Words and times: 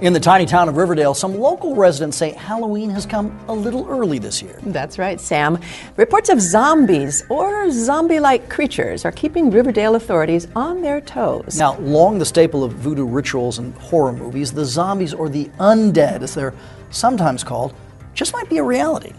In 0.00 0.14
the 0.14 0.20
tiny 0.20 0.46
town 0.46 0.66
of 0.70 0.78
Riverdale, 0.78 1.12
some 1.12 1.38
local 1.38 1.76
residents 1.76 2.16
say 2.16 2.30
Halloween 2.32 2.88
has 2.88 3.04
come 3.04 3.38
a 3.48 3.52
little 3.52 3.86
early 3.86 4.18
this 4.18 4.40
year. 4.40 4.58
That's 4.62 4.98
right, 4.98 5.20
Sam. 5.20 5.58
Reports 5.98 6.30
of 6.30 6.40
zombies 6.40 7.22
or 7.28 7.70
zombie 7.70 8.18
like 8.18 8.48
creatures 8.48 9.04
are 9.04 9.12
keeping 9.12 9.50
Riverdale 9.50 9.96
authorities 9.96 10.48
on 10.56 10.80
their 10.80 11.02
toes. 11.02 11.58
Now, 11.58 11.78
long 11.80 12.18
the 12.18 12.24
staple 12.24 12.64
of 12.64 12.72
voodoo 12.72 13.04
rituals 13.04 13.58
and 13.58 13.74
horror 13.74 14.12
movies, 14.12 14.52
the 14.52 14.64
zombies 14.64 15.12
or 15.12 15.28
the 15.28 15.50
undead, 15.58 16.22
as 16.22 16.32
they're 16.32 16.54
sometimes 16.88 17.44
called, 17.44 17.74
just 18.14 18.32
might 18.32 18.48
be 18.48 18.56
a 18.56 18.64
reality. 18.64 19.12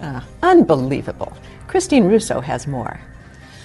Ah, 0.00 0.26
unbelievable. 0.42 1.36
Christine 1.66 2.04
Russo 2.04 2.40
has 2.40 2.66
more. 2.66 2.98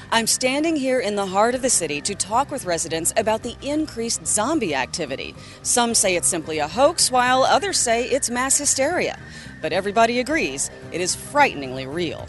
I'm 0.09 0.25
standing 0.25 0.77
here 0.77 1.01
in 1.01 1.17
the 1.17 1.25
heart 1.25 1.53
of 1.53 1.61
the 1.61 1.69
city 1.69 1.99
to 2.01 2.15
talk 2.15 2.49
with 2.49 2.65
residents 2.65 3.13
about 3.17 3.43
the 3.43 3.57
increased 3.61 4.25
zombie 4.25 4.73
activity. 4.73 5.35
Some 5.63 5.93
say 5.93 6.15
it's 6.15 6.29
simply 6.29 6.59
a 6.59 6.67
hoax, 6.67 7.11
while 7.11 7.43
others 7.43 7.77
say 7.77 8.05
it's 8.05 8.29
mass 8.29 8.57
hysteria. 8.57 9.19
But 9.61 9.73
everybody 9.73 10.21
agrees 10.21 10.71
it 10.93 11.01
is 11.01 11.13
frighteningly 11.13 11.87
real. 11.87 12.25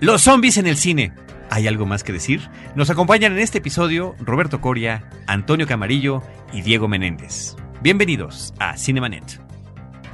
Los 0.00 0.22
zombies 0.22 0.58
en 0.58 0.68
el 0.68 0.76
cine. 0.76 1.12
¿Hay 1.50 1.66
algo 1.66 1.86
más 1.86 2.04
que 2.04 2.12
decir? 2.12 2.40
Nos 2.76 2.88
acompañan 2.88 3.32
en 3.32 3.40
este 3.40 3.58
episodio 3.58 4.14
Roberto 4.20 4.60
Coria, 4.60 5.02
Antonio 5.26 5.66
Camarillo 5.66 6.22
y 6.52 6.62
Diego 6.62 6.86
Menéndez. 6.86 7.56
Bienvenidos 7.82 8.54
a 8.60 8.76
Cinemanet. 8.76 9.40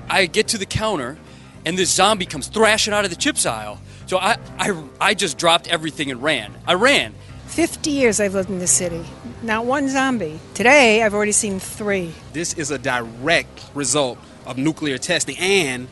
I 0.08 0.26
get 0.26 0.48
to 0.48 0.56
the 0.56 0.64
counter, 0.64 1.18
and 1.66 1.76
this 1.76 1.94
zombie 1.94 2.24
comes 2.24 2.48
thrashing 2.48 2.94
out 2.94 3.04
of 3.04 3.10
the 3.10 3.16
chips 3.16 3.44
aisle. 3.44 3.78
So 4.06 4.18
I, 4.18 4.38
I, 4.58 4.84
I 5.00 5.14
just 5.14 5.36
dropped 5.36 5.68
everything 5.68 6.10
and 6.10 6.22
ran. 6.22 6.54
I 6.66 6.74
ran. 6.74 7.12
50 7.48 7.90
years 7.90 8.20
I've 8.20 8.34
lived 8.34 8.50
in 8.50 8.58
this 8.58 8.70
city. 8.70 9.04
Not 9.42 9.66
one 9.66 9.88
zombie. 9.88 10.38
Today, 10.54 11.02
I've 11.02 11.14
already 11.14 11.32
seen 11.32 11.58
three. 11.58 12.12
This 12.32 12.54
is 12.54 12.70
a 12.70 12.78
direct 12.78 13.64
result 13.74 14.18
of 14.46 14.58
nuclear 14.58 14.98
testing 14.98 15.36
and 15.38 15.88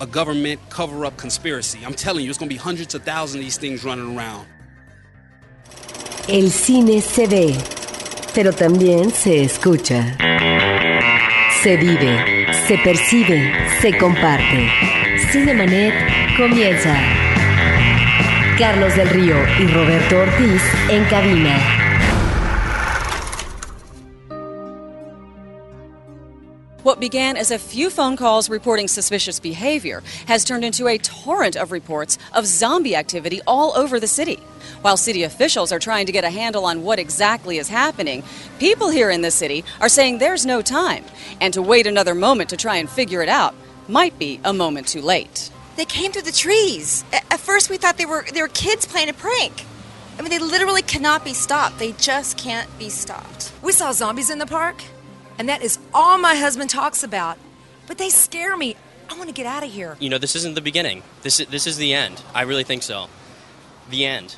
a 0.00 0.06
government 0.06 0.60
cover 0.70 1.04
up 1.04 1.16
conspiracy. 1.16 1.80
I'm 1.84 1.94
telling 1.94 2.24
you, 2.24 2.30
it's 2.30 2.38
going 2.38 2.48
to 2.48 2.54
be 2.54 2.58
hundreds 2.58 2.94
of 2.94 3.02
thousands 3.02 3.36
of 3.36 3.40
these 3.42 3.58
things 3.58 3.84
running 3.84 4.16
around. 4.16 4.46
El 6.28 6.50
cine 6.50 7.00
se 7.00 7.26
ve, 7.26 7.56
pero 8.34 8.52
también 8.52 9.10
se 9.10 9.44
escucha. 9.44 10.16
Se 11.62 11.76
vive, 11.76 12.46
se 12.66 12.76
percibe, 12.78 13.52
se 13.80 13.96
comparte. 13.98 14.70
Cinemanet 15.32 16.36
comienza. 16.36 17.27
Carlos 18.58 18.96
del 18.96 19.08
Río 19.10 19.36
y 19.60 19.72
Roberto 19.72 20.18
Ortiz 20.18 20.60
en 20.90 21.04
cabina. 21.04 21.56
What 26.82 26.98
began 26.98 27.36
as 27.36 27.52
a 27.52 27.58
few 27.58 27.88
phone 27.88 28.16
calls 28.16 28.50
reporting 28.50 28.88
suspicious 28.88 29.38
behavior 29.38 30.02
has 30.26 30.44
turned 30.44 30.64
into 30.64 30.88
a 30.88 30.98
torrent 30.98 31.54
of 31.54 31.70
reports 31.70 32.18
of 32.34 32.46
zombie 32.46 32.96
activity 32.96 33.40
all 33.46 33.76
over 33.76 34.00
the 34.00 34.08
city. 34.08 34.40
While 34.82 34.96
city 34.96 35.22
officials 35.22 35.70
are 35.70 35.78
trying 35.78 36.06
to 36.06 36.12
get 36.12 36.24
a 36.24 36.30
handle 36.30 36.64
on 36.64 36.82
what 36.82 36.98
exactly 36.98 37.58
is 37.58 37.68
happening, 37.68 38.24
people 38.58 38.88
here 38.88 39.10
in 39.10 39.22
the 39.22 39.30
city 39.30 39.64
are 39.80 39.88
saying 39.88 40.18
there's 40.18 40.44
no 40.44 40.62
time, 40.62 41.04
and 41.40 41.54
to 41.54 41.62
wait 41.62 41.86
another 41.86 42.14
moment 42.16 42.50
to 42.50 42.56
try 42.56 42.78
and 42.78 42.90
figure 42.90 43.22
it 43.22 43.28
out 43.28 43.54
might 43.86 44.18
be 44.18 44.40
a 44.42 44.52
moment 44.52 44.88
too 44.88 45.00
late. 45.00 45.52
They 45.78 45.84
came 45.84 46.10
through 46.10 46.22
the 46.22 46.32
trees. 46.32 47.04
At 47.12 47.38
first, 47.38 47.70
we 47.70 47.76
thought 47.76 47.98
they 47.98 48.04
were 48.04 48.24
they 48.34 48.42
were 48.42 48.48
kids 48.48 48.84
playing 48.84 49.10
a 49.10 49.12
prank. 49.12 49.64
I 50.18 50.22
mean, 50.22 50.30
they 50.30 50.40
literally 50.40 50.82
cannot 50.82 51.24
be 51.24 51.32
stopped. 51.32 51.78
They 51.78 51.92
just 51.92 52.36
can't 52.36 52.68
be 52.80 52.88
stopped. 52.88 53.52
We 53.62 53.70
saw 53.70 53.92
zombies 53.92 54.28
in 54.28 54.40
the 54.40 54.46
park, 54.46 54.82
and 55.38 55.48
that 55.48 55.62
is 55.62 55.78
all 55.94 56.18
my 56.18 56.34
husband 56.34 56.68
talks 56.68 57.04
about. 57.04 57.38
But 57.86 57.96
they 57.96 58.08
scare 58.08 58.56
me. 58.56 58.74
I 59.08 59.16
want 59.16 59.28
to 59.28 59.32
get 59.32 59.46
out 59.46 59.62
of 59.62 59.70
here. 59.70 59.96
You 60.00 60.10
know, 60.10 60.18
this 60.18 60.34
isn't 60.34 60.56
the 60.56 60.60
beginning. 60.60 61.04
This 61.22 61.38
is, 61.38 61.46
this 61.46 61.64
is 61.64 61.76
the 61.76 61.94
end. 61.94 62.20
I 62.34 62.42
really 62.42 62.64
think 62.64 62.82
so. 62.82 63.06
The 63.88 64.04
end. 64.04 64.34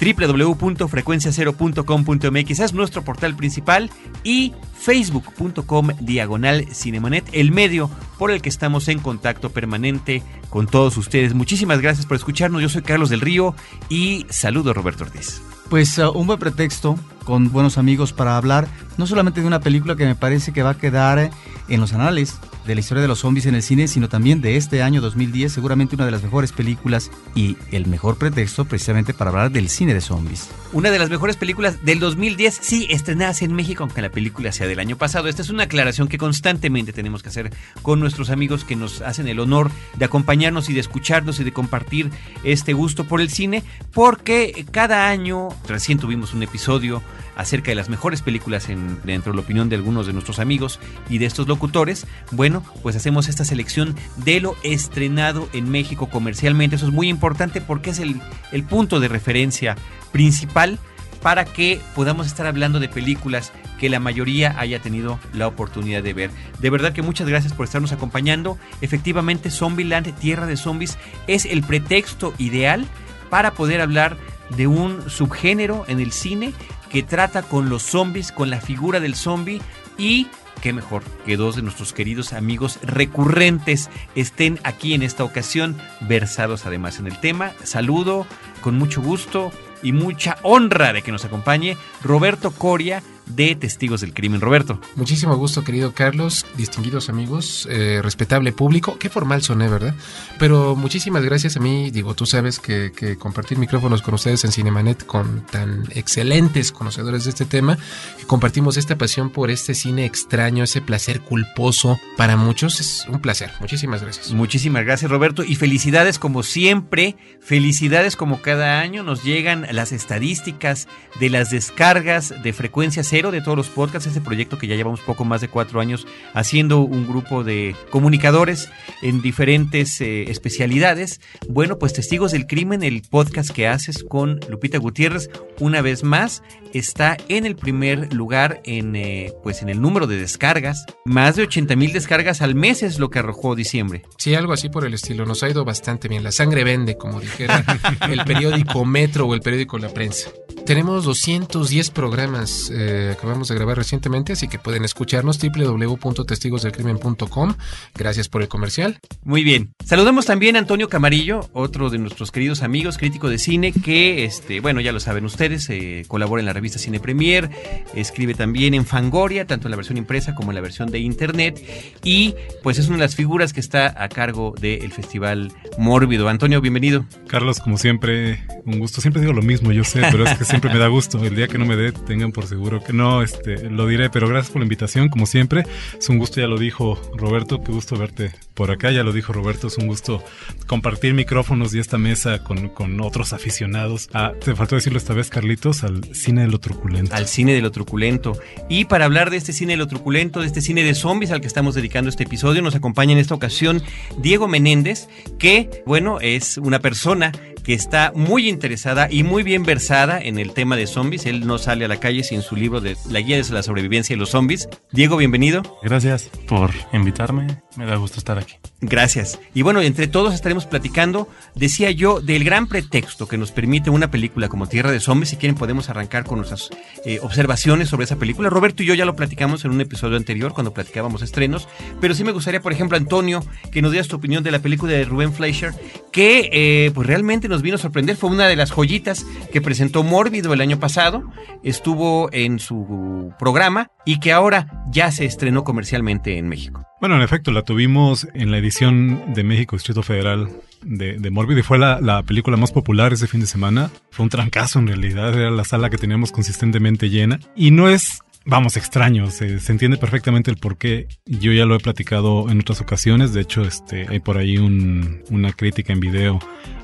www.frecuenciacero.com.mx 0.00 2.60
es 2.60 2.72
nuestro 2.72 3.02
portal 3.02 3.36
principal 3.36 3.90
y 4.24 4.54
facebook.com 4.74 5.88
diagonal 6.00 6.66
cinemanet, 6.72 7.28
el 7.32 7.50
medio 7.50 7.90
por 8.18 8.30
el 8.30 8.40
que 8.40 8.48
estamos 8.48 8.88
en 8.88 9.00
contacto 9.00 9.50
permanente 9.50 10.22
con 10.50 10.66
todos 10.66 10.96
ustedes. 10.96 11.34
Muchísimas 11.34 11.80
gracias 11.80 12.06
por 12.06 12.16
escucharnos. 12.16 12.62
Yo 12.62 12.68
soy 12.68 12.82
Carlos 12.82 13.10
del 13.10 13.20
Río 13.20 13.54
y 13.88 14.26
saludo 14.30 14.70
a 14.70 14.74
Roberto 14.74 15.04
Ortiz. 15.04 15.42
Pues 15.68 15.98
uh, 15.98 16.10
un 16.12 16.26
buen 16.26 16.38
pretexto 16.38 16.98
con 17.28 17.52
buenos 17.52 17.76
amigos 17.76 18.14
para 18.14 18.38
hablar 18.38 18.68
no 18.96 19.06
solamente 19.06 19.42
de 19.42 19.46
una 19.46 19.60
película 19.60 19.96
que 19.96 20.06
me 20.06 20.14
parece 20.14 20.54
que 20.54 20.62
va 20.62 20.70
a 20.70 20.78
quedar 20.78 21.30
en 21.68 21.80
los 21.80 21.92
anales 21.92 22.38
de 22.66 22.74
la 22.74 22.80
historia 22.80 23.02
de 23.02 23.08
los 23.08 23.20
zombies 23.20 23.44
en 23.44 23.54
el 23.54 23.62
cine, 23.62 23.86
sino 23.86 24.08
también 24.08 24.40
de 24.40 24.56
este 24.56 24.82
año 24.82 25.00
2010, 25.02 25.52
seguramente 25.52 25.94
una 25.94 26.06
de 26.06 26.10
las 26.10 26.22
mejores 26.22 26.52
películas 26.52 27.10
y 27.34 27.56
el 27.70 27.86
mejor 27.86 28.16
pretexto 28.16 28.64
precisamente 28.64 29.12
para 29.12 29.30
hablar 29.30 29.50
del 29.50 29.68
cine 29.68 29.94
de 29.94 30.00
zombies. 30.00 30.48
Una 30.72 30.90
de 30.90 30.98
las 30.98 31.10
mejores 31.10 31.36
películas 31.36 31.84
del 31.84 32.00
2010, 32.00 32.58
sí, 32.60 32.86
estrenadas 32.90 33.42
en 33.42 33.54
México, 33.54 33.84
aunque 33.84 34.02
la 34.02 34.10
película 34.10 34.50
sea 34.52 34.66
del 34.66 34.80
año 34.80 34.96
pasado. 34.96 35.28
Esta 35.28 35.42
es 35.42 35.50
una 35.50 35.64
aclaración 35.64 36.08
que 36.08 36.18
constantemente 36.18 36.92
tenemos 36.92 37.22
que 37.22 37.28
hacer 37.28 37.52
con 37.82 38.00
nuestros 38.00 38.30
amigos 38.30 38.64
que 38.64 38.76
nos 38.76 39.02
hacen 39.02 39.28
el 39.28 39.40
honor 39.40 39.70
de 39.96 40.04
acompañarnos 40.06 40.68
y 40.68 40.74
de 40.74 40.80
escucharnos 40.80 41.40
y 41.40 41.44
de 41.44 41.52
compartir 41.52 42.10
este 42.42 42.72
gusto 42.72 43.04
por 43.04 43.20
el 43.20 43.30
cine, 43.30 43.62
porque 43.92 44.66
cada 44.70 45.08
año, 45.08 45.48
recién 45.66 45.98
tuvimos 45.98 46.32
un 46.32 46.42
episodio 46.42 47.02
acerca 47.36 47.70
de 47.70 47.74
las 47.74 47.88
mejores 47.88 48.22
películas 48.22 48.68
en, 48.68 49.00
dentro 49.02 49.32
de 49.32 49.36
la 49.36 49.42
opinión 49.42 49.68
de 49.68 49.76
algunos 49.76 50.06
de 50.06 50.12
nuestros 50.12 50.38
amigos 50.38 50.80
y 51.08 51.18
de 51.18 51.26
estos 51.26 51.48
locutores, 51.48 52.06
bueno, 52.30 52.64
pues 52.82 52.96
hacemos 52.96 53.28
esta 53.28 53.44
selección 53.44 53.94
de 54.16 54.40
lo 54.40 54.56
estrenado 54.62 55.48
en 55.52 55.70
México 55.70 56.08
comercialmente. 56.08 56.76
Eso 56.76 56.86
es 56.86 56.92
muy 56.92 57.08
importante 57.08 57.60
porque 57.60 57.90
es 57.90 57.98
el, 57.98 58.20
el 58.52 58.64
punto 58.64 59.00
de 59.00 59.08
referencia 59.08 59.76
principal 60.12 60.78
para 61.22 61.44
que 61.44 61.80
podamos 61.94 62.26
estar 62.26 62.46
hablando 62.46 62.80
de 62.80 62.88
películas 62.88 63.52
que 63.78 63.88
la 63.88 64.00
mayoría 64.00 64.58
haya 64.58 64.80
tenido 64.80 65.18
la 65.32 65.46
oportunidad 65.46 66.02
de 66.02 66.12
ver. 66.12 66.30
De 66.58 66.70
verdad 66.70 66.92
que 66.92 67.02
muchas 67.02 67.28
gracias 67.28 67.52
por 67.52 67.64
estarnos 67.64 67.92
acompañando. 67.92 68.58
Efectivamente, 68.80 69.50
Zombieland, 69.50 70.14
Tierra 70.18 70.46
de 70.46 70.56
Zombies, 70.56 70.98
es 71.26 71.44
el 71.44 71.62
pretexto 71.62 72.34
ideal 72.38 72.86
para 73.30 73.52
poder 73.52 73.80
hablar 73.80 74.16
de 74.56 74.66
un 74.66 75.08
subgénero 75.10 75.84
en 75.88 76.00
el 76.00 76.12
cine 76.12 76.52
que 76.90 77.02
trata 77.02 77.42
con 77.42 77.68
los 77.68 77.82
zombies, 77.82 78.32
con 78.32 78.50
la 78.50 78.60
figura 78.60 79.00
del 79.00 79.14
zombie 79.14 79.60
y 79.96 80.28
qué 80.60 80.72
mejor 80.72 81.02
que 81.24 81.36
dos 81.36 81.56
de 81.56 81.62
nuestros 81.62 81.92
queridos 81.92 82.32
amigos 82.32 82.78
recurrentes 82.82 83.90
estén 84.14 84.58
aquí 84.64 84.94
en 84.94 85.02
esta 85.02 85.24
ocasión, 85.24 85.76
versados 86.00 86.66
además 86.66 86.98
en 86.98 87.06
el 87.06 87.18
tema. 87.20 87.52
Saludo 87.62 88.26
con 88.60 88.76
mucho 88.76 89.00
gusto 89.00 89.52
y 89.82 89.92
mucha 89.92 90.38
honra 90.42 90.92
de 90.92 91.02
que 91.02 91.12
nos 91.12 91.24
acompañe 91.24 91.76
Roberto 92.02 92.50
Coria, 92.50 93.02
de 93.28 93.54
Testigos 93.54 94.00
del 94.00 94.14
Crimen. 94.14 94.40
Roberto. 94.40 94.80
Muchísimo 94.96 95.36
gusto, 95.36 95.64
querido 95.64 95.92
Carlos, 95.92 96.46
distinguidos 96.56 97.08
amigos, 97.08 97.66
eh, 97.70 98.00
respetable 98.02 98.52
público. 98.52 98.98
Qué 98.98 99.08
formal 99.08 99.42
soné, 99.42 99.68
¿verdad? 99.68 99.94
Pero 100.38 100.76
muchísimas 100.76 101.22
gracias 101.24 101.56
a 101.56 101.60
mí. 101.60 101.90
Digo, 101.90 102.14
tú 102.14 102.26
sabes 102.26 102.58
que, 102.58 102.92
que 102.94 103.16
compartir 103.16 103.58
micrófonos 103.58 104.02
con 104.02 104.14
ustedes 104.14 104.44
en 104.44 104.52
Cinemanet, 104.52 105.06
con 105.06 105.46
tan 105.46 105.84
excelentes 105.94 106.72
conocedores 106.72 107.24
de 107.24 107.30
este 107.30 107.44
tema, 107.44 107.78
que 108.18 108.26
compartimos 108.26 108.76
esta 108.76 108.96
pasión 108.96 109.30
por 109.30 109.50
este 109.50 109.74
cine 109.74 110.04
extraño, 110.04 110.64
ese 110.64 110.80
placer 110.80 111.20
culposo 111.20 111.98
para 112.16 112.36
muchos, 112.36 112.80
es 112.80 113.06
un 113.08 113.20
placer. 113.20 113.50
Muchísimas 113.60 114.02
gracias. 114.02 114.32
Muchísimas 114.32 114.84
gracias, 114.84 115.10
Roberto. 115.10 115.44
Y 115.44 115.54
felicidades 115.54 116.18
como 116.18 116.42
siempre, 116.42 117.16
felicidades 117.40 118.16
como 118.16 118.42
cada 118.42 118.80
año. 118.80 119.02
Nos 119.02 119.24
llegan 119.24 119.66
las 119.72 119.92
estadísticas 119.92 120.88
de 121.20 121.30
las 121.30 121.50
descargas 121.50 122.34
de 122.42 122.52
frecuencia 122.52 123.02
de 123.18 123.40
todos 123.42 123.56
los 123.56 123.68
podcasts. 123.68 124.06
Este 124.06 124.20
proyecto 124.20 124.58
que 124.58 124.68
ya 124.68 124.76
llevamos 124.76 125.00
poco 125.00 125.24
más 125.24 125.40
de 125.40 125.48
cuatro 125.48 125.80
años 125.80 126.06
haciendo 126.34 126.80
un 126.82 127.08
grupo 127.08 127.42
de 127.42 127.74
comunicadores 127.90 128.70
en 129.02 129.20
diferentes 129.20 130.00
eh, 130.00 130.30
especialidades. 130.30 131.20
Bueno, 131.48 131.78
pues 131.80 131.92
Testigos 131.94 132.30
del 132.30 132.46
Crimen, 132.46 132.84
el 132.84 133.02
podcast 133.02 133.50
que 133.50 133.66
haces 133.66 134.04
con 134.04 134.38
Lupita 134.48 134.78
Gutiérrez, 134.78 135.30
una 135.58 135.82
vez 135.82 136.04
más 136.04 136.44
está 136.72 137.16
en 137.28 137.44
el 137.44 137.56
primer 137.56 138.12
lugar 138.12 138.60
en, 138.64 138.94
eh, 138.94 139.32
pues 139.42 139.62
en 139.62 139.68
el 139.68 139.80
número 139.80 140.06
de 140.06 140.16
descargas. 140.16 140.86
Más 141.04 141.34
de 141.34 141.42
80 141.42 141.74
mil 141.74 141.92
descargas 141.92 142.40
al 142.40 142.54
mes 142.54 142.84
es 142.84 143.00
lo 143.00 143.10
que 143.10 143.18
arrojó 143.18 143.56
diciembre. 143.56 144.02
Sí, 144.16 144.36
algo 144.36 144.52
así 144.52 144.68
por 144.68 144.84
el 144.84 144.94
estilo. 144.94 145.26
Nos 145.26 145.42
ha 145.42 145.50
ido 145.50 145.64
bastante 145.64 146.06
bien. 146.06 146.22
La 146.22 146.30
sangre 146.30 146.62
vende, 146.62 146.96
como 146.96 147.20
dijera 147.20 147.64
el 148.08 148.24
periódico 148.24 148.84
Metro 148.84 149.26
o 149.26 149.34
el 149.34 149.40
periódico 149.40 149.76
La 149.78 149.88
Prensa. 149.88 150.30
Tenemos 150.68 151.04
210 151.04 151.90
programas 151.90 152.70
eh, 152.70 153.07
que 153.08 153.14
acabamos 153.14 153.48
de 153.48 153.54
grabar 153.54 153.76
recientemente, 153.76 154.34
así 154.34 154.48
que 154.48 154.58
pueden 154.58 154.84
escucharnos 154.84 155.38
www.testigosdelcrimen.com. 155.38 157.54
Gracias 157.94 158.28
por 158.28 158.42
el 158.42 158.48
comercial. 158.48 158.98
Muy 159.24 159.44
bien. 159.44 159.72
Saludamos 159.84 160.26
también 160.26 160.56
a 160.56 160.58
Antonio 160.58 160.88
Camarillo, 160.88 161.48
otro 161.52 161.90
de 161.90 161.98
nuestros 161.98 162.30
queridos 162.30 162.62
amigos, 162.62 162.98
crítico 162.98 163.28
de 163.28 163.38
cine, 163.38 163.72
que, 163.72 164.24
este, 164.24 164.60
bueno, 164.60 164.80
ya 164.80 164.92
lo 164.92 165.00
saben 165.00 165.24
ustedes, 165.24 165.68
eh, 165.70 166.04
colabora 166.08 166.40
en 166.40 166.46
la 166.46 166.52
revista 166.52 166.78
Cine 166.78 167.00
Premier, 167.00 167.50
escribe 167.94 168.34
también 168.34 168.74
en 168.74 168.84
Fangoria, 168.84 169.46
tanto 169.46 169.68
en 169.68 169.70
la 169.70 169.76
versión 169.76 169.96
impresa 169.96 170.34
como 170.34 170.50
en 170.50 170.56
la 170.56 170.60
versión 170.60 170.90
de 170.90 170.98
internet, 170.98 171.62
y 172.04 172.34
pues 172.62 172.78
es 172.78 172.88
una 172.88 172.96
de 172.96 173.04
las 173.04 173.16
figuras 173.16 173.52
que 173.52 173.60
está 173.60 174.02
a 174.02 174.08
cargo 174.08 174.54
del 174.60 174.92
Festival 174.92 175.52
Mórbido. 175.78 176.28
Antonio, 176.28 176.60
bienvenido. 176.60 177.06
Carlos, 177.28 177.60
como 177.60 177.78
siempre, 177.78 178.44
un 178.66 178.78
gusto. 178.78 179.00
Siempre 179.00 179.22
digo 179.22 179.32
lo 179.32 179.42
mismo, 179.42 179.72
yo 179.72 179.84
sé, 179.84 180.02
pero 180.10 180.24
es 180.24 180.36
que 180.36 180.44
siempre 180.44 180.72
me 180.72 180.78
da 180.78 180.88
gusto. 180.88 181.24
El 181.24 181.34
día 181.34 181.48
que 181.48 181.58
no 181.58 181.64
me 181.64 181.76
dé, 181.76 181.92
tengan 181.92 182.32
por 182.32 182.46
seguro 182.46 182.82
que 182.82 182.87
no, 182.92 183.22
este, 183.22 183.70
lo 183.70 183.86
diré, 183.86 184.10
pero 184.10 184.28
gracias 184.28 184.50
por 184.50 184.60
la 184.60 184.64
invitación, 184.64 185.08
como 185.08 185.26
siempre. 185.26 185.64
Es 185.98 186.08
un 186.08 186.18
gusto, 186.18 186.40
ya 186.40 186.46
lo 186.46 186.58
dijo 186.58 187.00
Roberto, 187.16 187.62
qué 187.62 187.72
gusto 187.72 187.96
verte 187.96 188.32
por 188.54 188.70
acá, 188.70 188.90
ya 188.90 189.02
lo 189.02 189.12
dijo 189.12 189.32
Roberto, 189.32 189.68
es 189.68 189.78
un 189.78 189.86
gusto 189.86 190.22
compartir 190.66 191.14
micrófonos 191.14 191.74
y 191.74 191.78
esta 191.78 191.98
mesa 191.98 192.42
con, 192.42 192.68
con 192.68 193.00
otros 193.00 193.32
aficionados. 193.32 194.08
Ah, 194.12 194.32
te 194.44 194.54
faltó 194.54 194.74
decirlo 194.74 194.98
esta 194.98 195.14
vez, 195.14 195.30
Carlitos, 195.30 195.84
al 195.84 196.14
cine 196.14 196.42
de 196.42 196.48
lo 196.48 196.58
truculento. 196.58 197.14
Al 197.14 197.26
cine 197.26 197.54
de 197.54 197.62
lo 197.62 197.70
truculento. 197.70 198.38
Y 198.68 198.86
para 198.86 199.04
hablar 199.04 199.30
de 199.30 199.36
este 199.36 199.52
cine 199.52 199.74
de 199.74 199.78
lo 199.78 199.86
truculento, 199.86 200.40
de 200.40 200.46
este 200.46 200.60
cine 200.60 200.82
de 200.82 200.94
zombies 200.94 201.30
al 201.30 201.40
que 201.40 201.46
estamos 201.46 201.74
dedicando 201.74 202.10
este 202.10 202.24
episodio, 202.24 202.62
nos 202.62 202.74
acompaña 202.74 203.12
en 203.12 203.18
esta 203.18 203.34
ocasión 203.34 203.82
Diego 204.18 204.48
Menéndez, 204.48 205.08
que, 205.38 205.82
bueno, 205.86 206.18
es 206.20 206.58
una 206.58 206.80
persona 206.80 207.32
que 207.68 207.74
está 207.74 208.12
muy 208.14 208.48
interesada 208.48 209.08
y 209.10 209.24
muy 209.24 209.42
bien 209.42 209.62
versada 209.62 210.18
en 210.18 210.38
el 210.38 210.54
tema 210.54 210.74
de 210.74 210.86
zombies. 210.86 211.26
Él 211.26 211.46
no 211.46 211.58
sale 211.58 211.84
a 211.84 211.88
la 211.88 212.00
calle 212.00 212.24
sin 212.24 212.40
su 212.40 212.56
libro 212.56 212.80
de 212.80 212.96
La 213.10 213.20
guía 213.20 213.36
de 213.36 213.52
la 213.52 213.62
sobrevivencia 213.62 214.16
de 214.16 214.20
los 214.20 214.30
zombies. 214.30 214.70
Diego, 214.90 215.18
bienvenido. 215.18 215.78
Gracias 215.82 216.30
por 216.46 216.70
invitarme. 216.94 217.60
Me 217.76 217.84
da 217.84 217.96
gusto 217.96 218.18
estar 218.18 218.38
aquí. 218.38 218.54
Gracias. 218.80 219.38
Y 219.52 219.60
bueno, 219.60 219.82
entre 219.82 220.06
todos 220.06 220.32
estaremos 220.32 220.64
platicando, 220.64 221.28
decía 221.54 221.90
yo, 221.90 222.20
del 222.20 222.42
gran 222.42 222.68
pretexto 222.68 223.28
que 223.28 223.36
nos 223.36 223.52
permite 223.52 223.90
una 223.90 224.10
película 224.10 224.48
como 224.48 224.66
Tierra 224.66 224.90
de 224.90 224.98
Zombies. 224.98 225.28
Si 225.28 225.36
quieren 225.36 225.54
podemos 225.54 225.90
arrancar 225.90 226.24
con 226.24 226.38
nuestras 226.38 226.70
eh, 227.04 227.18
observaciones 227.20 227.90
sobre 227.90 228.04
esa 228.04 228.16
película. 228.16 228.48
Roberto 228.48 228.82
y 228.82 228.86
yo 228.86 228.94
ya 228.94 229.04
lo 229.04 229.14
platicamos 229.14 229.64
en 229.66 229.72
un 229.72 229.80
episodio 229.82 230.16
anterior 230.16 230.54
cuando 230.54 230.72
platicábamos 230.72 231.20
estrenos, 231.20 231.68
pero 232.00 232.14
sí 232.14 232.24
me 232.24 232.32
gustaría, 232.32 232.62
por 232.62 232.72
ejemplo, 232.72 232.96
Antonio, 232.96 233.44
que 233.70 233.82
nos 233.82 233.92
dieras 233.92 234.08
tu 234.08 234.16
opinión 234.16 234.42
de 234.42 234.52
la 234.52 234.60
película 234.60 234.92
de 234.92 235.04
Rubén 235.04 235.34
Fleischer, 235.34 235.74
que 236.10 236.48
eh, 236.52 236.90
pues 236.94 237.06
realmente 237.06 237.46
nos 237.46 237.57
vino 237.62 237.76
a 237.76 237.78
sorprender. 237.78 238.16
Fue 238.16 238.30
una 238.30 238.46
de 238.46 238.56
las 238.56 238.70
joyitas 238.70 239.24
que 239.52 239.60
presentó 239.60 240.02
Mórbido 240.02 240.52
el 240.52 240.60
año 240.60 240.78
pasado, 240.78 241.22
estuvo 241.62 242.28
en 242.32 242.58
su 242.58 243.32
programa 243.38 243.90
y 244.04 244.20
que 244.20 244.32
ahora 244.32 244.84
ya 244.90 245.10
se 245.10 245.24
estrenó 245.24 245.64
comercialmente 245.64 246.38
en 246.38 246.48
México. 246.48 246.84
Bueno, 247.00 247.16
en 247.16 247.22
efecto, 247.22 247.52
la 247.52 247.62
tuvimos 247.62 248.26
en 248.34 248.50
la 248.50 248.58
edición 248.58 249.32
de 249.32 249.44
México 249.44 249.76
Distrito 249.76 250.02
Federal 250.02 250.48
de, 250.82 251.18
de 251.18 251.58
y 251.58 251.62
fue 251.62 251.78
la, 251.78 252.00
la, 252.00 252.22
película 252.22 252.56
más 252.56 252.72
popular 252.72 253.12
ese 253.12 253.26
fin 253.26 253.40
de 253.40 253.46
semana. 253.46 253.90
Fue 254.10 254.24
un 254.24 254.30
trancazo 254.30 254.78
en 254.78 254.88
realidad, 254.88 255.34
era 255.34 255.50
la 255.50 255.64
sala 255.64 255.90
que 255.90 255.96
teníamos 255.96 256.32
consistentemente 256.32 257.08
llena. 257.10 257.38
Y 257.54 257.70
no 257.70 257.88
es, 257.88 258.20
vamos, 258.48 258.78
extraño, 258.78 259.30
se, 259.30 259.60
se 259.60 259.72
entiende 259.72 259.98
perfectamente 259.98 260.50
el 260.50 260.56
por 260.56 260.78
qué. 260.78 261.06
Yo 261.26 261.52
ya 261.52 261.66
lo 261.66 261.76
he 261.76 261.78
platicado 261.78 262.50
en 262.50 262.60
otras 262.60 262.80
ocasiones, 262.80 263.32
de 263.32 263.42
hecho 263.42 263.62
este, 263.62 264.06
hay 264.08 264.20
por 264.20 264.38
ahí 264.38 264.56
un, 264.56 265.22
una 265.30 265.52
crítica 265.52 265.92
en 265.92 266.00
video 266.00 266.38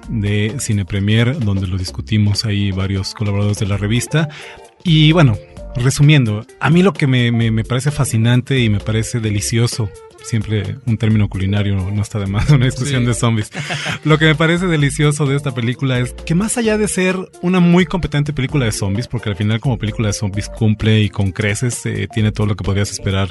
de 0.08 0.56
Cine 0.58 0.84
Premier 0.84 1.38
donde 1.38 1.66
lo 1.66 1.78
discutimos 1.78 2.44
ahí 2.44 2.70
varios 2.70 3.14
colaboradores 3.14 3.58
de 3.58 3.66
la 3.66 3.78
revista. 3.78 4.28
Y 4.84 5.12
bueno, 5.12 5.38
resumiendo, 5.74 6.46
a 6.60 6.68
mí 6.68 6.82
lo 6.82 6.92
que 6.92 7.06
me, 7.06 7.32
me, 7.32 7.50
me, 7.50 7.64
parece 7.64 7.90
fascinante 7.90 8.60
y 8.60 8.68
me 8.68 8.80
parece 8.80 9.18
delicioso, 9.20 9.88
siempre 10.24 10.76
un 10.86 10.96
término 10.96 11.28
culinario 11.28 11.76
no 11.76 12.02
está 12.02 12.18
de 12.18 12.26
más, 12.26 12.50
una 12.50 12.66
discusión 12.66 13.02
sí. 13.02 13.08
de 13.08 13.14
zombies. 13.14 13.50
Lo 14.04 14.18
que 14.18 14.26
me 14.26 14.34
parece 14.34 14.66
delicioso 14.66 15.26
de 15.26 15.36
esta 15.36 15.52
película 15.52 15.98
es 15.98 16.12
que 16.12 16.34
más 16.34 16.56
allá 16.56 16.78
de 16.78 16.88
ser 16.88 17.16
una 17.42 17.60
muy 17.60 17.86
competente 17.86 18.32
película 18.32 18.64
de 18.64 18.72
zombies, 18.72 19.08
porque 19.08 19.30
al 19.30 19.36
final 19.36 19.60
como 19.60 19.78
película 19.78 20.08
de 20.08 20.14
zombies 20.14 20.48
cumple 20.48 21.02
y 21.02 21.10
con 21.10 21.32
creces, 21.32 21.84
eh, 21.86 22.08
tiene 22.12 22.32
todo 22.32 22.46
lo 22.46 22.56
que 22.56 22.64
podrías 22.64 22.90
esperar 22.90 23.30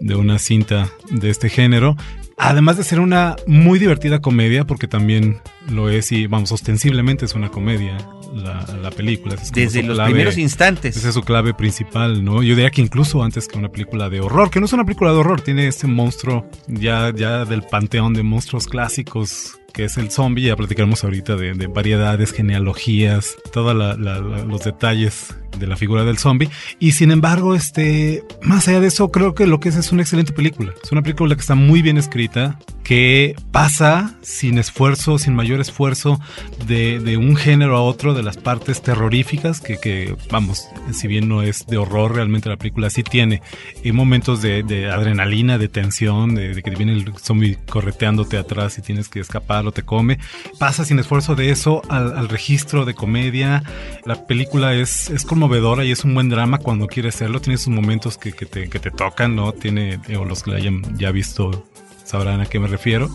de 0.00 0.14
una 0.14 0.38
cinta 0.38 0.90
de 1.10 1.30
este 1.30 1.48
género, 1.48 1.96
Además 2.36 2.76
de 2.76 2.84
ser 2.84 3.00
una 3.00 3.36
muy 3.46 3.78
divertida 3.78 4.20
comedia, 4.20 4.64
porque 4.64 4.86
también 4.86 5.40
lo 5.70 5.88
es 5.88 6.12
y, 6.12 6.26
vamos, 6.26 6.52
ostensiblemente 6.52 7.24
es 7.24 7.34
una 7.34 7.50
comedia 7.50 7.96
la, 8.34 8.66
la 8.82 8.90
película. 8.90 9.34
Es 9.34 9.52
Desde 9.52 9.82
los 9.82 9.96
clave, 9.96 10.10
primeros 10.10 10.36
instantes. 10.36 10.96
Esa 10.96 11.08
es 11.08 11.14
su 11.14 11.22
clave 11.22 11.54
principal, 11.54 12.24
¿no? 12.24 12.42
Yo 12.42 12.54
diría 12.54 12.70
que 12.70 12.82
incluso 12.82 13.22
antes 13.22 13.48
que 13.48 13.58
una 13.58 13.70
película 13.70 14.10
de 14.10 14.20
horror, 14.20 14.50
que 14.50 14.60
no 14.60 14.66
es 14.66 14.72
una 14.72 14.84
película 14.84 15.12
de 15.12 15.18
horror, 15.18 15.40
tiene 15.40 15.66
este 15.66 15.86
monstruo 15.86 16.46
ya, 16.66 17.10
ya 17.14 17.44
del 17.44 17.62
panteón 17.62 18.12
de 18.12 18.22
monstruos 18.22 18.66
clásicos 18.66 19.58
que 19.76 19.84
es 19.84 19.98
el 19.98 20.10
zombie. 20.10 20.46
Ya 20.46 20.56
platicaremos 20.56 21.04
ahorita 21.04 21.36
de, 21.36 21.52
de 21.52 21.66
variedades, 21.66 22.32
genealogías, 22.32 23.36
todos 23.52 23.74
los 23.76 24.64
detalles 24.64 25.36
de 25.58 25.66
la 25.66 25.76
figura 25.76 26.04
del 26.04 26.16
zombie. 26.16 26.48
Y 26.78 26.92
sin 26.92 27.10
embargo, 27.10 27.54
este, 27.54 28.24
más 28.40 28.66
allá 28.68 28.80
de 28.80 28.88
eso, 28.88 29.10
creo 29.10 29.34
que 29.34 29.46
lo 29.46 29.60
que 29.60 29.68
es 29.68 29.76
es 29.76 29.92
una 29.92 30.00
excelente 30.00 30.32
película. 30.32 30.72
Es 30.82 30.92
una 30.92 31.02
película 31.02 31.34
que 31.34 31.42
está 31.42 31.54
muy 31.54 31.82
bien 31.82 31.98
escrita, 31.98 32.58
que 32.86 33.34
pasa 33.50 34.14
sin 34.22 34.58
esfuerzo, 34.58 35.18
sin 35.18 35.34
mayor 35.34 35.60
esfuerzo, 35.60 36.20
de, 36.68 37.00
de 37.00 37.16
un 37.16 37.34
género 37.34 37.76
a 37.76 37.82
otro, 37.82 38.14
de 38.14 38.22
las 38.22 38.36
partes 38.36 38.80
terroríficas, 38.80 39.60
que, 39.60 39.76
que, 39.78 40.14
vamos, 40.30 40.68
si 40.92 41.08
bien 41.08 41.28
no 41.28 41.42
es 41.42 41.66
de 41.66 41.78
horror, 41.78 42.14
realmente 42.14 42.48
la 42.48 42.56
película 42.56 42.88
sí 42.88 43.02
tiene 43.02 43.42
y 43.82 43.90
momentos 43.90 44.40
de, 44.40 44.62
de, 44.62 44.88
adrenalina, 44.88 45.58
de 45.58 45.66
tensión, 45.66 46.36
de, 46.36 46.54
de 46.54 46.62
que 46.62 46.70
viene 46.70 46.92
el 46.92 47.12
zombie 47.18 47.58
correteándote 47.68 48.36
atrás 48.36 48.78
y 48.78 48.82
tienes 48.82 49.08
que 49.08 49.18
escapar 49.18 49.66
o 49.66 49.72
te 49.72 49.82
come. 49.82 50.20
Pasa 50.60 50.84
sin 50.84 51.00
esfuerzo 51.00 51.34
de 51.34 51.50
eso 51.50 51.82
al, 51.88 52.16
al 52.16 52.28
registro 52.28 52.84
de 52.84 52.94
comedia. 52.94 53.64
La 54.04 54.26
película 54.28 54.74
es, 54.74 55.10
es 55.10 55.24
conmovedora 55.24 55.84
y 55.84 55.90
es 55.90 56.04
un 56.04 56.14
buen 56.14 56.28
drama 56.28 56.58
cuando 56.58 56.86
quiere 56.86 57.10
serlo. 57.10 57.40
Tiene 57.40 57.58
sus 57.58 57.74
momentos 57.74 58.16
que, 58.16 58.30
que, 58.32 58.46
te, 58.46 58.68
que 58.68 58.78
te 58.78 58.92
tocan, 58.92 59.34
¿no? 59.34 59.52
Tiene, 59.52 59.98
o 60.16 60.24
los 60.24 60.44
que 60.44 60.52
la 60.52 60.58
hayan 60.58 60.96
ya 60.96 61.10
visto 61.10 61.66
sabrán 62.06 62.40
a 62.40 62.46
qué 62.46 62.58
me 62.58 62.68
refiero. 62.68 63.10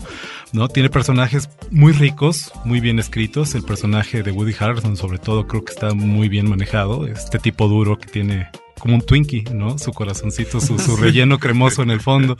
¿no? 0.52 0.68
Tiene 0.68 0.90
personajes 0.90 1.48
muy 1.70 1.92
ricos, 1.92 2.52
muy 2.64 2.80
bien 2.80 2.98
escritos. 2.98 3.54
El 3.54 3.62
personaje 3.62 4.22
de 4.22 4.30
Woody 4.30 4.54
Harrelson, 4.58 4.96
sobre 4.96 5.18
todo, 5.18 5.46
creo 5.46 5.64
que 5.64 5.72
está 5.72 5.94
muy 5.94 6.28
bien 6.28 6.48
manejado. 6.48 7.06
Este 7.06 7.38
tipo 7.38 7.68
duro 7.68 7.98
que 7.98 8.06
tiene 8.06 8.48
como 8.78 8.94
un 8.94 9.02
Twinkie, 9.02 9.44
¿no? 9.52 9.78
Su 9.78 9.92
corazoncito, 9.92 10.60
su, 10.60 10.78
su 10.78 10.96
relleno 11.00 11.38
cremoso 11.38 11.82
en 11.82 11.90
el 11.90 12.00
fondo. 12.00 12.36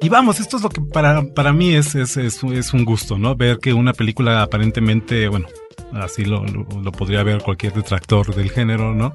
Y 0.00 0.08
vamos, 0.08 0.40
esto 0.40 0.56
es 0.56 0.62
lo 0.62 0.70
que 0.70 0.80
para, 0.80 1.22
para 1.34 1.52
mí 1.52 1.74
es, 1.74 1.94
es, 1.94 2.16
es, 2.16 2.42
es 2.42 2.72
un 2.72 2.84
gusto, 2.84 3.18
¿no? 3.18 3.36
Ver 3.36 3.58
que 3.58 3.72
una 3.72 3.92
película 3.92 4.42
aparentemente, 4.42 5.28
bueno, 5.28 5.46
así 5.92 6.24
lo, 6.24 6.44
lo, 6.44 6.66
lo 6.82 6.92
podría 6.92 7.22
ver 7.22 7.42
cualquier 7.42 7.74
detractor 7.74 8.34
del 8.34 8.50
género, 8.50 8.94
¿no? 8.94 9.14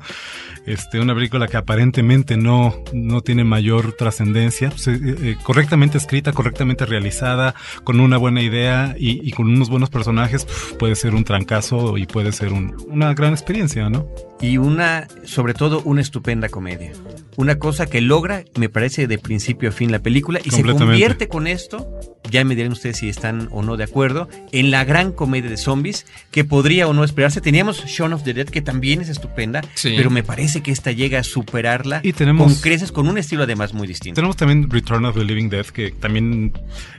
Este, 0.66 1.00
una 1.00 1.14
película 1.14 1.48
que 1.48 1.58
aparentemente 1.58 2.38
no, 2.38 2.74
no 2.94 3.22
tiene 3.22 3.44
mayor 3.44 3.94
trascendencia, 3.94 4.70
pues, 4.70 4.88
eh, 4.88 4.98
eh, 5.02 5.36
correctamente 5.44 5.98
escrita, 5.98 6.32
correctamente 6.32 6.86
realizada, 6.86 7.54
con 7.84 8.00
una 8.00 8.18
buena 8.18 8.42
idea 8.42 8.96
y, 8.98 9.28
y 9.28 9.32
con 9.32 9.48
unos 9.50 9.70
buenos 9.70 9.90
personajes, 9.90 10.46
pf, 10.46 10.76
puede 10.76 10.96
ser 10.96 11.16
un 11.16 11.24
trancazo 11.26 11.98
y 11.98 12.06
puede 12.06 12.32
ser 12.32 12.54
un- 12.54 12.76
una 12.88 13.14
gran 13.14 13.34
experiencia, 13.34 13.90
¿no? 13.90 14.08
Y 14.40 14.58
una, 14.58 15.08
sobre 15.24 15.54
todo, 15.54 15.82
una 15.86 16.02
estupenda 16.02 16.50
comedia. 16.50 16.92
Una 17.38 17.56
cosa 17.60 17.86
que 17.86 18.02
logra, 18.02 18.44
me 18.58 18.68
parece, 18.70 19.08
de 19.08 19.18
principio 19.18 19.70
a 19.70 19.72
fin 19.72 19.92
la 19.92 20.00
película 20.00 20.40
y 20.44 20.50
se 20.52 20.64
convierte 20.64 21.28
con 21.30 21.48
esto, 21.48 21.88
ya 22.30 22.44
me 22.44 22.56
dirán 22.56 22.74
ustedes 22.74 22.98
si 22.98 23.10
están 23.10 23.48
o 23.52 23.64
no 23.64 23.78
de 23.78 23.86
acuerdo, 23.86 24.28
en 24.52 24.70
la 24.72 24.84
gran 24.86 25.12
comedia 25.14 25.50
de 25.50 25.58
zombies 25.58 26.06
que 26.32 26.44
podría 26.44 26.88
o 26.88 26.94
no 26.94 27.04
esperarse. 27.04 27.40
Teníamos 27.42 27.86
Shaun 27.86 28.14
of 28.14 28.24
the 28.24 28.34
Dead, 28.34 28.48
que 28.48 28.62
también 28.62 29.02
es 29.02 29.10
estupenda, 29.10 29.62
Sí. 29.76 29.94
pero 29.96 30.10
me 30.10 30.24
parece 30.24 30.53
que 30.62 30.72
esta 30.72 30.92
llega 30.92 31.20
a 31.20 31.24
superarla 31.24 32.02
Y 32.04 32.14
tenemos- 32.14 32.52
con 32.54 32.62
creces, 32.62 32.92
con 32.92 33.08
un 33.08 33.18
estilo 33.18 33.44
además 33.44 33.74
muy 33.74 33.88
distinto. 33.88 34.16
Tenemos 34.16 34.36
también 34.38 34.70
Return 34.70 35.06
of 35.06 35.16
the 35.16 35.24
Living 35.24 35.50
Dead, 35.50 35.66
que 35.66 35.92
también 35.92 36.54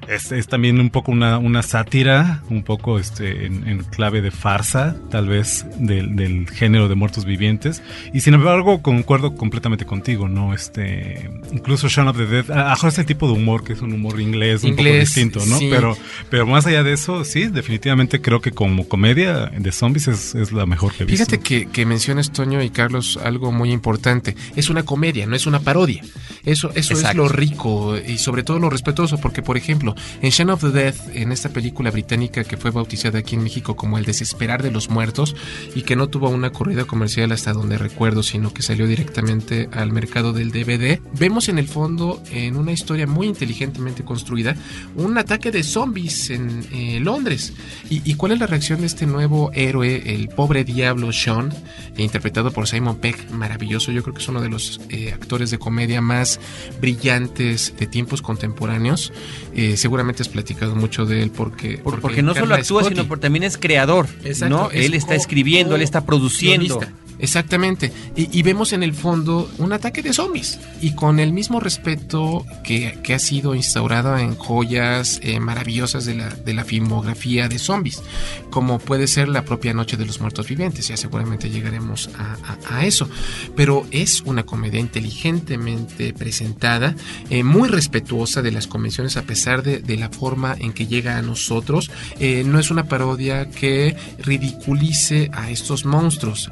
es, 0.08 0.32
es 0.32 0.46
también 0.48 0.80
un 0.80 0.90
poco 0.90 1.12
una, 1.12 1.38
una 1.38 1.62
sátira, 1.62 2.42
un 2.50 2.62
poco 2.62 2.98
este 2.98 3.46
en, 3.46 3.66
en 3.68 3.78
clave 3.84 4.20
de 4.22 4.30
farsa, 4.30 4.96
tal 5.10 5.28
vez, 5.28 5.66
del, 5.78 6.16
del 6.16 6.48
género 6.50 6.88
de 6.88 6.94
muertos 6.94 7.24
vivientes. 7.24 7.82
Y 8.12 8.20
sin 8.20 8.34
embargo, 8.34 8.82
concuerdo 8.82 9.34
completamente 9.36 9.84
contigo, 9.84 10.28
¿no? 10.28 10.54
Este, 10.54 11.30
incluso 11.52 11.88
Shaun 11.88 12.08
of 12.08 12.16
the 12.16 12.26
Dead, 12.26 12.50
a- 12.50 12.72
a 12.74 12.88
ese 12.88 13.04
tipo 13.04 13.26
de 13.26 13.32
humor, 13.34 13.64
que 13.64 13.72
es 13.72 13.80
un 13.80 13.92
humor 13.92 14.20
inglés, 14.20 14.62
un 14.64 14.70
poco 14.72 14.82
Inglés, 14.82 15.00
distinto, 15.14 15.40
¿no? 15.46 15.58
sí. 15.58 15.68
Pero, 15.70 15.96
pero 16.30 16.46
más 16.46 16.66
allá 16.66 16.82
de 16.82 16.92
eso, 16.92 17.24
sí, 17.24 17.46
definitivamente 17.46 18.20
creo 18.20 18.40
que 18.40 18.50
como 18.52 18.86
comedia 18.88 19.46
de 19.46 19.72
zombies 19.72 20.08
es, 20.08 20.34
es 20.34 20.52
la 20.52 20.66
mejor 20.66 20.92
que 20.92 21.04
he 21.04 21.06
visto. 21.06 21.24
Fíjate 21.24 21.40
que, 21.42 21.66
que 21.66 21.86
mencionas, 21.86 22.30
Toño 22.30 22.62
y 22.62 22.70
Carlos, 22.70 23.18
algo 23.22 23.43
muy 23.52 23.72
importante. 23.72 24.36
Es 24.56 24.70
una 24.70 24.84
comedia, 24.84 25.26
no 25.26 25.36
es 25.36 25.46
una 25.46 25.60
parodia. 25.60 26.02
Eso, 26.44 26.70
eso 26.74 26.94
es 26.94 27.14
lo 27.14 27.28
rico 27.28 27.96
y 27.96 28.18
sobre 28.18 28.42
todo 28.42 28.58
lo 28.58 28.68
respetuoso, 28.68 29.18
porque, 29.18 29.42
por 29.42 29.56
ejemplo, 29.56 29.94
en 30.20 30.30
Shaun 30.30 30.50
of 30.50 30.60
the 30.60 30.70
Dead, 30.70 30.94
en 31.14 31.32
esta 31.32 31.48
película 31.48 31.90
británica 31.90 32.44
que 32.44 32.56
fue 32.56 32.70
bautizada 32.70 33.18
aquí 33.18 33.34
en 33.34 33.42
México 33.42 33.76
como 33.76 33.98
El 33.98 34.04
Desesperar 34.04 34.62
de 34.62 34.70
los 34.70 34.90
Muertos 34.90 35.34
y 35.74 35.82
que 35.82 35.96
no 35.96 36.08
tuvo 36.08 36.28
una 36.28 36.50
corrida 36.50 36.84
comercial 36.84 37.32
hasta 37.32 37.52
donde 37.52 37.78
recuerdo, 37.78 38.22
sino 38.22 38.52
que 38.52 38.62
salió 38.62 38.86
directamente 38.86 39.68
al 39.72 39.92
mercado 39.92 40.32
del 40.32 40.50
DVD, 40.50 41.00
vemos 41.18 41.48
en 41.48 41.58
el 41.58 41.68
fondo, 41.68 42.22
en 42.30 42.56
una 42.56 42.72
historia 42.72 43.06
muy 43.06 43.26
inteligentemente 43.26 44.04
construida, 44.04 44.56
un 44.96 45.16
ataque 45.18 45.50
de 45.50 45.62
zombies 45.62 46.30
en 46.30 46.66
eh, 46.72 47.00
Londres. 47.00 47.52
¿Y, 47.88 48.02
y 48.08 48.14
cuál 48.14 48.32
es 48.32 48.40
la 48.40 48.46
reacción 48.46 48.80
de 48.80 48.86
este 48.86 49.06
nuevo 49.06 49.50
héroe, 49.54 50.14
el 50.14 50.28
pobre 50.28 50.64
diablo 50.64 51.12
Sean, 51.12 51.52
interpretado 51.96 52.50
por 52.50 52.68
Simon 52.68 52.96
Peck? 52.96 53.30
Maravilloso, 53.34 53.92
yo 53.92 54.02
creo 54.02 54.14
que 54.14 54.22
es 54.22 54.28
uno 54.28 54.40
de 54.40 54.48
los 54.48 54.80
eh, 54.90 55.12
actores 55.12 55.50
de 55.50 55.58
comedia 55.58 56.00
más 56.00 56.40
brillantes 56.80 57.74
de 57.78 57.86
tiempos 57.86 58.22
contemporáneos. 58.22 59.12
Eh, 59.54 59.76
seguramente 59.76 60.22
has 60.22 60.28
platicado 60.28 60.74
mucho 60.76 61.04
de 61.06 61.22
él 61.22 61.30
porque... 61.30 61.78
Por- 61.78 62.00
porque 62.00 62.22
no 62.22 62.34
solo 62.34 62.54
actúa, 62.54 62.84
sino 62.84 63.06
porque 63.06 63.22
también 63.22 63.42
es 63.42 63.56
creador. 63.56 64.06
Exacto, 64.24 64.56
¿no? 64.56 64.70
es 64.70 64.86
Él 64.86 64.94
está 64.94 65.14
escribiendo, 65.14 65.74
él 65.76 65.82
está 65.82 66.04
produciendo. 66.06 66.78
guionista. 66.78 66.92
Exactamente. 67.18 67.92
Y, 68.16 68.36
y 68.38 68.42
vemos 68.42 68.72
en 68.72 68.82
el 68.82 68.94
fondo 68.94 69.50
un 69.58 69.72
ataque 69.72 70.02
de 70.02 70.12
zombies. 70.12 70.58
Y 70.80 70.94
con 70.94 71.18
el 71.20 71.32
mismo 71.32 71.60
respeto 71.60 72.44
que, 72.62 72.98
que 73.02 73.14
ha 73.14 73.18
sido 73.18 73.54
instaurado 73.54 74.16
en 74.18 74.34
joyas 74.36 75.20
eh, 75.22 75.40
maravillosas 75.40 76.04
de 76.04 76.14
la, 76.14 76.28
de 76.30 76.54
la 76.54 76.64
filmografía 76.64 77.48
de 77.48 77.58
zombies. 77.58 78.02
Como 78.50 78.78
puede 78.78 79.06
ser 79.06 79.28
la 79.28 79.44
propia 79.44 79.74
Noche 79.74 79.96
de 79.96 80.06
los 80.06 80.20
Muertos 80.20 80.48
Vivientes. 80.48 80.88
Ya 80.88 80.96
seguramente 80.96 81.50
llegaremos 81.50 82.10
a, 82.18 82.36
a- 82.68 82.78
a 82.78 82.86
eso. 82.86 83.08
Pero 83.56 83.86
es 83.90 84.20
una 84.22 84.42
comedia 84.44 84.80
inteligentemente 84.80 86.12
presentada, 86.12 86.94
eh, 87.30 87.42
muy 87.44 87.68
respetuosa 87.68 88.42
de 88.42 88.50
las 88.52 88.66
convenciones 88.66 89.16
a 89.16 89.22
pesar 89.22 89.62
de, 89.62 89.78
de 89.78 89.96
la 89.96 90.10
forma 90.10 90.56
en 90.58 90.72
que 90.72 90.86
llega 90.86 91.16
a 91.16 91.22
nosotros. 91.22 91.90
Eh, 92.18 92.42
no 92.44 92.58
es 92.58 92.70
una 92.70 92.84
parodia 92.84 93.48
que 93.50 93.96
ridiculice 94.18 95.30
a 95.32 95.50
estos 95.50 95.84
monstruos. 95.84 96.50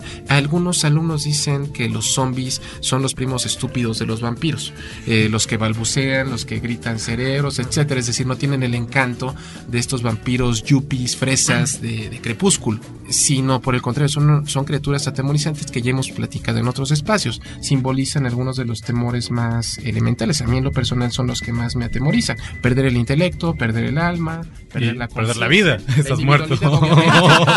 Algunos 0.52 0.84
alumnos 0.84 1.24
dicen 1.24 1.72
que 1.72 1.88
los 1.88 2.12
zombies 2.12 2.60
son 2.80 3.00
los 3.00 3.14
primos 3.14 3.46
estúpidos 3.46 3.98
de 3.98 4.04
los 4.04 4.20
vampiros, 4.20 4.74
eh, 5.06 5.28
los 5.30 5.46
que 5.46 5.56
balbucean, 5.56 6.28
los 6.28 6.44
que 6.44 6.60
gritan 6.60 6.98
cerebros, 6.98 7.58
etcétera. 7.58 7.98
Es 7.98 8.06
decir, 8.06 8.26
no 8.26 8.36
tienen 8.36 8.62
el 8.62 8.74
encanto 8.74 9.34
de 9.66 9.78
estos 9.78 10.02
vampiros 10.02 10.62
yuppies, 10.62 11.16
fresas 11.16 11.80
de, 11.80 12.10
de 12.10 12.20
crepúsculo, 12.20 12.80
sino 13.08 13.62
por 13.62 13.74
el 13.74 13.80
contrario, 13.80 14.10
son, 14.10 14.46
son 14.46 14.66
criaturas 14.66 15.06
atemorizantes 15.06 15.70
que 15.70 15.80
ya 15.80 15.90
hemos 15.90 16.10
platicado 16.10 16.58
en 16.58 16.68
otros 16.68 16.90
espacios. 16.90 17.40
Simbolizan 17.62 18.26
algunos 18.26 18.56
de 18.56 18.66
los 18.66 18.82
temores 18.82 19.30
más 19.30 19.78
elementales. 19.78 20.42
A 20.42 20.46
mí 20.46 20.58
en 20.58 20.64
lo 20.64 20.72
personal 20.72 21.12
son 21.12 21.28
los 21.28 21.40
que 21.40 21.52
más 21.52 21.76
me 21.76 21.86
atemorizan. 21.86 22.36
Perder 22.60 22.84
el 22.84 22.98
intelecto, 22.98 23.54
perder 23.54 23.84
el 23.84 23.96
alma, 23.96 24.42
perder 24.70 24.96
Y 24.96 24.98
la 24.98 25.08
perder 25.08 25.36
la 25.36 25.48
vida. 25.48 25.78
Estás 25.96 26.20
muerto. 26.20 26.58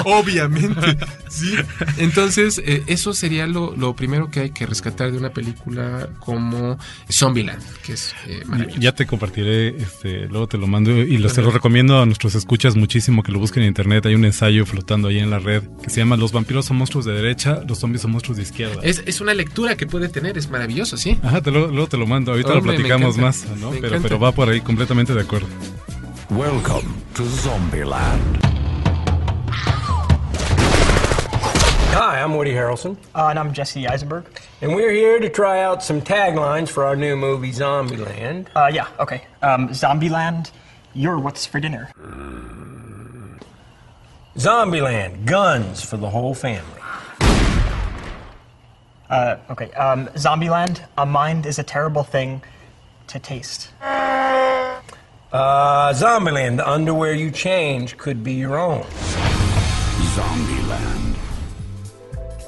obviamente. 0.06 0.98
Sí. 1.28 1.54
Entonces, 1.98 2.62
eh, 2.64 2.84
eso 2.88 3.13
sería 3.13 3.48
lo, 3.48 3.75
lo 3.75 3.96
primero 3.96 4.30
que 4.30 4.39
hay 4.42 4.50
que 4.51 4.65
rescatar 4.65 5.12
de 5.12 5.18
una 5.18 5.30
película 5.32 6.10
como 6.20 6.77
Zombieland, 7.12 7.62
que 7.84 7.94
es 7.94 8.13
eh, 8.27 8.44
maravilloso. 8.46 8.80
Ya 8.82 8.94
te 8.94 9.06
compartiré, 9.06 9.70
este, 9.77 10.27
luego 10.27 10.48
te 10.48 10.58
lo 10.58 10.68
mando 10.68 10.92
y 10.92 11.18
los, 11.18 11.34
te 11.34 11.42
lo 11.42 11.51
recomiendo 11.51 12.01
a 12.01 12.06
nuestros 12.06 12.36
escuchas 12.36 12.75
muchísimo 12.75 13.24
que 13.24 13.32
lo 13.32 13.39
busquen 13.39 13.63
en 13.63 13.68
internet. 13.70 14.06
Hay 14.06 14.15
un 14.15 14.25
ensayo 14.25 14.65
flotando 14.65 15.08
ahí 15.08 15.20
en 15.20 15.30
la 15.30 15.39
red 15.39 15.63
que 15.84 15.89
se 15.89 15.98
llama 16.01 16.18
Los 16.18 16.32
vampiros 16.32 16.65
son 16.65 16.77
monstruos 16.77 17.06
de 17.06 17.13
derecha, 17.13 17.62
los 17.68 17.80
zombies 17.80 18.01
son 18.01 18.12
monstruos 18.12 18.38
de 18.38 18.44
izquierda. 18.44 18.80
Es, 18.84 19.04
es 19.06 19.22
una 19.22 19.34
lectura 19.34 19.75
que 19.77 19.88
puede 19.88 20.10
tener, 20.10 20.38
es 20.38 20.50
maravilloso, 20.50 20.98
¿sí? 20.98 21.18
Ajá, 21.24 21.42
te 21.42 21.51
lo- 21.51 21.68
luego 21.68 21.88
te 21.88 21.98
lo 21.98 22.08
mando, 22.08 22.32
ahorita 22.32 22.51
Oh, 22.51 22.56
lo 22.56 22.62
platicamos 22.63 23.18
más, 23.18 23.46
¿no? 23.60 23.72
Pero, 23.72 24.01
pero 24.01 24.20
va 24.20 24.32
por 24.32 24.50
ahí 24.50 24.62
completamente 24.62 25.13
de 25.13 25.22
acuerdo. 25.22 25.48
Welcome 26.30 26.88
to 27.13 27.24
Zombieland. 27.25 28.55
Hi, 31.98 32.22
I'm 32.22 32.36
Woody 32.36 32.52
Harrelson. 32.52 32.98
Uh, 33.16 33.28
and 33.28 33.40
I'm 33.40 33.54
Jesse 33.54 33.88
Eisenberg. 33.88 34.25
And 34.62 34.75
we're 34.75 34.92
here 34.92 35.18
to 35.18 35.30
try 35.30 35.62
out 35.62 35.82
some 35.82 36.02
taglines 36.02 36.68
for 36.68 36.84
our 36.84 36.94
new 36.94 37.16
movie, 37.16 37.54
Zombieland. 37.54 38.48
Uh, 38.54 38.70
yeah, 38.70 38.90
okay. 39.00 39.24
Um, 39.42 39.70
Zombieland, 39.70 40.52
you're 40.94 41.18
what's 41.18 41.46
for 41.46 41.62
dinner? 41.62 41.90
Zombieland, 44.36 45.24
guns 45.24 45.86
for 45.86 45.96
the 45.96 46.10
whole 46.10 46.36
family. 46.36 46.82
Uh, 49.10 49.38
okay. 49.52 49.72
Um, 49.72 50.08
Zombieland, 50.08 50.86
a 50.98 51.06
mind 51.06 51.46
is 51.46 51.60
a 51.60 51.64
terrible 51.64 52.04
thing 52.04 52.42
to 53.08 53.20
taste. 53.20 53.70
Uh, 53.82 54.82
Zombieland, 55.94 56.58
the 56.58 56.70
underwear 56.70 57.14
you 57.14 57.32
change 57.32 57.96
could 57.96 58.22
be 58.22 58.34
your 58.34 58.60
own. 58.60 58.84
Zombieland. 60.14 60.55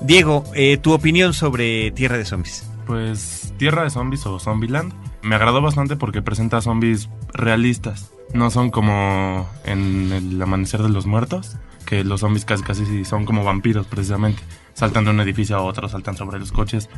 Diego, 0.01 0.43
eh, 0.53 0.77
tu 0.77 0.93
opinión 0.93 1.33
sobre 1.33 1.91
Tierra 1.91 2.17
de 2.17 2.25
Zombies. 2.25 2.69
Pues 2.85 3.53
Tierra 3.57 3.83
de 3.83 3.89
Zombies 3.89 4.25
o 4.25 4.39
Zombieland 4.39 4.93
me 5.21 5.35
agradó 5.35 5.61
bastante 5.61 5.95
porque 5.95 6.21
presenta 6.21 6.61
zombies 6.61 7.09
realistas. 7.33 8.11
No 8.33 8.49
son 8.49 8.69
como 8.69 9.47
en 9.65 10.11
el 10.11 10.41
Amanecer 10.41 10.81
de 10.83 10.89
los 10.89 11.05
Muertos, 11.05 11.57
que 11.85 12.03
los 12.03 12.21
zombies 12.21 12.45
casi 12.45 12.63
casi 12.63 13.05
son 13.05 13.25
como 13.25 13.43
vampiros 13.43 13.87
precisamente. 13.87 14.41
Saltan 14.73 15.05
de 15.05 15.11
un 15.11 15.19
edificio 15.19 15.57
a 15.57 15.61
otro, 15.61 15.89
saltan 15.89 16.15
sobre 16.15 16.39
los 16.39 16.51
coches. 16.51 16.89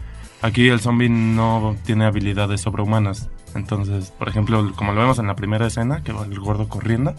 Aquí 0.41 0.67
el 0.67 0.79
zombie 0.79 1.09
no 1.09 1.75
tiene 1.85 2.05
habilidades 2.05 2.61
sobrehumanas. 2.61 3.29
Entonces, 3.55 4.11
por 4.11 4.27
ejemplo, 4.27 4.73
como 4.75 4.93
lo 4.93 5.01
vemos 5.01 5.19
en 5.19 5.27
la 5.27 5.35
primera 5.35 5.67
escena, 5.67 6.03
que 6.03 6.11
va 6.11 6.25
el 6.25 6.39
gordo 6.39 6.67
corriendo, 6.67 7.15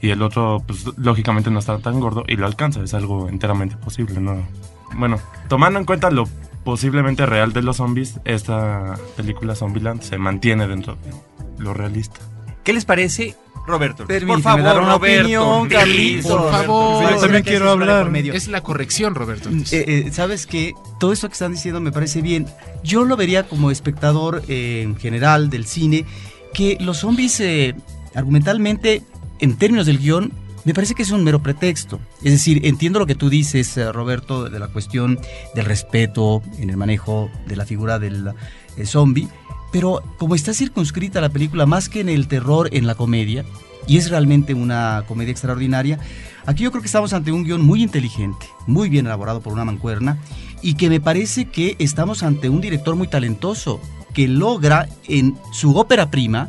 y 0.00 0.10
el 0.10 0.22
otro, 0.22 0.62
pues 0.66 0.86
lógicamente 0.96 1.50
no 1.50 1.58
está 1.58 1.78
tan 1.78 2.00
gordo 2.00 2.24
y 2.26 2.36
lo 2.36 2.46
alcanza, 2.46 2.82
es 2.82 2.94
algo 2.94 3.28
enteramente 3.28 3.76
posible, 3.76 4.20
¿no? 4.20 4.44
Bueno, 4.96 5.20
tomando 5.48 5.78
en 5.78 5.84
cuenta 5.84 6.10
lo 6.10 6.28
posiblemente 6.64 7.26
real 7.26 7.52
de 7.52 7.62
los 7.62 7.76
zombies, 7.76 8.18
esta 8.24 8.96
película 9.16 9.54
Zombieland 9.54 10.02
se 10.02 10.18
mantiene 10.18 10.66
dentro 10.66 10.96
de 10.96 11.62
lo 11.62 11.74
realista. 11.74 12.20
¿Qué 12.64 12.72
les 12.72 12.84
parece, 12.84 13.36
Roberto? 13.66 14.06
por 14.06 14.40
favor, 14.42 14.64
dar 14.64 14.80
una 14.80 14.94
Roberto. 14.94 15.22
opinión. 15.22 15.68
Carlitos. 15.68 16.32
Por 16.32 16.50
favor, 16.50 17.10
yo 17.10 17.16
también 17.18 17.44
quiero 17.44 17.70
hablar. 17.70 18.10
Es 18.16 18.48
la 18.48 18.62
corrección, 18.62 19.14
Roberto. 19.14 19.48
Eh, 19.50 19.64
eh, 19.70 20.10
Sabes 20.12 20.46
que 20.46 20.72
todo 20.98 21.12
esto 21.12 21.28
que 21.28 21.34
están 21.34 21.52
diciendo 21.52 21.80
me 21.80 21.92
parece 21.92 22.22
bien. 22.22 22.46
Yo 22.82 23.04
lo 23.04 23.16
vería 23.16 23.48
como 23.48 23.70
espectador 23.70 24.42
eh, 24.48 24.82
en 24.82 24.96
general 24.96 25.50
del 25.50 25.66
cine, 25.66 26.04
que 26.52 26.76
los 26.80 26.98
zombies 26.98 27.38
eh, 27.40 27.76
argumentalmente, 28.16 29.02
en 29.38 29.56
términos 29.56 29.86
del 29.86 29.98
guion, 29.98 30.32
me 30.66 30.74
parece 30.74 30.96
que 30.96 31.04
es 31.04 31.12
un 31.12 31.22
mero 31.22 31.40
pretexto. 31.40 32.00
Es 32.24 32.32
decir, 32.32 32.66
entiendo 32.66 32.98
lo 32.98 33.06
que 33.06 33.14
tú 33.14 33.30
dices, 33.30 33.76
eh, 33.76 33.92
Roberto, 33.92 34.50
de 34.50 34.58
la 34.58 34.66
cuestión 34.66 35.18
del 35.54 35.64
respeto 35.64 36.42
en 36.58 36.70
el 36.70 36.76
manejo 36.76 37.30
de 37.46 37.54
la 37.54 37.64
figura 37.64 38.00
del 38.00 38.32
eh, 38.76 38.84
zombie, 38.84 39.28
pero 39.70 40.02
como 40.18 40.34
está 40.34 40.52
circunscrita 40.52 41.20
la 41.20 41.28
película 41.28 41.66
más 41.66 41.88
que 41.88 42.00
en 42.00 42.08
el 42.08 42.26
terror, 42.26 42.68
en 42.72 42.88
la 42.88 42.96
comedia, 42.96 43.44
y 43.86 43.96
es 43.98 44.10
realmente 44.10 44.54
una 44.54 45.04
comedia 45.06 45.30
extraordinaria. 45.30 46.00
Aquí 46.46 46.64
yo 46.64 46.72
creo 46.72 46.82
que 46.82 46.88
estamos 46.88 47.12
ante 47.12 47.30
un 47.30 47.44
guion 47.44 47.64
muy 47.64 47.80
inteligente, 47.80 48.46
muy 48.66 48.88
bien 48.88 49.06
elaborado 49.06 49.40
por 49.40 49.52
una 49.52 49.64
mancuerna 49.64 50.18
y 50.62 50.74
que 50.74 50.90
me 50.90 51.00
parece 51.00 51.44
que 51.44 51.76
estamos 51.78 52.24
ante 52.24 52.48
un 52.48 52.60
director 52.60 52.96
muy 52.96 53.06
talentoso 53.06 53.80
que 54.16 54.28
logra 54.28 54.88
en 55.08 55.36
su 55.52 55.76
ópera 55.76 56.10
prima 56.10 56.48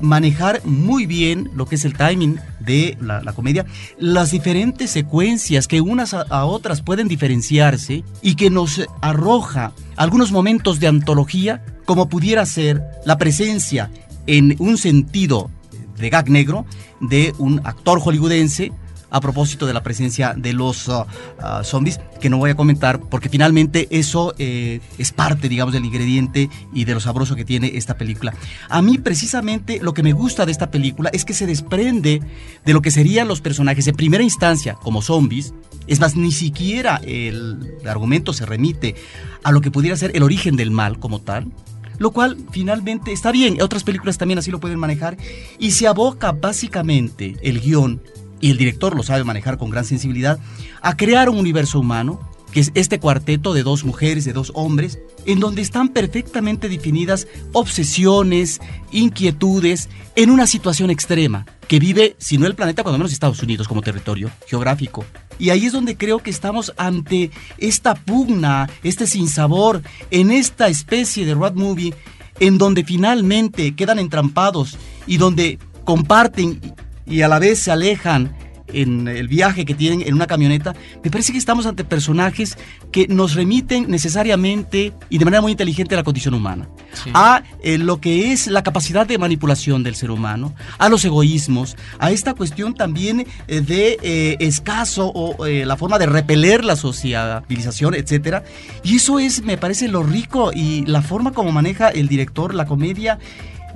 manejar 0.00 0.60
muy 0.64 1.06
bien 1.06 1.48
lo 1.54 1.64
que 1.64 1.76
es 1.76 1.84
el 1.84 1.96
timing 1.96 2.40
de 2.58 2.98
la, 3.00 3.32
comedia, 3.32 3.64
las 4.00 4.32
diferentes 4.32 4.90
secuencias 4.90 5.68
que 5.68 5.80
unas 5.80 6.12
a, 6.12 6.22
a 6.22 6.44
otras 6.44 6.82
pueden 6.82 7.06
diferenciarse 7.06 8.02
y 8.20 8.34
que 8.34 8.50
nos 8.50 8.84
arroja 9.00 9.70
algunos 9.94 10.32
momentos 10.32 10.80
de 10.80 10.88
antología 10.88 11.64
como 11.84 12.08
pudiera 12.08 12.44
ser 12.46 12.82
la 13.06 13.16
presencia 13.16 13.92
en 14.26 14.56
un 14.58 14.76
sentido 14.76 15.52
de 15.96 16.10
gag 16.10 16.28
negro 16.28 16.66
de 17.00 17.32
un 17.38 17.60
actor 17.62 18.00
hollywoodense 18.00 18.72
a 19.14 19.20
propósito 19.20 19.64
de 19.64 19.72
la 19.72 19.84
presencia 19.84 20.34
de 20.36 20.52
los 20.52 20.88
uh, 20.88 21.02
uh, 21.02 21.62
zombies, 21.62 22.00
que 22.20 22.28
no 22.28 22.38
voy 22.38 22.50
a 22.50 22.56
comentar 22.56 22.98
porque 22.98 23.28
finalmente 23.28 23.86
eso 23.90 24.34
eh, 24.38 24.80
es 24.98 25.12
parte, 25.12 25.48
digamos, 25.48 25.72
del 25.72 25.84
ingrediente 25.84 26.50
y 26.72 26.84
de 26.84 26.94
lo 26.94 27.00
sabroso 27.00 27.36
que 27.36 27.44
tiene 27.44 27.76
esta 27.76 27.96
película. 27.96 28.34
A 28.68 28.82
mí 28.82 28.98
precisamente 28.98 29.78
lo 29.80 29.94
que 29.94 30.02
me 30.02 30.12
gusta 30.12 30.44
de 30.44 30.50
esta 30.50 30.72
película 30.72 31.10
es 31.12 31.24
que 31.24 31.32
se 31.32 31.46
desprende 31.46 32.22
de 32.64 32.72
lo 32.72 32.82
que 32.82 32.90
serían 32.90 33.28
los 33.28 33.40
personajes 33.40 33.86
en 33.86 33.94
primera 33.94 34.24
instancia 34.24 34.74
como 34.74 35.00
zombies. 35.00 35.54
Es 35.86 36.00
más, 36.00 36.16
ni 36.16 36.32
siquiera 36.32 37.00
el 37.04 37.78
argumento 37.86 38.32
se 38.32 38.46
remite 38.46 38.96
a 39.44 39.52
lo 39.52 39.60
que 39.60 39.70
pudiera 39.70 39.96
ser 39.96 40.10
el 40.16 40.24
origen 40.24 40.56
del 40.56 40.72
mal 40.72 40.98
como 40.98 41.20
tal, 41.20 41.52
lo 41.98 42.10
cual 42.10 42.36
finalmente 42.50 43.12
está 43.12 43.30
bien, 43.30 43.62
otras 43.62 43.84
películas 43.84 44.18
también 44.18 44.38
así 44.38 44.50
lo 44.50 44.58
pueden 44.58 44.80
manejar, 44.80 45.16
y 45.60 45.70
se 45.70 45.86
aboca 45.86 46.32
básicamente 46.32 47.36
el 47.42 47.60
guion, 47.60 48.02
y 48.44 48.50
el 48.50 48.58
director 48.58 48.94
lo 48.94 49.02
sabe 49.02 49.24
manejar 49.24 49.56
con 49.56 49.70
gran 49.70 49.86
sensibilidad, 49.86 50.38
a 50.82 50.98
crear 50.98 51.30
un 51.30 51.38
universo 51.38 51.80
humano, 51.80 52.20
que 52.52 52.60
es 52.60 52.72
este 52.74 53.00
cuarteto 53.00 53.54
de 53.54 53.62
dos 53.62 53.84
mujeres, 53.84 54.26
de 54.26 54.34
dos 54.34 54.52
hombres, 54.54 54.98
en 55.24 55.40
donde 55.40 55.62
están 55.62 55.88
perfectamente 55.88 56.68
definidas 56.68 57.26
obsesiones, 57.54 58.60
inquietudes, 58.92 59.88
en 60.14 60.28
una 60.28 60.46
situación 60.46 60.90
extrema, 60.90 61.46
que 61.68 61.78
vive, 61.78 62.16
si 62.18 62.36
no 62.36 62.46
el 62.46 62.54
planeta, 62.54 62.82
cuando 62.82 62.98
menos 62.98 63.14
Estados 63.14 63.42
Unidos 63.42 63.66
como 63.66 63.80
territorio 63.80 64.30
geográfico. 64.46 65.06
Y 65.38 65.48
ahí 65.48 65.64
es 65.64 65.72
donde 65.72 65.96
creo 65.96 66.18
que 66.18 66.28
estamos 66.28 66.74
ante 66.76 67.30
esta 67.56 67.94
pugna, 67.94 68.68
este 68.82 69.06
sinsabor, 69.06 69.80
en 70.10 70.30
esta 70.30 70.68
especie 70.68 71.24
de 71.24 71.32
road 71.32 71.54
movie, 71.54 71.94
en 72.40 72.58
donde 72.58 72.84
finalmente 72.84 73.74
quedan 73.74 73.98
entrampados 73.98 74.76
y 75.06 75.16
donde 75.16 75.58
comparten 75.84 76.60
y 77.06 77.22
a 77.22 77.28
la 77.28 77.38
vez 77.38 77.58
se 77.60 77.70
alejan 77.70 78.34
en 78.68 79.08
el 79.08 79.28
viaje 79.28 79.64
que 79.64 79.74
tienen 79.74 80.02
en 80.06 80.14
una 80.14 80.26
camioneta, 80.26 80.74
me 81.02 81.10
parece 81.10 81.32
que 81.32 81.38
estamos 81.38 81.66
ante 81.66 81.84
personajes 81.84 82.56
que 82.90 83.06
nos 83.08 83.34
remiten 83.34 83.90
necesariamente 83.90 84.92
y 85.10 85.18
de 85.18 85.24
manera 85.24 85.40
muy 85.42 85.52
inteligente 85.52 85.94
a 85.94 85.98
la 85.98 86.02
condición 86.04 86.34
humana, 86.34 86.68
Sí. 86.94 87.10
a 87.12 87.42
eh, 87.62 87.76
lo 87.76 88.00
que 88.00 88.32
es 88.32 88.46
la 88.46 88.62
capacidad 88.62 89.06
de 89.06 89.18
manipulación 89.18 89.82
del 89.82 89.94
ser 89.96 90.10
humano, 90.10 90.54
a 90.78 90.88
los 90.88 91.04
egoísmos, 91.04 91.76
a 91.98 92.10
esta 92.10 92.34
cuestión 92.34 92.74
también 92.74 93.26
eh, 93.48 93.60
de 93.60 93.98
eh, 94.02 94.36
escaso 94.40 95.12
o 95.14 95.44
la 95.46 95.76
forma 95.76 95.98
de 95.98 96.06
repeler 96.06 96.64
la 96.64 96.76
sociabilización, 96.76 97.94
etcétera. 97.94 98.44
Y 98.82 98.96
eso 98.96 99.18
es, 99.18 99.42
me 99.42 99.58
parece, 99.58 99.88
lo 99.88 100.02
rico 100.02 100.52
y 100.54 100.86
la 100.86 101.02
forma 101.02 101.32
como 101.32 101.52
maneja 101.52 101.88
el 101.88 102.08
director 102.08 102.54
la 102.54 102.64
comedia. 102.64 103.18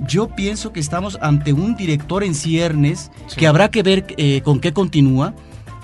Yo 0.07 0.27
pienso 0.27 0.71
que 0.71 0.79
estamos 0.79 1.17
ante 1.21 1.53
un 1.53 1.75
director 1.75 2.23
en 2.23 2.35
ciernes 2.35 3.11
que 3.35 3.47
habrá 3.47 3.69
que 3.69 3.83
ver 3.83 4.05
eh, 4.17 4.41
con 4.41 4.59
qué 4.59 4.73
continúa. 4.73 5.33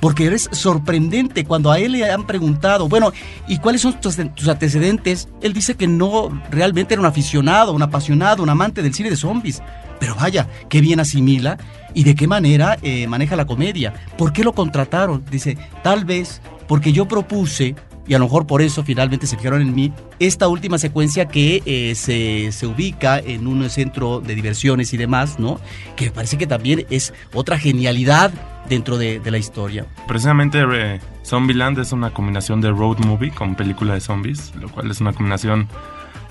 Porque 0.02 0.28
es 0.28 0.50
sorprendente 0.52 1.46
cuando 1.46 1.72
a 1.72 1.80
él 1.80 1.94
le 1.94 2.12
han 2.12 2.28
preguntado, 2.28 2.88
bueno, 2.88 3.12
¿y 3.48 3.58
cuáles 3.58 3.82
son 3.82 4.00
tus, 4.00 4.18
tus 4.36 4.48
antecedentes? 4.48 5.30
Él 5.42 5.54
dice 5.54 5.76
que 5.76 5.88
no 5.88 6.30
realmente 6.52 6.94
era 6.94 7.02
un 7.02 7.08
aficionado, 7.08 7.74
un 7.74 7.82
apasionado, 7.82 8.44
un 8.44 8.50
amante 8.50 8.84
del 8.84 8.94
cine 8.94 9.10
de 9.10 9.16
zombies. 9.16 9.64
Pero 10.00 10.14
vaya, 10.16 10.48
qué 10.70 10.82
bien 10.82 11.00
asimila 11.00 11.58
y 11.94 12.04
de 12.04 12.14
qué 12.14 12.28
manera 12.28 12.78
eh, 12.82 13.08
maneja 13.08 13.36
la 13.36 13.48
comedia. 13.48 13.94
¿Por 14.18 14.34
qué 14.34 14.44
lo 14.44 14.54
contrataron? 14.54 15.24
Dice, 15.32 15.58
tal 15.82 16.06
vez 16.06 16.42
porque 16.68 16.92
yo 16.92 17.08
propuse, 17.08 17.76
y 18.08 18.14
a 18.14 18.20
lo 18.20 18.26
mejor 18.26 18.46
por 18.46 18.62
eso 18.62 18.84
finalmente 18.84 19.28
se 19.28 19.38
fijaron 19.38 19.62
en 19.62 19.74
mí, 19.74 19.92
esta 20.20 20.48
última 20.48 20.78
secuencia 20.78 21.28
que 21.28 21.62
eh, 21.66 21.96
se, 21.96 22.52
se 22.52 22.68
ubica 22.68 23.20
en 23.20 23.48
un 23.48 23.70
centro 23.70 24.20
de 24.20 24.36
diversiones 24.36 24.94
y 24.94 24.98
demás, 24.98 25.40
¿no? 25.40 25.60
Que 25.96 26.06
me 26.06 26.12
parece 26.12 26.38
que 26.38 26.48
también 26.48 26.86
es 26.90 27.14
otra 27.34 27.58
genialidad 27.58 28.32
dentro 28.70 28.98
de, 28.98 29.20
de 29.20 29.32
la 29.32 29.38
historia. 29.38 29.86
Precisamente 30.08 30.64
eh, 30.74 31.00
Zombieland 31.26 31.80
es 31.80 31.92
una 31.92 32.12
combinación 32.12 32.62
de 32.62 32.70
road 32.72 33.00
movie 33.00 33.32
con 33.32 33.56
película 33.56 33.94
de 33.94 34.02
zombies, 34.02 34.54
lo 34.56 34.70
cual 34.70 34.92
es 34.92 35.02
una 35.02 35.14
combinación 35.14 35.68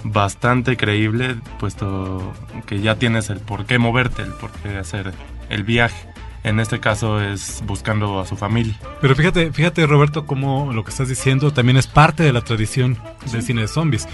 bastante 0.05 0.77
creíble, 0.77 1.37
puesto 1.59 2.33
que 2.67 2.81
ya 2.81 2.97
tienes 2.97 3.31
el 3.31 3.41
por 3.41 3.65
qué 3.65 3.79
moverte, 3.79 4.23
el 4.23 4.33
por 4.33 4.51
qué 4.51 4.77
hacer 4.77 5.13
el 5.49 5.65
viaje. 5.65 6.14
En 6.45 6.61
este 6.61 6.79
caso 6.79 7.21
es 7.23 7.63
buscando 7.67 8.21
a 8.21 8.27
su 8.27 8.37
familia. 8.37 8.79
Pero 9.01 9.17
fíjate, 9.17 9.51
fíjate 9.51 9.87
Roberto, 9.87 10.27
cómo 10.27 10.73
lo 10.75 10.85
que 10.85 10.91
estás 10.91 11.09
diciendo 11.09 11.53
también 11.55 11.79
es 11.79 11.87
parte 11.87 12.23
de 12.23 12.33
la 12.35 12.43
tradición 12.43 12.99
del 13.33 13.43
cine 13.43 13.63
de 13.63 13.69
zombies. 13.69 14.07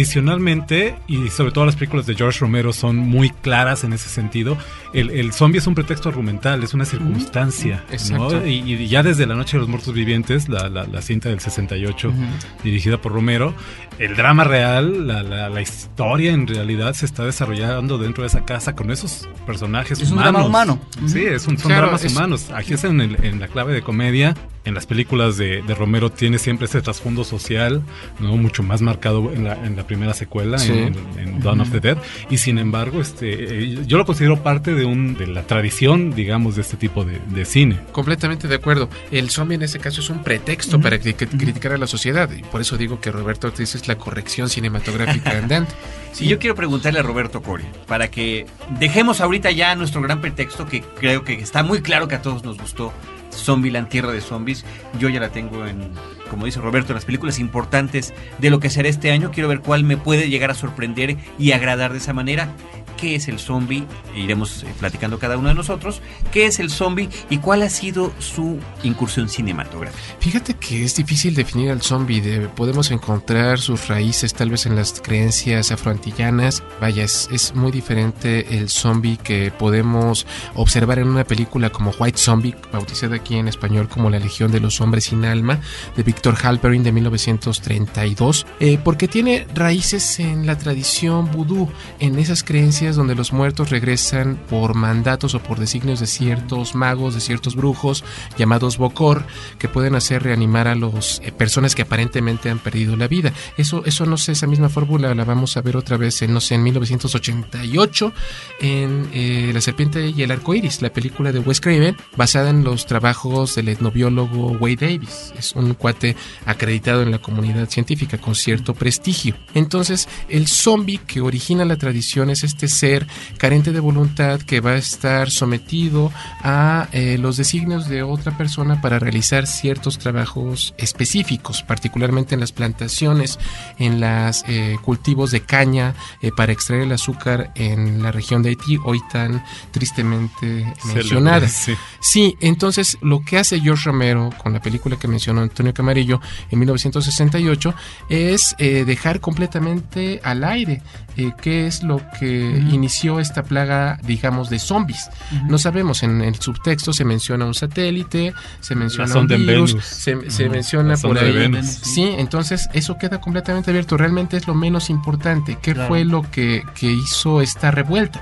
Tradicionalmente, 0.00 0.96
y 1.06 1.28
sobre 1.28 1.52
todo 1.52 1.66
las 1.66 1.76
películas 1.76 2.06
de 2.06 2.14
George 2.14 2.40
Romero 2.40 2.72
son 2.72 2.96
muy 2.96 3.30
claras 3.30 3.84
en 3.84 3.92
ese 3.92 4.08
sentido, 4.08 4.56
el, 4.94 5.10
el 5.10 5.32
zombie 5.32 5.58
es 5.58 5.66
un 5.66 5.74
pretexto 5.74 6.08
argumental, 6.08 6.62
es 6.62 6.74
una 6.74 6.84
circunstancia. 6.84 7.84
¿no? 7.88 7.92
Exacto. 7.92 8.46
Y, 8.46 8.54
y 8.74 8.88
ya 8.88 9.02
desde 9.02 9.26
La 9.26 9.34
Noche 9.34 9.52
de 9.56 9.60
los 9.60 9.68
Muertos 9.68 9.92
Vivientes, 9.94 10.48
la, 10.48 10.68
la- 10.68 10.84
la 10.86 11.02
cinta 11.02 11.28
del 11.28 11.40
68, 11.40 12.08
Ujú. 12.08 12.16
dirigida 12.64 12.98
por 13.00 13.12
Romero, 13.12 13.54
el 13.98 14.16
drama 14.16 14.44
real, 14.44 15.06
la, 15.06 15.22
la- 15.22 15.60
historia 15.60 16.32
en 16.32 16.46
realidad 16.46 16.94
se 16.94 17.04
está 17.04 17.24
desarrollando 17.24 17.98
dentro 17.98 18.22
de 18.22 18.28
esa 18.28 18.44
casa 18.46 18.74
con 18.74 18.90
esos 18.90 19.28
personajes 19.46 20.00
Es 20.00 20.08
un 20.10 20.14
humanos. 20.14 20.32
drama 20.32 20.46
humano. 20.46 20.80
Sí, 21.06 21.22
es 21.22 21.46
un, 21.46 21.58
son 21.60 21.68
Claro, 21.68 21.82
dramas 21.86 22.04
es- 22.04 22.12
humanos. 22.12 22.50
Aquí 22.54 22.74
es 22.74 22.84
en, 22.84 23.00
el- 23.00 23.24
en 23.24 23.40
la 23.40 23.48
clave 23.48 23.72
de 23.72 23.82
comedia. 23.82 24.34
En 24.64 24.74
las 24.74 24.84
películas 24.84 25.38
de, 25.38 25.62
de 25.62 25.74
Romero 25.74 26.10
tiene 26.10 26.36
siempre 26.38 26.66
ese 26.66 26.82
trasfondo 26.82 27.24
social, 27.24 27.82
¿no? 28.18 28.36
Mucho 28.36 28.62
más 28.62 28.82
marcado 28.82 29.32
en 29.32 29.44
la, 29.44 29.54
en 29.54 29.74
la 29.74 29.86
primera 29.86 30.12
secuela, 30.12 30.58
Sí. 30.58 30.70
en, 30.72 30.94
en 31.18 31.40
Dawn 31.40 31.62
of 31.62 31.70
the 31.70 31.80
Dead. 31.80 31.96
Y 32.28 32.36
sin 32.36 32.58
embargo, 32.58 33.00
este, 33.00 33.62
eh, 33.64 33.78
yo 33.86 33.96
lo 33.96 34.04
considero 34.04 34.42
parte 34.42 34.74
de 34.74 34.84
un, 34.84 35.14
de 35.16 35.26
la 35.28 35.44
tradición, 35.44 36.14
digamos, 36.14 36.56
de 36.56 36.60
este 36.62 36.76
tipo 36.76 37.04
de, 37.06 37.18
de 37.28 37.44
cine. 37.46 37.78
Completamente 37.92 38.48
de 38.48 38.54
acuerdo. 38.56 38.90
El 39.10 39.30
zombie 39.30 39.54
en 39.54 39.62
este 39.62 39.78
caso 39.78 40.02
es 40.02 40.10
un 40.10 40.22
pretexto 40.22 40.78
para 40.78 40.98
cri- 41.00 41.14
criticar 41.16 41.72
a 41.72 41.78
la 41.78 41.86
sociedad. 41.86 42.30
Y 42.30 42.42
por 42.42 42.60
eso 42.60 42.76
digo 42.76 43.00
que 43.00 43.10
Roberto 43.10 43.46
Ortiz 43.46 43.74
es 43.74 43.88
la 43.88 43.96
corrección 43.96 44.50
cinematográfica 44.50 45.30
andante. 45.38 45.72
Sí, 46.12 46.28
yo 46.28 46.38
quiero 46.38 46.54
preguntarle 46.54 47.00
a 47.00 47.02
Roberto 47.02 47.40
Coria, 47.40 47.68
para 47.86 48.10
que 48.10 48.44
dejemos 48.78 49.22
ahorita 49.22 49.50
ya 49.52 49.74
nuestro 49.74 50.02
gran 50.02 50.20
pretexto, 50.20 50.66
que 50.66 50.82
creo 50.82 51.24
que 51.24 51.32
está 51.34 51.62
muy 51.62 51.80
claro 51.80 52.08
que 52.08 52.16
a 52.16 52.20
todos 52.22 52.44
nos 52.44 52.58
gustó 52.58 52.92
Zombieland, 53.32 53.88
Tierra 53.88 54.12
de 54.12 54.20
Zombies. 54.20 54.64
Yo 54.98 55.08
ya 55.08 55.20
la 55.20 55.30
tengo 55.30 55.66
en, 55.66 55.90
como 56.30 56.46
dice 56.46 56.60
Roberto, 56.60 56.92
en 56.92 56.96
las 56.96 57.04
películas 57.04 57.38
importantes 57.38 58.12
de 58.38 58.50
lo 58.50 58.60
que 58.60 58.70
será 58.70 58.88
este 58.88 59.10
año. 59.10 59.30
Quiero 59.30 59.48
ver 59.48 59.60
cuál 59.60 59.84
me 59.84 59.96
puede 59.96 60.28
llegar 60.28 60.50
a 60.50 60.54
sorprender 60.54 61.16
y 61.38 61.52
agradar 61.52 61.92
de 61.92 61.98
esa 61.98 62.12
manera. 62.12 62.54
¿Qué 63.00 63.14
es 63.14 63.28
el 63.28 63.38
zombie? 63.38 63.84
Iremos 64.14 64.62
eh, 64.62 64.66
platicando 64.78 65.18
cada 65.18 65.38
uno 65.38 65.48
de 65.48 65.54
nosotros. 65.54 66.02
¿Qué 66.32 66.46
es 66.46 66.60
el 66.60 66.70
zombie 66.70 67.08
y 67.30 67.38
cuál 67.38 67.62
ha 67.62 67.70
sido 67.70 68.12
su 68.18 68.58
incursión 68.82 69.28
cinematográfica? 69.28 69.98
Fíjate 70.20 70.54
que 70.54 70.84
es 70.84 70.96
difícil 70.96 71.34
definir 71.34 71.70
al 71.70 71.80
zombie. 71.82 72.20
de- 72.20 72.48
podemos 72.48 72.90
encontrar 72.90 73.58
sus 73.58 73.88
raíces 73.88 74.34
tal 74.34 74.50
vez 74.50 74.66
en 74.66 74.76
las 74.76 75.00
creencias 75.00 75.70
afroantillanas. 75.72 76.62
Vaya, 76.80 77.04
es, 77.04 77.28
es 77.32 77.54
muy 77.54 77.72
diferente 77.72 78.58
el 78.58 78.68
zombie 78.68 79.16
que 79.16 79.50
podemos 79.50 80.26
observar 80.54 80.98
en 80.98 81.08
una 81.08 81.24
película 81.24 81.70
como 81.70 81.92
White 81.98 82.18
Zombie, 82.18 82.54
bautizada 82.72 83.16
aquí 83.16 83.36
en 83.36 83.48
español 83.48 83.88
como 83.88 84.10
La 84.10 84.18
Legión 84.18 84.50
de 84.52 84.60
los 84.60 84.80
Hombres 84.80 85.04
sin 85.04 85.24
Alma, 85.24 85.60
de 85.96 86.02
Victor 86.02 86.36
Halperin 86.42 86.82
de 86.82 86.92
1932, 86.92 88.46
eh, 88.60 88.78
porque 88.82 89.08
tiene 89.08 89.46
raíces 89.54 90.18
en 90.20 90.46
la 90.46 90.58
tradición 90.58 91.30
vudú, 91.30 91.68
en 91.98 92.18
esas 92.18 92.42
creencias 92.42 92.89
donde 92.96 93.14
los 93.14 93.32
muertos 93.32 93.70
regresan 93.70 94.36
por 94.48 94.74
mandatos 94.74 95.34
o 95.34 95.42
por 95.42 95.58
designios 95.58 96.00
de 96.00 96.06
ciertos 96.06 96.74
magos, 96.74 97.14
de 97.14 97.20
ciertos 97.20 97.56
brujos 97.56 98.04
llamados 98.38 98.78
Bokor, 98.78 99.24
que 99.58 99.68
pueden 99.68 99.94
hacer 99.94 100.22
reanimar 100.22 100.68
a 100.68 100.74
las 100.74 101.20
personas 101.36 101.74
que 101.74 101.82
aparentemente 101.82 102.50
han 102.50 102.58
perdido 102.58 102.96
la 102.96 103.08
vida. 103.08 103.32
Eso, 103.56 103.84
eso 103.84 104.06
no 104.06 104.16
sé, 104.16 104.32
esa 104.32 104.46
misma 104.46 104.68
fórmula 104.68 105.14
la 105.14 105.24
vamos 105.24 105.56
a 105.56 105.62
ver 105.62 105.76
otra 105.76 105.96
vez 105.96 106.22
en, 106.22 106.32
no 106.32 106.40
sé, 106.40 106.54
en 106.54 106.62
1988 106.62 108.12
en 108.60 109.08
eh, 109.12 109.50
La 109.52 109.60
Serpiente 109.60 110.08
y 110.08 110.22
el 110.22 110.30
Arco 110.30 110.54
Iris, 110.54 110.82
la 110.82 110.92
película 110.92 111.32
de 111.32 111.38
Wes 111.38 111.60
Craven, 111.60 111.96
basada 112.16 112.50
en 112.50 112.64
los 112.64 112.86
trabajos 112.86 113.54
del 113.54 113.68
etnobiólogo 113.68 114.52
Wade 114.52 114.76
Davis. 114.76 115.32
Es 115.38 115.54
un 115.54 115.74
cuate 115.74 116.16
acreditado 116.46 117.02
en 117.02 117.10
la 117.10 117.18
comunidad 117.18 117.68
científica 117.68 118.18
con 118.18 118.34
cierto 118.34 118.74
prestigio. 118.74 119.36
Entonces, 119.54 120.08
el 120.28 120.46
zombie 120.46 121.00
que 121.06 121.20
origina 121.20 121.64
la 121.64 121.76
tradición 121.76 122.30
es 122.30 122.44
este 122.44 122.68
ser 122.80 123.06
carente 123.36 123.72
de 123.72 123.80
voluntad, 123.80 124.40
que 124.40 124.60
va 124.60 124.72
a 124.72 124.76
estar 124.76 125.30
sometido 125.30 126.12
a 126.42 126.88
eh, 126.92 127.18
los 127.18 127.36
designios 127.36 127.88
de 127.88 128.02
otra 128.02 128.36
persona 128.36 128.80
para 128.80 128.98
realizar 128.98 129.46
ciertos 129.46 129.98
trabajos 129.98 130.74
específicos, 130.78 131.62
particularmente 131.62 132.34
en 132.34 132.40
las 132.40 132.52
plantaciones, 132.52 133.38
en 133.78 134.00
los 134.00 134.44
cultivos 134.82 135.30
de 135.30 135.40
caña 135.42 135.94
eh, 136.22 136.30
para 136.36 136.52
extraer 136.52 136.82
el 136.82 136.92
azúcar 136.92 137.52
en 137.54 138.02
la 138.02 138.12
región 138.12 138.42
de 138.42 138.50
Haití, 138.50 138.78
hoy 138.84 139.00
tan 139.12 139.44
tristemente 139.70 140.72
mencionada. 140.84 141.48
sí. 141.48 141.74
Sí, 142.00 142.36
entonces 142.40 142.98
lo 143.02 143.20
que 143.24 143.38
hace 143.38 143.60
George 143.60 143.84
Romero 143.84 144.30
con 144.42 144.52
la 144.52 144.60
película 144.60 144.98
que 144.98 145.06
mencionó 145.06 145.42
Antonio 145.42 145.74
Camarillo 145.74 146.20
en 146.50 146.58
1968 146.58 147.74
es 148.08 148.56
eh, 148.58 148.84
dejar 148.84 149.20
completamente 149.20 150.20
al 150.24 150.44
aire 150.44 150.82
eh, 151.20 151.34
qué 151.40 151.66
es 151.66 151.82
lo 151.82 152.00
que 152.18 152.28
inició 152.70 153.20
esta 153.20 153.42
plaga, 153.42 153.98
digamos, 154.02 154.48
de 154.50 154.58
zombies. 154.58 155.08
No 155.48 155.58
sabemos, 155.58 156.02
en 156.02 156.20
el 156.22 156.34
subtexto 156.36 156.92
se 156.92 157.04
menciona 157.04 157.44
un 157.46 157.54
satélite, 157.54 158.32
se 158.60 158.74
menciona 158.74 159.14
un 159.18 159.26
virus, 159.26 159.72
Venus. 159.74 159.84
se, 159.84 160.16
Ujú. 160.16 160.50
menciona 160.50 160.96
por 160.96 161.18
ahí. 161.18 161.32
Venus. 161.32 161.66
Sí, 161.66 162.14
entonces 162.18 162.68
eso 162.72 162.96
queda 162.98 163.20
completamente 163.20 163.70
abierto. 163.70 163.96
Realmente 163.96 164.36
es 164.36 164.46
lo 164.46 164.54
menos 164.54 164.90
importante. 164.90 165.58
¿Qué 165.60 165.74
Claro. 165.74 165.88
fue 165.88 166.04
lo 166.04 166.22
que, 166.30 166.62
que 166.74 166.90
hizo 166.90 167.40
esta 167.40 167.70
revuelta? 167.70 168.20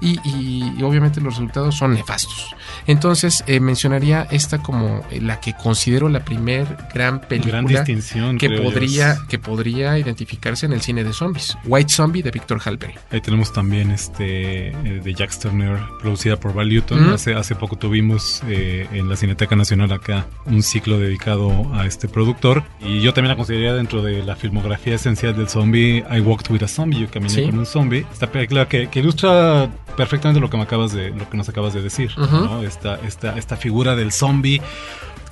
Y, 0.00 0.18
y- 0.28 0.74
y 0.76 0.82
obviamente 0.82 1.20
los 1.20 1.34
resultados 1.34 1.76
son 1.76 1.94
nefastos. 1.94 2.54
Entonces 2.86 3.42
eh, 3.46 3.60
mencionaría 3.60 4.26
esta 4.30 4.58
como 4.58 5.02
eh, 5.10 5.20
la 5.20 5.40
que 5.40 5.54
considero 5.54 6.08
la 6.08 6.24
primer 6.24 6.66
gran 6.92 7.20
película 7.20 7.54
Gran 7.62 7.66
distinción, 7.66 8.38
que 8.38 8.48
yo, 8.50 8.62
podría 8.62 9.12
es- 9.12 9.20
que 9.20 9.38
podría 9.38 9.98
identificarse 9.98 10.66
en 10.66 10.72
el 10.72 10.80
cine 10.82 11.04
de 11.04 11.12
zombies. 11.12 11.56
White 11.64 11.92
Zombie 11.92 12.22
de 12.22 12.30
Victor 12.30 12.60
Halperin. 12.64 12.96
Ahí 13.10 13.20
tenemos 13.20 13.52
también 13.52 13.90
este 13.90 14.68
eh, 14.68 15.00
de 15.02 15.14
Jack 15.14 15.36
Turner, 15.38 15.78
producida 16.00 16.36
por 16.36 16.52
Val 16.54 16.68
Newton. 16.68 17.04
Ujú. 17.04 17.14
hace, 17.14 17.34
hace 17.34 17.54
poco 17.54 17.76
tuvimos 17.76 18.42
eh, 18.48 18.86
en 18.92 19.08
la 19.08 19.16
Cineteca 19.16 19.56
Nacional 19.56 19.92
acá 19.92 20.26
un 20.46 20.62
ciclo 20.62 20.98
dedicado 20.98 21.72
a 21.74 21.86
este 21.86 22.08
productor. 22.08 22.62
Y 22.80 23.00
yo 23.00 23.12
también 23.14 23.30
la 23.30 23.36
consideraría 23.36 23.74
dentro 23.74 24.02
de 24.02 24.22
la 24.24 24.36
filmografía 24.36 24.94
esencial 24.94 25.36
del 25.36 25.48
zombie. 25.48 26.04
I 26.10 26.20
Walked 26.20 26.50
with 26.52 26.62
a 26.62 26.68
Zombie, 26.68 27.00
yo 27.00 27.10
caminé 27.10 27.34
Sí. 27.34 27.44
con 27.46 27.58
un 27.58 27.66
zombie. 27.66 28.06
Esta 28.12 28.30
película 28.30 28.68
que, 28.68 28.88
que 28.88 29.00
ilustra 29.00 29.70
perfectamente 29.96 30.40
lo 30.40 30.50
que 30.50 30.56
me 30.56 30.62
acabas 30.64 30.92
de, 30.92 31.10
lo 31.10 31.28
que 31.30 31.36
nos 31.36 31.48
acabas 31.48 31.72
de 31.74 31.82
decir. 31.82 32.10
Ujú. 32.18 32.36
¿no? 32.36 32.62
Esta, 32.74 32.98
esta, 33.06 33.36
esta 33.36 33.56
figura 33.56 33.94
del 33.94 34.12
zombie 34.12 34.60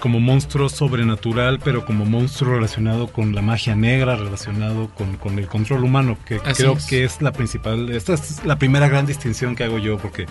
como 0.03 0.19
monstruo 0.19 0.69
sobrenatural, 0.69 1.61
pero 1.63 1.87
como 1.87 2.05
monstruo 2.05 2.55
relacionado 2.57 3.07
con 3.07 3.37
la 3.37 3.41
magia 3.41 3.77
negra, 3.77 4.17
relacionado 4.17 4.91
con, 4.97 5.17
con 5.17 5.39
el 5.39 5.47
control 5.47 5.85
humano, 5.85 6.19
que 6.27 6.41
Así 6.45 6.65
creo 6.65 6.73
es. 6.77 6.87
que 6.87 7.05
es 7.05 7.23
la 7.23 7.31
principal, 7.31 7.89
esta 7.93 8.15
es 8.15 8.45
la 8.45 8.59
primera 8.59 8.89
gran 8.89 9.07
distinción 9.07 9.55
que 9.55 9.63
hago 9.63 9.79
yo, 9.79 9.99
porque 9.99 10.27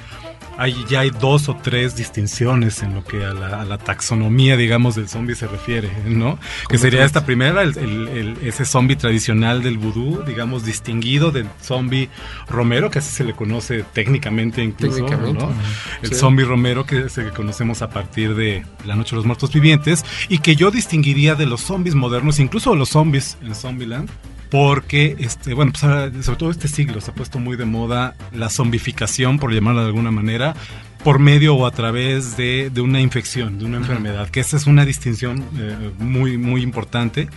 hay, 0.57 0.75
ya 0.89 0.99
hay 0.99 1.09
dos 1.11 1.47
o 1.47 1.55
tres 1.55 1.95
distinciones 1.95 2.83
en 2.83 2.93
lo 2.95 3.03
que 3.05 3.23
a 3.23 3.33
la, 3.33 3.61
a 3.61 3.65
la 3.65 3.77
taxonomía, 3.77 4.57
digamos, 4.57 4.95
del 4.95 5.07
zombie 5.07 5.35
se 5.35 5.47
refiere, 5.47 5.89
¿no? 6.05 6.37
Que 6.67 6.77
sería 6.77 7.05
esta 7.05 7.25
primera, 7.25 7.63
el, 7.63 7.77
el- 7.77 8.07
el- 8.09 8.37
ese 8.43 8.65
zombie 8.65 8.97
tradicional 8.97 9.63
del 9.63 9.77
vudú, 9.77 10.21
digamos, 10.27 10.65
distinguido 10.65 11.31
del 11.31 11.47
zombie 11.61 12.09
romero, 12.49 12.91
que 12.91 12.99
así 12.99 13.09
se 13.11 13.23
le 13.23 13.33
conoce 13.33 13.85
técnicamente 13.93 14.61
incluso, 14.61 14.97
Técnicamente, 15.05 15.41
¿no? 15.45 15.53
El 16.03 16.09
Sí. 16.09 16.15
zombie 16.15 16.43
romero, 16.45 16.85
que 16.85 17.05
es 17.05 17.17
el 17.17 17.27
que 17.27 17.31
conocemos 17.31 17.81
a 17.81 17.89
partir 17.89 18.35
de 18.35 18.65
La 18.85 18.95
Noche 18.95 19.11
de 19.11 19.15
los 19.17 19.25
Muertos 19.25 19.49
Y 20.29 20.39
que 20.39 20.55
yo 20.55 20.71
distinguiría 20.71 21.35
de 21.35 21.45
los 21.45 21.61
zombies 21.61 21.95
modernos, 21.95 22.39
incluso 22.39 22.75
los 22.75 22.89
zombies 22.89 23.37
en 23.41 23.55
Zombieland, 23.55 24.09
porque, 24.49 25.15
este, 25.19 25.53
bueno, 25.53 25.71
pues 25.71 26.25
sobre 26.25 26.37
todo 26.37 26.51
este 26.51 26.67
siglo 26.67 26.99
se 26.99 27.11
ha 27.11 27.15
puesto 27.15 27.39
muy 27.39 27.55
de 27.55 27.65
moda 27.65 28.15
la 28.33 28.49
zombificación, 28.49 29.39
por 29.39 29.53
llamarla 29.53 29.81
de 29.81 29.87
alguna 29.87 30.11
manera, 30.11 30.55
por 31.03 31.19
medio 31.19 31.55
o 31.55 31.65
a 31.65 31.71
través 31.71 32.37
de, 32.37 32.69
de 32.71 32.81
una 32.81 33.01
infección, 33.01 33.57
de 33.57 33.65
una 33.65 33.77
enfermedad, 33.77 34.29
que 34.29 34.39
esa 34.39 34.57
es 34.57 34.67
una 34.67 34.85
distinción 34.85 35.43
eh, 35.57 35.91
muy, 35.99 36.37
muy 36.37 36.61
importante. 36.61 37.27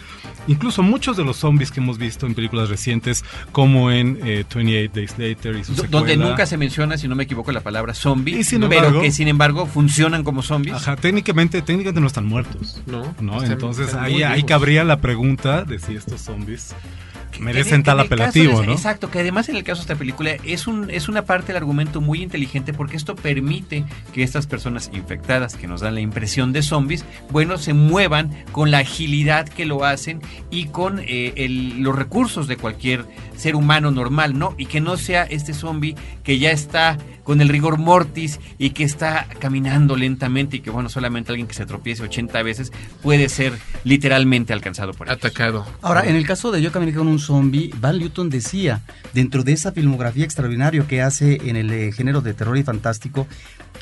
Incluso 0.47 0.83
muchos 0.83 1.17
de 1.17 1.25
los 1.25 1.39
zombies 1.39 1.71
que 1.71 1.81
hemos 1.81 1.97
visto 1.97 2.27
en 2.27 2.35
películas 2.35 2.69
recientes, 2.69 3.25
como 3.53 3.91
en 3.91 4.19
eh, 4.23 4.45
28 4.55 4.93
Days 4.95 5.13
Later 5.19 5.57
y 5.57 5.65
su 5.65 5.75
secuela. 5.75 5.91
Donde 5.91 6.17
nunca 6.19 6.45
se 6.45 6.59
menciona, 6.59 6.99
si 6.99 7.09
no 7.09 7.15
me 7.15 7.25
equivoco, 7.25 7.51
la 7.53 7.63
palabra 7.63 7.95
zombie, 7.95 8.39
Y 8.41 8.45
sin 8.45 8.61
pero 8.69 8.75
embargo- 8.89 9.01
que 9.01 9.11
sin 9.11 9.29
embargo 9.29 9.65
funcionan 9.67 10.23
como 10.23 10.43
zombies. 10.43 10.77
Ajá, 10.77 10.97
técnicamente, 10.97 11.63
técnicamente 11.63 12.01
no 12.03 12.07
están 12.07 12.27
muertos. 12.27 12.83
No, 12.87 13.15
¿no? 13.23 13.37
están- 13.39 13.53
Entonces 13.53 13.87
están 13.89 14.05
ahí, 14.05 14.23
ahí 14.23 14.43
cabría 14.43 14.85
la 14.85 15.01
pregunta 15.01 15.65
de 15.65 15.79
si 15.79 15.95
estos 15.97 16.21
zombies 16.21 16.75
merecen 17.41 17.77
en- 17.77 17.83
tal 17.83 18.01
apelativo, 18.01 18.61
de- 18.61 18.67
¿no? 18.69 18.73
Exacto, 18.73 19.11
que 19.11 19.21
además 19.21 19.49
en 19.49 19.57
el 19.57 19.65
caso 19.65 19.81
de 19.81 19.83
esta 19.83 19.97
película 19.97 20.33
es, 20.45 20.67
un, 20.67 20.91
es 20.91 21.09
una 21.09 21.23
parte 21.25 21.49
del 21.49 21.57
argumento 21.57 22.01
muy 22.01 22.23
inteligente 22.23 22.73
porque 22.73 22.97
esto 22.97 23.15
permite 23.17 23.85
que 24.13 24.23
estas 24.23 24.47
personas 24.47 24.91
infectadas 24.93 25.57
que 25.57 25.67
nos 25.67 25.81
dan 25.81 25.95
la 25.95 26.01
impresión 26.01 26.53
de 26.53 26.63
zombies, 26.63 27.05
bueno, 27.31 27.59
se 27.59 27.75
muevan 27.75 28.31
con 28.53 28.71
la 28.71 28.79
agilidad 28.79 29.49
que 29.49 29.65
lo 29.67 29.85
hacen 29.85 30.21
y 30.51 30.67
con 30.67 30.99
eh, 31.01 31.33
el- 31.37 31.81
los 31.83 31.95
recursos 31.97 32.47
de 32.49 32.57
cualquier 32.57 33.05
ser 33.37 33.57
humano 33.57 33.91
normal, 33.91 34.39
¿no? 34.39 34.55
Y 34.59 34.67
que 34.67 34.81
no 34.81 34.97
sea 34.97 35.25
este 35.25 35.55
zombie 35.55 35.97
que 36.23 36.39
ya 36.39 36.51
está 36.51 36.99
con 37.25 37.41
el 37.41 37.49
rigor 37.49 37.79
mortis 37.79 38.39
y 38.59 38.71
que 38.71 38.85
está 38.85 39.27
caminando 39.41 39.97
lentamente 39.97 40.59
y 40.59 40.61
que, 40.61 40.71
bueno, 40.71 40.89
solamente 40.89 41.33
alguien 41.33 41.49
que 41.49 41.55
se 41.55 41.67
tropiece 41.67 42.05
80 42.05 42.43
veces 42.43 42.73
puede 43.03 43.29
ser 43.29 43.55
literalmente 43.83 44.53
alcanzado 44.53 44.93
por 44.93 45.09
ellos. 45.09 45.19
Atacado. 45.19 45.67
Ahora, 45.83 46.07
en 46.07 46.15
el 46.15 46.27
caso 46.27 46.53
de 46.53 46.63
Yo 46.63 46.71
caminé 46.71 46.95
con 46.95 47.09
un 47.09 47.19
zombie, 47.19 47.73
Val 47.81 47.99
Newton 47.99 48.31
decía, 48.31 48.83
dentro 49.13 49.43
de 49.43 49.53
esa 49.53 49.73
filmografía 49.73 50.25
extraordinaria 50.25 50.87
que 50.87 51.03
hace 51.03 51.41
en 51.49 51.57
el 51.57 51.71
eh, 51.73 51.93
género 51.93 52.21
de 52.21 52.35
terror 52.35 52.57
y 52.57 52.63
fantástico, 52.63 53.27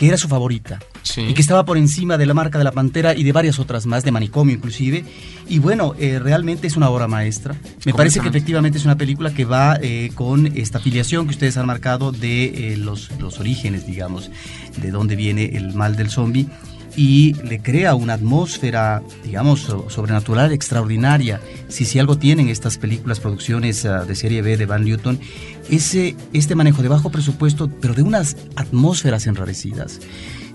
que 0.03 0.09
era 0.09 0.17
su 0.17 0.27
favorita. 0.27 0.81
Y 1.17 1.33
que 1.33 1.41
estaba 1.41 1.65
por 1.65 1.79
encima 1.79 2.19
de 2.19 2.27
La 2.27 2.35
Marca 2.35 2.59
de 2.59 2.65
la 2.65 2.73
Pantera 2.73 3.15
y 3.15 3.23
de 3.23 3.31
varias 3.31 3.61
otras 3.61 3.87
más, 3.87 4.03
de 4.03 4.11
Manicomio 4.11 4.53
inclusive. 4.57 5.05
Y 5.49 5.61
bueno, 5.61 5.95
eh, 5.97 6.19
realmente 6.19 6.67
es 6.67 6.77
una 6.77 6.91
obra 6.91 7.07
maestra. 7.07 7.55
Me 7.85 7.95
parece 7.95 8.19
que 8.19 8.27
efectivamente 8.29 8.79
es 8.79 8.85
una 8.85 8.97
película 8.97 9.33
que 9.33 9.45
va 9.45 9.79
eh, 9.81 10.11
con 10.17 10.49
esta 10.57 10.81
filiación 10.81 11.27
que 11.27 11.31
ustedes 11.35 11.57
han 11.57 11.67
marcado 11.67 12.11
de 12.11 12.73
eh, 12.73 12.77
los, 12.77 13.11
los 13.21 13.39
orígenes, 13.39 13.87
digamos, 13.87 14.31
de 14.77 14.91
dónde 14.91 15.15
viene 15.15 15.57
el 15.57 15.73
mal 15.73 15.95
del 15.95 16.11
zombie 16.11 16.49
y 16.95 17.33
le 17.45 17.61
crea 17.63 17.95
una 17.95 18.13
atmósfera, 18.15 19.03
digamos, 19.25 19.61
so- 19.61 19.89
sobrenatural 19.89 20.53
extraordinaria. 20.53 21.41
Si, 21.69 21.87
si 21.87 21.99
algo 21.99 22.19
tienen 22.19 22.49
estas 22.51 22.77
películas, 22.77 23.19
producciones 23.19 23.87
ah, 23.87 24.05
de 24.05 24.15
serie 24.15 24.43
B 24.43 24.59
de 24.59 24.67
Van 24.67 24.85
Newton, 24.85 25.19
ese, 25.73 26.15
este 26.35 26.55
manejo 26.55 26.83
de 26.83 26.89
bajo 26.89 27.11
presupuesto, 27.11 27.69
pero 27.81 27.95
de 27.95 28.03
unas 28.03 28.37
atmósferas 28.57 29.27
enrarecidas 29.27 30.01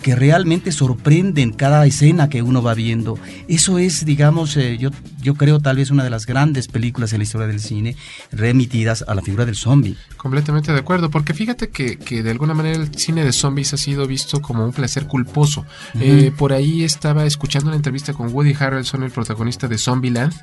que 0.04 0.16
realmente 0.16 0.72
sorprenden 0.72 1.52
cada 1.52 1.86
escena 1.86 2.30
que 2.30 2.44
uno 2.44 2.62
va 2.62 2.76
viendo. 2.76 3.18
Eso 3.48 3.80
es, 3.80 4.06
digamos, 4.06 4.56
eh, 4.56 4.78
yo, 4.78 4.92
yo 5.28 5.36
creo 5.36 5.60
tal 5.60 5.76
vez 5.76 5.92
una 5.92 6.06
de 6.06 6.10
las 6.10 6.26
grandes 6.26 6.70
películas 6.70 7.12
en 7.12 7.20
la 7.20 7.26
historia 7.26 7.48
del 7.48 7.60
cine 7.60 7.98
remitidas 8.32 9.04
a 9.06 9.14
la 9.14 9.22
figura 9.22 9.46
del 9.46 9.58
zombie. 9.58 9.98
Completamente 10.16 10.72
de 10.72 10.80
acuerdo, 10.80 11.10
porque 11.10 11.34
fíjate 11.34 11.68
que, 11.68 11.98
que 11.98 12.24
de 12.24 12.32
alguna 12.32 12.54
manera 12.54 12.78
el 12.78 12.96
cine 12.96 13.26
de 13.26 13.34
zombies 13.34 13.74
ha 13.74 13.78
sido 13.78 14.08
visto 14.08 14.42
como 14.42 14.64
un 14.64 14.72
placer 14.72 15.06
culposo. 15.06 15.66
Eh, 16.00 16.32
por 16.38 16.54
ahí 16.54 16.86
estaba 16.86 17.26
escuchando 17.26 17.68
una 17.68 17.76
entrevista 17.76 18.14
con 18.14 18.34
Woody 18.34 18.56
Harrelson, 18.58 19.04
el 19.04 19.12
protagonista 19.12 19.68
de 19.68 19.78
Zombieland, 19.78 20.34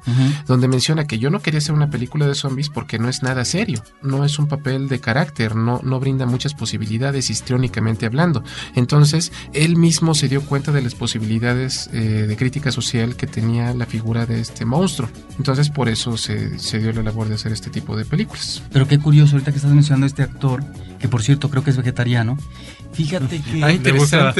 donde 0.46 0.68
menciona 0.68 1.06
que 1.06 1.18
yo 1.18 1.30
no 1.30 1.40
quería 1.40 1.60
hacer 1.60 1.74
una 1.74 1.88
película 1.88 2.26
de 2.26 2.34
zombies 2.34 2.68
porque 2.68 2.98
no 2.98 3.08
es 3.08 3.22
nada 3.22 3.46
serio, 3.46 3.82
no 4.02 4.22
es 4.22 4.38
un 4.38 4.48
papel 4.48 4.88
de 4.88 5.00
carácter, 5.00 5.56
no, 5.56 5.80
no 5.82 5.98
brinda 5.98 6.26
muchas 6.26 6.52
posibilidades 6.52 7.30
histriónicamente 7.30 8.04
hablando. 8.04 8.44
Entonces, 8.74 9.32
él 9.54 9.76
mismo 9.76 10.14
se 10.14 10.28
dio 10.28 10.42
cuenta 10.42 10.72
de 10.72 10.82
las 10.82 10.94
posibilidades 10.94 11.88
eh, 11.94 12.26
de 12.28 12.36
crítica 12.36 12.70
social 12.70 13.16
que 13.16 13.26
tenía 13.26 13.72
la 13.72 13.86
figura 13.86 14.26
de 14.26 14.42
este 14.42 14.66
monstruo. 14.78 15.08
Entonces, 15.38 15.68
por 15.70 15.88
eso 15.88 16.16
se, 16.16 16.58
se 16.58 16.78
dio 16.78 16.92
la 16.92 17.02
labor 17.02 17.28
de 17.28 17.34
hacer 17.34 17.52
este 17.52 17.70
tipo 17.70 17.96
de 17.96 18.04
películas. 18.04 18.62
Pero 18.72 18.86
qué 18.86 18.98
curioso, 18.98 19.32
ahorita 19.36 19.50
que 19.52 19.56
estás 19.58 19.72
mencionando 19.72 20.04
a 20.04 20.08
este 20.08 20.22
actor, 20.22 20.62
que 20.98 21.08
por 21.08 21.22
cierto 21.22 21.50
creo 21.50 21.62
que 21.64 21.70
es 21.70 21.76
vegetariano, 21.76 22.38
fíjate 22.92 23.40
que... 23.40 23.56
Le 23.82 23.92
gusta- 23.92 24.34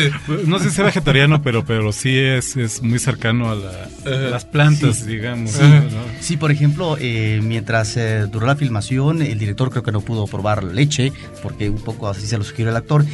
no 0.47 0.59
sé 0.59 0.71
si 0.71 0.81
es 0.81 0.85
vegetariano, 0.87 1.43
pero, 1.43 1.65
pero 1.65 1.93
sí 1.93 2.17
es, 2.17 2.57
es 2.57 2.83
muy 2.83 2.99
cercano 2.99 3.51
a, 3.51 3.55
la- 3.57 3.89
a 4.07 4.31
las 4.31 4.45
plantas, 4.45 4.99
Sí. 4.99 5.07
digamos. 5.07 5.51
Sí, 5.51 5.63
¿no? 5.63 6.03
Sí, 6.21 6.37
por 6.37 6.51
ejemplo, 6.53 6.97
eh, 7.01 7.41
mientras 7.43 7.97
eh, 7.97 8.27
duró 8.31 8.47
la 8.47 8.57
filmación, 8.57 9.21
el 9.23 9.39
director 9.39 9.71
creo 9.71 9.83
que 9.83 9.93
no 9.93 10.01
pudo 10.01 10.27
probar 10.27 10.63
leche, 10.65 11.13
porque 11.43 11.69
un 11.71 11.81
poco 11.83 12.09
así 12.09 12.27
se 12.27 12.39
lo 12.39 12.45
sugirió 12.45 12.71
el 12.71 12.77
actor. 12.77 13.05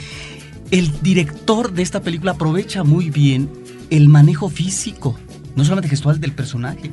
El 0.71 0.93
director 1.01 1.73
de 1.73 1.83
esta 1.83 2.01
película 2.03 2.33
aprovecha 2.33 2.85
muy 2.85 3.11
bien 3.11 3.51
el 3.91 4.09
manejo 4.09 4.49
físico, 4.51 5.19
no 5.57 5.65
solamente 5.65 5.89
gestual 5.89 6.21
del 6.21 6.33
personaje. 6.33 6.91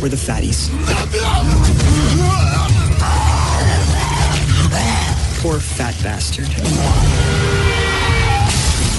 were 0.02 0.10
the 0.10 0.16
fatties. 0.16 0.68
Poor 5.40 5.58
fat 5.58 5.94
bastard. 6.02 6.48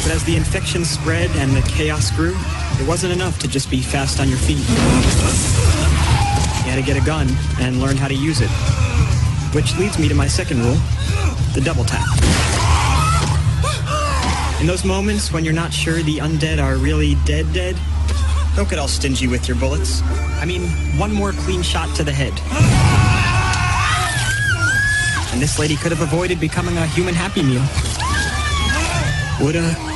But 0.03 0.11
as 0.11 0.23
the 0.25 0.35
infection 0.35 0.83
spread 0.83 1.31
and 1.37 1.51
the 1.51 1.61
chaos 1.61 2.11
grew, 2.11 2.35
it 2.81 2.85
wasn't 2.85 3.13
enough 3.13 3.39
to 3.39 3.47
just 3.47 3.71
be 3.71 3.81
fast 3.81 4.19
on 4.19 4.27
your 4.27 4.37
feet. 4.37 4.57
You 4.57 4.65
had 6.69 6.75
to 6.75 6.81
get 6.81 7.01
a 7.01 7.05
gun 7.05 7.29
and 7.61 7.79
learn 7.79 7.95
how 7.95 8.09
to 8.09 8.13
use 8.13 8.41
it. 8.41 8.49
Which 9.55 9.77
leads 9.77 9.97
me 9.97 10.09
to 10.09 10.15
my 10.15 10.27
second 10.27 10.59
rule, 10.59 10.75
the 11.53 11.61
double 11.63 11.85
tap. 11.85 12.05
In 14.59 14.67
those 14.67 14.83
moments 14.83 15.31
when 15.31 15.45
you're 15.45 15.53
not 15.53 15.71
sure 15.71 16.01
the 16.01 16.17
undead 16.17 16.61
are 16.61 16.75
really 16.75 17.15
dead 17.23 17.53
dead, 17.53 17.77
don't 18.57 18.69
get 18.69 18.79
all 18.79 18.89
stingy 18.89 19.27
with 19.27 19.47
your 19.47 19.55
bullets. 19.55 20.01
I 20.41 20.45
mean, 20.45 20.67
one 20.99 21.13
more 21.13 21.31
clean 21.31 21.61
shot 21.61 21.95
to 21.95 22.03
the 22.03 22.11
head. 22.11 22.33
And 25.31 25.41
this 25.41 25.57
lady 25.57 25.77
could 25.77 25.93
have 25.93 26.01
avoided 26.01 26.41
becoming 26.41 26.77
a 26.77 26.85
human 26.87 27.13
Happy 27.13 27.41
Meal. 27.41 27.63
Woulda, 29.39 29.92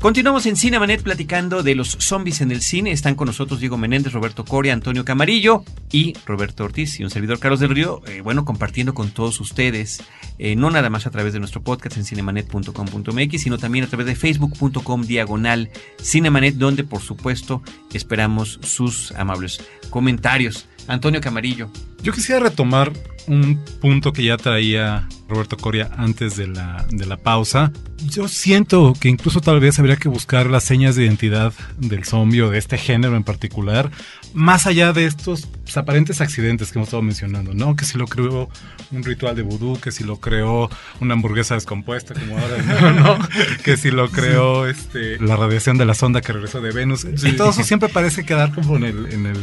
Continuamos 0.00 0.46
en 0.46 0.56
Cinemanet 0.56 1.02
platicando 1.02 1.62
de 1.62 1.74
los 1.74 1.90
zombies 2.00 2.40
en 2.40 2.50
el 2.50 2.62
cine. 2.62 2.90
Están 2.90 3.14
con 3.14 3.26
nosotros 3.26 3.60
Diego 3.60 3.76
Menéndez, 3.76 4.14
Roberto 4.14 4.46
Coria, 4.46 4.72
Antonio 4.72 5.04
Camarillo 5.04 5.62
y 5.92 6.14
Roberto 6.24 6.64
Ortiz 6.64 6.98
y 6.98 7.04
un 7.04 7.10
servidor 7.10 7.38
Carlos 7.38 7.60
del 7.60 7.70
Río. 7.70 8.00
eh, 8.06 8.22
bueno, 8.22 8.46
compartiendo 8.46 8.94
con 8.94 9.10
todos 9.10 9.38
ustedes, 9.40 10.02
eh, 10.38 10.56
no 10.56 10.70
nada 10.70 10.88
más 10.88 11.06
a 11.06 11.10
través 11.10 11.34
de 11.34 11.38
nuestro 11.38 11.62
podcast 11.62 11.98
en 11.98 12.04
cinemanet.com.mx, 12.06 13.42
sino 13.42 13.58
también 13.58 13.84
a 13.84 13.88
través 13.88 14.06
de 14.06 14.16
facebook.com 14.16 15.02
diagonal 15.02 15.70
Cinemanet, 16.02 16.54
donde 16.54 16.82
por 16.82 17.02
supuesto 17.02 17.62
esperamos 17.92 18.58
sus 18.62 19.12
amables 19.12 19.62
comentarios. 19.90 20.66
Antonio 20.86 21.20
Camarillo. 21.20 21.70
Yo 22.02 22.12
quisiera 22.12 22.40
retomar 22.40 22.92
un 23.26 23.62
punto 23.80 24.12
que 24.12 24.24
ya 24.24 24.36
traía 24.36 25.08
Roberto 25.28 25.56
Coria 25.56 25.90
antes 25.96 26.36
de 26.36 26.48
la, 26.48 26.84
de 26.90 27.06
la 27.06 27.16
pausa. 27.16 27.72
Yo 28.04 28.26
siento 28.28 28.94
que 28.98 29.08
incluso 29.08 29.40
tal 29.40 29.60
vez 29.60 29.78
habría 29.78 29.96
que 29.96 30.08
buscar 30.08 30.46
las 30.46 30.64
señas 30.64 30.96
de 30.96 31.04
identidad 31.04 31.52
del 31.78 32.04
zombie 32.04 32.42
o 32.42 32.50
de 32.50 32.58
este 32.58 32.78
género 32.78 33.16
en 33.16 33.24
particular, 33.24 33.90
más 34.34 34.66
allá 34.66 34.92
de 34.92 35.06
estos 35.06 35.48
pues, 35.70 35.76
aparentes 35.76 36.20
accidentes 36.20 36.72
que 36.72 36.80
hemos 36.80 36.88
estado 36.88 37.02
mencionando, 37.02 37.54
¿no? 37.54 37.76
Que 37.76 37.84
si 37.84 37.96
lo 37.96 38.08
creó 38.08 38.48
un 38.90 39.04
ritual 39.04 39.36
de 39.36 39.42
vudú, 39.42 39.78
que 39.80 39.92
si 39.92 40.02
lo 40.02 40.16
creó 40.16 40.68
una 40.98 41.14
hamburguesa 41.14 41.54
descompuesta, 41.54 42.12
como 42.12 42.36
ahora, 42.36 42.92
¿no? 42.92 43.18
que 43.62 43.76
si 43.76 43.92
lo 43.92 44.10
creó 44.10 44.66
este, 44.66 45.20
la 45.20 45.36
radiación 45.36 45.78
de 45.78 45.84
la 45.84 45.94
sonda 45.94 46.22
que 46.22 46.32
regresó 46.32 46.60
de 46.60 46.72
Venus. 46.72 47.06
Y 47.22 47.36
todo 47.36 47.50
eso 47.50 47.62
siempre 47.62 47.88
parece 47.88 48.24
quedar 48.24 48.52
como 48.52 48.78
en 48.78 48.82
el, 48.82 49.12
en 49.12 49.26
el, 49.26 49.38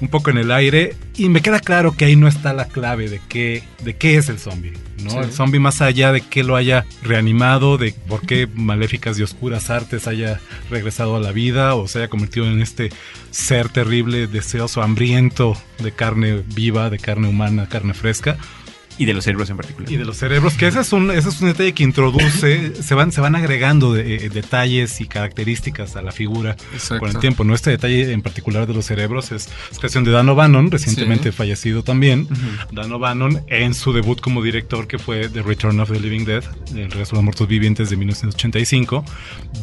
un 0.00 0.06
poco 0.06 0.30
en 0.30 0.38
el 0.38 0.52
aire. 0.52 0.94
Y 1.16 1.28
me 1.28 1.40
queda 1.40 1.58
claro 1.58 1.96
que 1.96 2.04
ahí 2.04 2.14
no 2.14 2.28
está 2.28 2.52
la 2.52 2.66
clave 2.66 3.08
de 3.08 3.20
qué, 3.28 3.64
de 3.82 3.96
qué 3.96 4.16
es 4.16 4.28
el 4.28 4.38
zombie. 4.38 4.74
¿no? 5.02 5.10
Sí. 5.10 5.16
El 5.16 5.32
zombie 5.32 5.58
más 5.58 5.82
allá 5.82 6.12
de 6.12 6.20
que 6.20 6.44
lo 6.44 6.54
haya 6.54 6.86
reanimado, 7.02 7.76
de 7.76 7.92
por 8.06 8.24
qué 8.24 8.46
maléficas 8.54 9.18
y 9.18 9.24
oscuras 9.24 9.68
artes 9.68 10.06
haya 10.06 10.40
regresado 10.70 11.16
a 11.16 11.20
la 11.20 11.32
vida 11.32 11.74
o 11.74 11.88
se 11.88 11.98
haya 11.98 12.08
convertido 12.08 12.46
en 12.46 12.62
este 12.62 12.90
ser 13.32 13.68
terrible, 13.68 14.28
deseoso, 14.28 14.80
hambriento 14.80 15.56
de 15.78 15.92
carne 15.92 16.42
viva, 16.54 16.90
de 16.90 16.98
carne 16.98 17.28
humana, 17.28 17.68
carne 17.68 17.94
fresca. 17.94 18.36
Y 18.98 19.06
de 19.06 19.14
los 19.14 19.24
cerebros 19.24 19.48
en 19.48 19.56
particular. 19.56 19.90
Y 19.90 19.96
de 19.96 20.04
los 20.04 20.18
cerebros, 20.18 20.52
que 20.52 20.66
ese 20.66 20.80
es 20.80 20.92
un, 20.92 21.10
ese 21.10 21.30
es 21.30 21.40
un 21.40 21.48
detalle 21.48 21.72
que 21.72 21.82
introduce, 21.82 22.74
se 22.82 22.94
van, 22.94 23.10
se 23.10 23.22
van 23.22 23.34
agregando 23.34 23.94
de- 23.94 24.16
eh, 24.26 24.28
detalles 24.28 25.00
y 25.00 25.06
características 25.06 25.96
a 25.96 26.02
la 26.02 26.12
figura 26.12 26.56
Exacto. 26.74 26.98
con 27.00 27.08
el 27.08 27.16
tiempo. 27.18 27.42
¿no? 27.42 27.54
Este 27.54 27.70
detalle 27.70 28.12
en 28.12 28.20
particular 28.20 28.66
de 28.66 28.74
los 28.74 28.84
cerebros 28.84 29.32
es, 29.32 29.48
es 29.70 29.78
creación 29.78 30.04
de 30.04 30.10
Dan 30.10 30.28
O'Bannon, 30.28 30.70
recientemente 30.70 31.30
Sí. 31.30 31.36
fallecido 31.36 31.82
también. 31.82 32.28
Ujú. 32.30 32.74
Dan 32.74 32.92
O'Bannon 32.92 33.42
en 33.48 33.72
su 33.72 33.94
debut 33.94 34.20
como 34.20 34.42
director 34.42 34.86
que 34.86 34.98
fue 34.98 35.26
The 35.30 35.40
Return 35.40 35.80
of 35.80 35.90
the 35.90 35.98
Living 35.98 36.26
Dead, 36.26 36.44
El 36.74 36.90
regreso 36.90 37.12
de 37.12 37.16
los 37.16 37.24
muertos 37.24 37.48
vivientes 37.48 37.88
de 37.88 37.96
1985, 37.96 39.06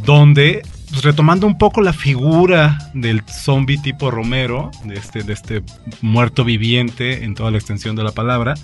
donde 0.05 0.63
pues, 0.89 1.03
retomando 1.03 1.47
un 1.47 1.57
poco 1.57 1.81
la 1.81 1.93
figura 1.93 2.77
del 2.93 3.21
zombie 3.27 3.77
tipo 3.77 4.11
Romero, 4.11 4.71
de 4.83 4.95
este, 4.95 5.23
de 5.23 5.33
este 5.33 5.61
muerto 6.01 6.43
viviente 6.43 7.23
en 7.23 7.35
toda 7.35 7.51
la 7.51 7.57
extensión 7.57 7.95
de 7.95 8.03
la 8.03 8.11
palabra, 8.11 8.55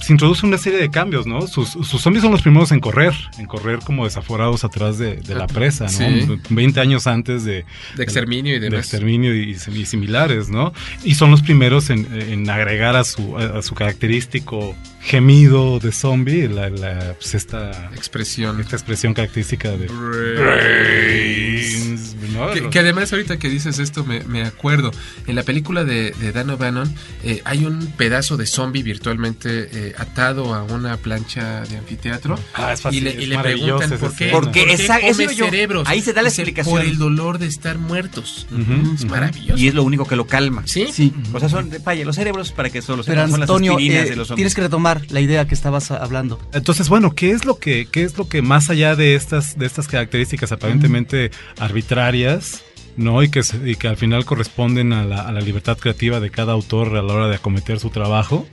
se 0.00 0.12
introduce 0.12 0.46
una 0.46 0.58
serie 0.58 0.78
de 0.78 0.90
cambios, 0.90 1.26
¿no? 1.26 1.46
Sus, 1.46 1.70
sus 1.70 2.00
zombies 2.00 2.22
son 2.22 2.32
los 2.32 2.42
primeros 2.42 2.72
en 2.72 2.80
correr, 2.80 3.14
en 3.38 3.46
correr 3.46 3.80
como 3.80 4.04
desaforados 4.04 4.64
atrás 4.64 4.98
de, 4.98 5.16
de 5.16 5.34
la 5.34 5.46
presa, 5.46 5.84
¿no? 5.84 5.90
Sí. 5.90 6.40
20 6.50 6.80
años 6.80 7.06
antes 7.06 7.44
de... 7.44 7.64
De 7.96 8.02
exterminio 8.02 8.56
y 8.56 8.58
de 8.60 8.70
demás. 8.70 8.80
exterminio 8.80 9.34
y, 9.34 9.50
y 9.50 9.86
similares, 9.86 10.48
¿no? 10.48 10.72
Y 11.04 11.14
son 11.14 11.30
los 11.30 11.42
primeros 11.42 11.90
en, 11.90 12.06
en 12.20 12.48
agregar 12.48 12.96
a 12.96 13.04
su, 13.04 13.36
a 13.36 13.62
su 13.62 13.74
característico 13.74 14.74
gemido 15.02 15.78
de 15.80 15.92
zombie, 15.92 16.48
la, 16.48 16.70
la- 16.70 17.14
pues 17.20 17.34
esta 17.34 17.90
expresión. 17.94 18.60
Esta 18.60 18.76
expresión 18.76 19.14
característica 19.14 19.70
de 19.70 19.86
Brains. 19.88 22.14
¿no? 22.32 22.50
Que, 22.52 22.70
que 22.70 22.78
además 22.78 23.12
ahorita 23.12 23.38
que 23.38 23.48
dices 23.48 23.78
esto 23.78 24.04
me, 24.04 24.20
me 24.24 24.42
acuerdo, 24.42 24.90
en 25.26 25.34
la 25.34 25.42
película 25.42 25.84
de, 25.84 26.12
de 26.12 26.32
Dan 26.32 26.50
O'Bannon 26.50 26.92
eh, 27.24 27.42
hay 27.44 27.64
un 27.66 27.86
pedazo 27.96 28.36
de 28.36 28.46
zombie 28.46 28.82
virtualmente 28.82 29.68
eh, 29.72 29.94
atado 29.98 30.54
a 30.54 30.62
una 30.62 30.96
plancha 30.96 31.62
de 31.62 31.76
anfiteatro 31.78 32.38
Ah, 32.54 32.72
es 32.72 32.80
fácil, 32.80 33.00
y 33.00 33.04
le, 33.04 33.10
es 33.10 33.22
y 33.22 33.26
le 33.26 33.36
maravillosa 33.36 33.88
preguntan 33.88 33.98
por 33.98 34.16
qué, 34.16 34.24
escena. 34.24 34.40
por 34.40 34.50
qué 34.52 34.72
Esa- 34.72 34.98
eso 34.98 35.22
come 35.22 35.34
yo- 35.34 35.44
cerebros. 35.46 35.88
ahí 35.88 36.00
se 36.00 36.12
da 36.12 36.22
la 36.22 36.28
explicación. 36.28 36.74
Por 36.76 36.84
el 36.84 36.98
dolor 36.98 37.38
de 37.38 37.46
estar 37.46 37.78
muertos. 37.78 38.46
Ujú, 38.50 38.94
es 38.94 39.00
ujú. 39.02 39.10
maravilloso. 39.10 39.60
Y 39.60 39.68
es 39.68 39.74
lo 39.74 39.82
único 39.82 40.06
que 40.06 40.16
lo 40.16 40.26
calma. 40.26 40.62
Sí. 40.66 40.88
Sí. 40.92 41.12
O 41.32 41.40
sea, 41.40 41.48
son, 41.48 41.70
vaya, 41.84 42.04
los 42.04 42.16
cerebros 42.16 42.52
para 42.52 42.70
que 42.70 42.82
son 42.82 42.98
los 42.98 43.06
Pero 43.06 43.22
son 43.22 43.30
las 43.32 43.40
Antonio, 43.50 43.72
aspirinas 43.72 44.06
eh, 44.06 44.10
de 44.10 44.16
los 44.16 44.28
zombies. 44.28 44.36
tienes 44.36 44.54
que 44.54 44.60
retomar 44.62 44.91
la 45.10 45.20
idea 45.20 45.46
que 45.46 45.54
estabas 45.54 45.90
hablando. 45.90 46.38
Entonces, 46.52 46.88
bueno, 46.88 47.14
¿qué 47.14 47.30
es 47.30 47.44
lo 47.44 47.58
que, 47.58 47.86
qué 47.90 48.02
es 48.02 48.18
lo 48.18 48.28
que 48.28 48.42
más 48.42 48.70
allá 48.70 48.94
de 48.96 49.14
estas, 49.14 49.58
de 49.58 49.66
estas 49.66 49.88
características 49.88 50.52
aparentemente 50.52 51.30
arbitrarias, 51.58 52.62
¿no? 52.96 53.22
Y 53.22 53.28
que, 53.30 53.40
y 53.64 53.76
que 53.76 53.88
al 53.88 53.96
final 53.96 54.24
corresponden 54.24 54.92
a 54.92 55.04
la, 55.04 55.22
a 55.22 55.32
la 55.32 55.40
libertad 55.40 55.78
creativa 55.78 56.20
de 56.20 56.30
cada 56.30 56.52
autor 56.52 56.96
a 56.96 57.02
la 57.02 57.12
hora 57.14 57.28
de 57.28 57.36
acometer 57.36 57.80
su 57.80 57.90
trabajo. 57.90 58.46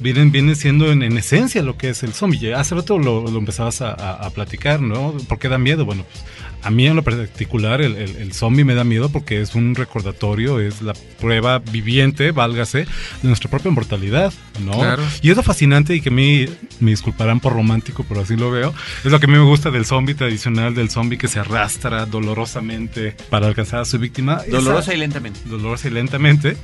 vienen, 0.00 0.32
vienen 0.32 0.56
siendo 0.56 0.90
en, 0.90 1.02
en 1.02 1.16
esencia 1.18 1.62
lo 1.62 1.76
que 1.76 1.90
es 1.90 2.02
el 2.02 2.12
zombie. 2.12 2.54
Hace 2.54 2.74
rato 2.74 2.98
lo, 2.98 3.22
lo 3.22 3.38
empezabas 3.38 3.80
a, 3.82 3.90
a- 3.90 4.26
a 4.26 4.30
platicar, 4.30 4.80
¿no? 4.80 5.12
¿Por 5.28 5.38
qué 5.38 5.48
da 5.48 5.58
miedo? 5.58 5.84
Bueno, 5.84 6.04
pues, 6.10 6.24
a 6.62 6.70
mí 6.70 6.86
en 6.86 6.96
lo 6.96 7.02
particular 7.02 7.80
el, 7.82 7.96
el, 7.96 8.16
el 8.16 8.32
zombie 8.32 8.64
me 8.64 8.74
da 8.74 8.84
miedo 8.84 9.08
porque 9.10 9.40
es 9.40 9.54
un 9.54 9.74
recordatorio, 9.74 10.60
es 10.60 10.80
la 10.82 10.94
prueba 11.20 11.58
viviente, 11.58 12.30
válgase, 12.32 12.78
de 12.80 12.86
nuestra 13.28 13.50
propia 13.50 13.70
mortalidad, 13.70 14.32
¿no? 14.64 14.72
Claro. 14.72 15.02
Y 15.22 15.30
es 15.30 15.36
lo 15.36 15.42
fascinante 15.42 15.94
y 15.94 16.00
que 16.00 16.08
a 16.10 16.12
mí, 16.12 16.46
me 16.80 16.90
disculparán 16.90 17.40
por 17.40 17.52
romántico, 17.52 18.04
pero 18.08 18.20
así 18.20 18.36
lo 18.36 18.50
veo, 18.50 18.72
es 19.04 19.10
lo 19.10 19.18
que 19.20 19.26
a 19.26 19.28
mí 19.28 19.34
me 19.34 19.44
gusta 19.44 19.70
del 19.70 19.84
zombie 19.86 20.14
tradicional, 20.14 20.74
del 20.74 20.90
zombie 20.90 21.18
que 21.18 21.28
se 21.28 21.40
arrastra 21.40 22.06
dolorosamente 22.06 23.16
para 23.30 23.46
alcanzar 23.46 23.80
a 23.80 23.84
su 23.84 23.98
víctima. 23.98 24.42
Dolorosa 24.50 24.90
Esa- 24.90 24.94
y 24.94 24.98
lentamente. 24.98 25.40
dolorosa 25.46 25.88
y 25.88 25.90
lentamente. 25.90 26.56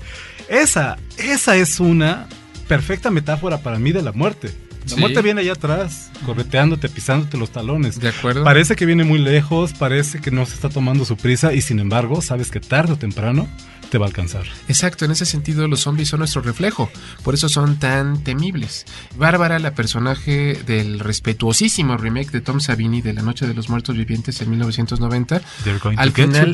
Esa, 0.49 0.97
esa 1.19 1.57
es 1.57 1.81
una 1.81 2.27
perfecta 2.69 3.11
metáfora 3.11 3.59
para 3.59 3.79
mí 3.79 3.93
de 3.93 4.03
la 4.03 4.13
muerte. 4.13 4.51
La 4.89 4.95
Sí. 4.95 5.01
muerte 5.01 5.23
viene 5.23 5.41
allá 5.43 5.53
atrás, 5.53 6.11
correteándote, 6.25 6.89
pisándote 6.89 7.37
los 7.39 7.51
talones. 7.51 7.99
De 8.01 8.09
acuerdo. 8.09 8.45
Parece 8.45 8.75
que 8.77 8.87
viene 8.87 9.05
muy 9.05 9.19
lejos, 9.19 9.73
parece 9.73 10.21
que 10.21 10.31
no 10.31 10.47
se 10.47 10.55
está 10.55 10.69
tomando 10.69 11.05
su 11.05 11.17
prisa 11.17 11.53
y 11.53 11.61
sin 11.61 11.79
embargo 11.79 12.21
sabes 12.23 12.51
que 12.51 12.61
tarde 12.61 12.93
o 12.95 12.97
temprano 12.97 13.49
te 13.91 13.97
va 13.99 14.05
a 14.07 14.09
alcanzar. 14.09 14.45
Exacto, 14.69 15.05
en 15.07 15.13
ese 15.13 15.25
sentido 15.25 15.67
los 15.67 15.81
zombies 15.81 16.09
son 16.09 16.19
nuestro 16.19 16.43
reflejo, 16.43 16.91
por 17.23 17.33
eso 17.35 17.49
son 17.49 17.79
tan 17.79 18.23
temibles. 18.23 18.85
Bárbara, 19.17 19.59
la 19.59 19.75
personaje 19.75 20.61
del 20.67 21.01
respetuosísimo 21.01 21.97
remake 21.97 22.31
de 22.31 22.41
Tom 22.43 22.61
Savini 22.61 23.01
de 23.01 23.15
La 23.15 23.23
Noche 23.23 23.47
de 23.47 23.55
los 23.55 23.69
Muertos 23.71 23.97
Vivientes 23.97 24.41
en 24.43 24.51
1990, 24.51 25.41
They're 25.65 25.79
going 25.79 25.97
al 25.99 26.13
final 26.13 26.53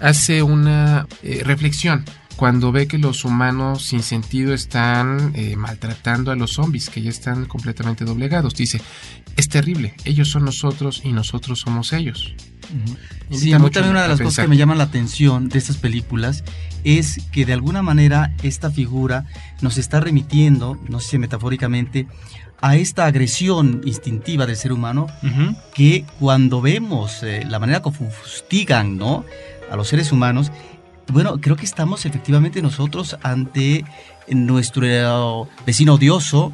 hace 0.00 0.42
una 0.42 1.06
eh, 1.22 1.42
reflexión 1.44 2.04
cuando 2.36 2.70
ve 2.70 2.86
que 2.86 2.98
los 2.98 3.24
humanos 3.24 3.82
sin 3.84 4.02
sentido 4.02 4.52
están 4.52 5.32
eh, 5.34 5.56
maltratando 5.56 6.30
a 6.30 6.36
los 6.36 6.52
zombies, 6.52 6.90
que 6.90 7.02
ya 7.02 7.10
están 7.10 7.46
completamente 7.46 8.04
doblegados. 8.04 8.54
Dice, 8.54 8.80
es 9.36 9.48
terrible, 9.48 9.94
ellos 10.04 10.28
son 10.28 10.44
nosotros 10.44 11.00
y 11.04 11.12
nosotros 11.12 11.60
somos 11.60 11.92
ellos. 11.92 12.34
Sí, 13.30 13.52
a 13.52 13.58
mí 13.58 13.70
también 13.70 13.92
una 13.92 14.02
de 14.02 14.08
las 14.08 14.20
cosas 14.20 14.44
que 14.44 14.48
me 14.48 14.56
llaman 14.56 14.78
la 14.78 14.84
atención 14.84 15.48
de 15.48 15.58
estas 15.58 15.76
películas 15.76 16.42
es 16.84 17.18
que 17.30 17.46
de 17.46 17.52
alguna 17.52 17.82
manera 17.82 18.34
esta 18.42 18.70
figura 18.70 19.26
nos 19.60 19.78
está 19.78 20.00
remitiendo, 20.00 20.78
no 20.88 21.00
sé 21.00 21.10
si 21.10 21.18
metafóricamente, 21.18 22.06
a 22.60 22.76
esta 22.76 23.06
agresión 23.06 23.82
instintiva 23.84 24.46
del 24.46 24.56
ser 24.56 24.72
humano 24.72 25.06
que 25.74 26.04
cuando 26.18 26.60
vemos 26.60 27.22
eh, 27.22 27.44
la 27.48 27.58
manera 27.58 27.82
como 27.82 28.10
fustigan 28.10 28.96
¿no? 28.96 29.24
a 29.70 29.76
los 29.76 29.88
seres 29.88 30.10
humanos, 30.10 30.50
bueno, 31.12 31.40
creo 31.40 31.56
que 31.56 31.64
estamos 31.64 32.04
efectivamente 32.06 32.62
nosotros 32.62 33.16
ante 33.22 33.84
nuestro 34.28 35.48
vecino 35.64 35.94
odioso, 35.94 36.52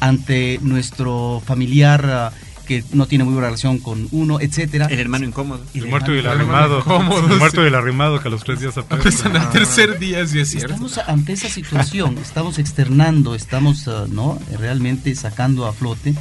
ante 0.00 0.58
nuestro 0.62 1.42
familiar 1.44 2.06
ah, 2.06 2.32
que 2.66 2.84
no 2.92 3.06
tiene 3.06 3.24
muy 3.24 3.34
buena 3.34 3.48
relación 3.48 3.78
con 3.78 4.06
uno, 4.12 4.40
etcétera. 4.40 4.86
El 4.86 5.00
hermano 5.00 5.26
incómodo. 5.26 5.60
El 5.74 5.88
muerto 5.88 6.14
y 6.14 6.18
el 6.18 6.26
arrimado. 6.28 6.78
incómodo, 6.78 7.26
El 7.26 7.38
muerto 7.38 7.64
y 7.64 7.66
el 7.66 7.74
arrimado 7.74 8.20
que 8.20 8.28
a 8.28 8.30
los 8.30 8.44
tres 8.44 8.60
días 8.60 8.78
aparecen. 8.78 9.36
al 9.36 9.50
tercer 9.50 9.98
día, 9.98 10.24
sí 10.24 10.38
es 10.38 10.50
cierto. 10.50 10.74
Estamos 10.74 10.98
ante 10.98 11.32
esa 11.32 11.48
situación, 11.48 12.16
estamos 12.18 12.60
externando, 12.60 13.34
estamos 13.34 13.88
ah, 13.88 14.06
no 14.08 14.38
realmente 14.56 15.12
sacando 15.16 15.66
a 15.66 15.72
flote 15.72 16.14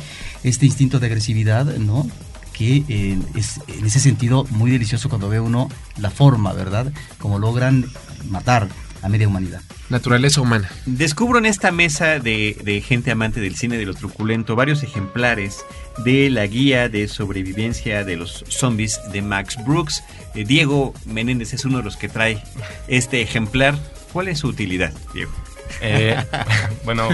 este 0.43 0.65
instinto 0.65 0.99
de 0.99 1.05
agresividad, 1.05 1.65
¿no? 1.77 2.09
Que 2.59 2.83
eh, 2.89 3.17
es 3.35 3.61
en 3.69 3.85
ese 3.85 4.01
sentido 4.01 4.45
muy 4.51 4.69
delicioso 4.69 5.07
cuando 5.07 5.29
ve 5.29 5.39
uno 5.39 5.69
la 5.97 6.11
forma, 6.11 6.53
¿verdad? 6.53 6.91
Como 7.17 7.39
logran 7.39 7.85
matar 8.29 8.67
a 9.01 9.09
media 9.09 9.27
humanidad. 9.27 9.61
Naturaleza 9.89 10.41
humana. 10.41 10.69
Descubro 10.85 11.39
en 11.39 11.45
esta 11.45 11.71
mesa 11.71 12.19
de, 12.19 12.57
de 12.63 12.81
gente 12.81 13.11
amante 13.11 13.39
del 13.39 13.55
cine 13.55 13.77
de 13.77 13.85
lo 13.85 13.93
truculento 13.93 14.55
varios 14.55 14.83
ejemplares 14.83 15.65
de 16.03 16.29
la 16.29 16.45
guía 16.45 16.89
de 16.89 17.07
sobrevivencia 17.07 18.03
de 18.03 18.17
los 18.17 18.43
zombies 18.47 18.99
de 19.11 19.21
Max 19.21 19.57
Brooks. 19.65 20.03
Eh, 20.35 20.43
Diego 20.45 20.93
Menéndez 21.05 21.53
es 21.53 21.65
uno 21.65 21.77
de 21.79 21.83
los 21.83 21.97
que 21.97 22.09
trae 22.09 22.43
este 22.87 23.21
ejemplar. 23.21 23.77
¿Cuál 24.11 24.27
es 24.27 24.39
su 24.39 24.47
utilidad, 24.47 24.93
Diego? 25.13 25.31
Eh, 25.81 26.15
bueno, 26.83 27.09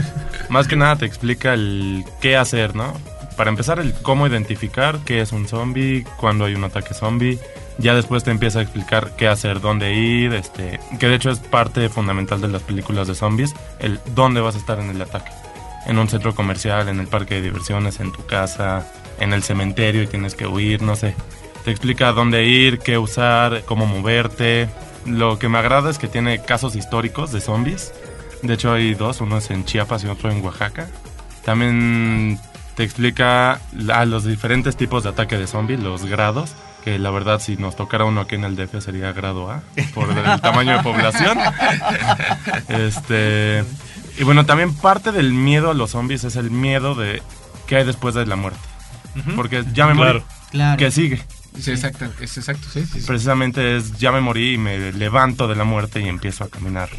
más 0.49 0.67
que 0.67 0.75
nada 0.75 0.97
te 0.97 1.05
explica 1.05 1.53
el 1.53 2.03
qué 2.19 2.35
hacer, 2.35 2.75
¿no? 2.75 2.93
Para 3.37 3.49
empezar, 3.49 3.79
el 3.79 3.93
cómo 3.93 4.27
identificar 4.27 4.99
qué 5.05 5.21
es 5.21 5.31
un 5.31 5.47
zombie, 5.47 6.05
cuándo 6.17 6.45
hay 6.45 6.55
un 6.55 6.63
ataque 6.63 6.93
zombie. 6.93 7.39
Ya 7.77 7.93
después 7.93 8.23
te 8.23 8.31
empieza 8.31 8.59
a 8.59 8.61
explicar 8.61 9.15
qué 9.17 9.27
hacer, 9.27 9.59
dónde 9.59 9.93
ir, 9.93 10.33
este, 10.33 10.79
que 10.97 11.09
de 11.09 11.15
hecho 11.15 11.29
es 11.29 11.39
parte 11.39 11.89
fundamental 11.89 12.39
de 12.39 12.47
las 12.47 12.61
películas 12.61 13.07
de 13.07 13.15
zombies, 13.15 13.53
el 13.79 13.99
dónde 14.13 14.39
vas 14.39 14.55
a 14.55 14.59
estar 14.59 14.79
en 14.79 14.89
el 14.89 15.01
ataque. 15.01 15.31
En 15.85 15.99
un 15.99 16.07
centro 16.07 16.33
comercial, 16.33 16.87
en 16.87 17.01
el 17.01 17.07
parque 17.07 17.35
de 17.35 17.41
diversiones, 17.41 17.99
en 17.99 18.13
tu 18.13 18.25
casa, 18.25 18.87
en 19.19 19.33
el 19.33 19.43
cementerio 19.43 20.03
y 20.03 20.07
tienes 20.07 20.35
que 20.35 20.47
huir, 20.47 20.81
no 20.81 20.95
sé. 20.95 21.15
Te 21.65 21.71
explica 21.71 22.11
dónde 22.13 22.45
ir, 22.45 22.79
qué 22.79 22.97
usar, 22.97 23.63
cómo 23.65 23.85
moverte. 23.85 24.69
Lo 25.05 25.37
que 25.37 25.49
me 25.49 25.57
agrada 25.57 25.89
es 25.89 25.97
que 25.97 26.07
tiene 26.07 26.41
casos 26.41 26.75
históricos 26.75 27.31
de 27.31 27.41
zombies. 27.41 27.93
De 28.41 28.53
hecho 28.53 28.71
hay 28.71 28.93
dos, 28.93 29.19
uno 29.21 29.37
es 29.37 29.49
en 29.51 29.65
Chiapas 29.65 30.03
y 30.03 30.07
otro 30.07 30.31
en 30.31 30.43
Oaxaca. 30.43 30.87
También 31.43 32.39
te 32.75 32.83
explica 32.83 33.61
a 33.93 34.05
los 34.05 34.25
diferentes 34.25 34.75
tipos 34.75 35.03
de 35.03 35.09
ataque 35.09 35.37
de 35.37 35.47
zombies, 35.47 35.79
los 35.79 36.05
grados, 36.05 36.53
que 36.83 36.99
la 36.99 37.09
verdad 37.09 37.39
si 37.39 37.57
nos 37.57 37.75
tocara 37.75 38.05
uno 38.05 38.21
aquí 38.21 38.35
en 38.35 38.43
el 38.43 38.55
DF 38.55 38.83
sería 38.83 39.11
grado 39.11 39.49
A, 39.49 39.61
por 39.93 40.09
el 40.09 40.41
tamaño 40.41 40.77
de 40.77 40.83
población. 40.83 41.37
Este, 42.67 43.63
y 44.17 44.23
bueno, 44.23 44.45
también 44.45 44.73
parte 44.73 45.11
del 45.11 45.33
miedo 45.33 45.71
a 45.71 45.73
los 45.73 45.91
zombies 45.91 46.23
es 46.23 46.35
el 46.35 46.51
miedo 46.51 46.95
de 46.95 47.21
qué 47.65 47.77
hay 47.77 47.85
después 47.85 48.13
de 48.13 48.25
la 48.25 48.35
muerte. 48.35 48.59
Porque 49.35 49.63
ya 49.73 49.87
me 49.87 49.93
morí. 49.93 50.09
Claro. 50.09 50.25
Claro. 50.51 50.77
¿Qué 50.77 50.91
sigue? 50.91 51.21
Sí, 51.59 51.71
exacto, 51.71 52.05
es 52.19 52.37
exacto, 52.37 52.67
sí, 52.71 52.85
sí, 52.85 52.99
sí. 52.99 53.07
Precisamente 53.07 53.77
es 53.77 53.97
ya 53.97 54.11
me 54.11 54.19
morí 54.19 54.53
y 54.53 54.57
me 54.57 54.91
levanto 54.91 55.47
de 55.47 55.55
la 55.55 55.63
muerte 55.63 56.01
y 56.01 56.07
empiezo 56.07 56.43
a 56.43 56.49
caminar 56.49 56.89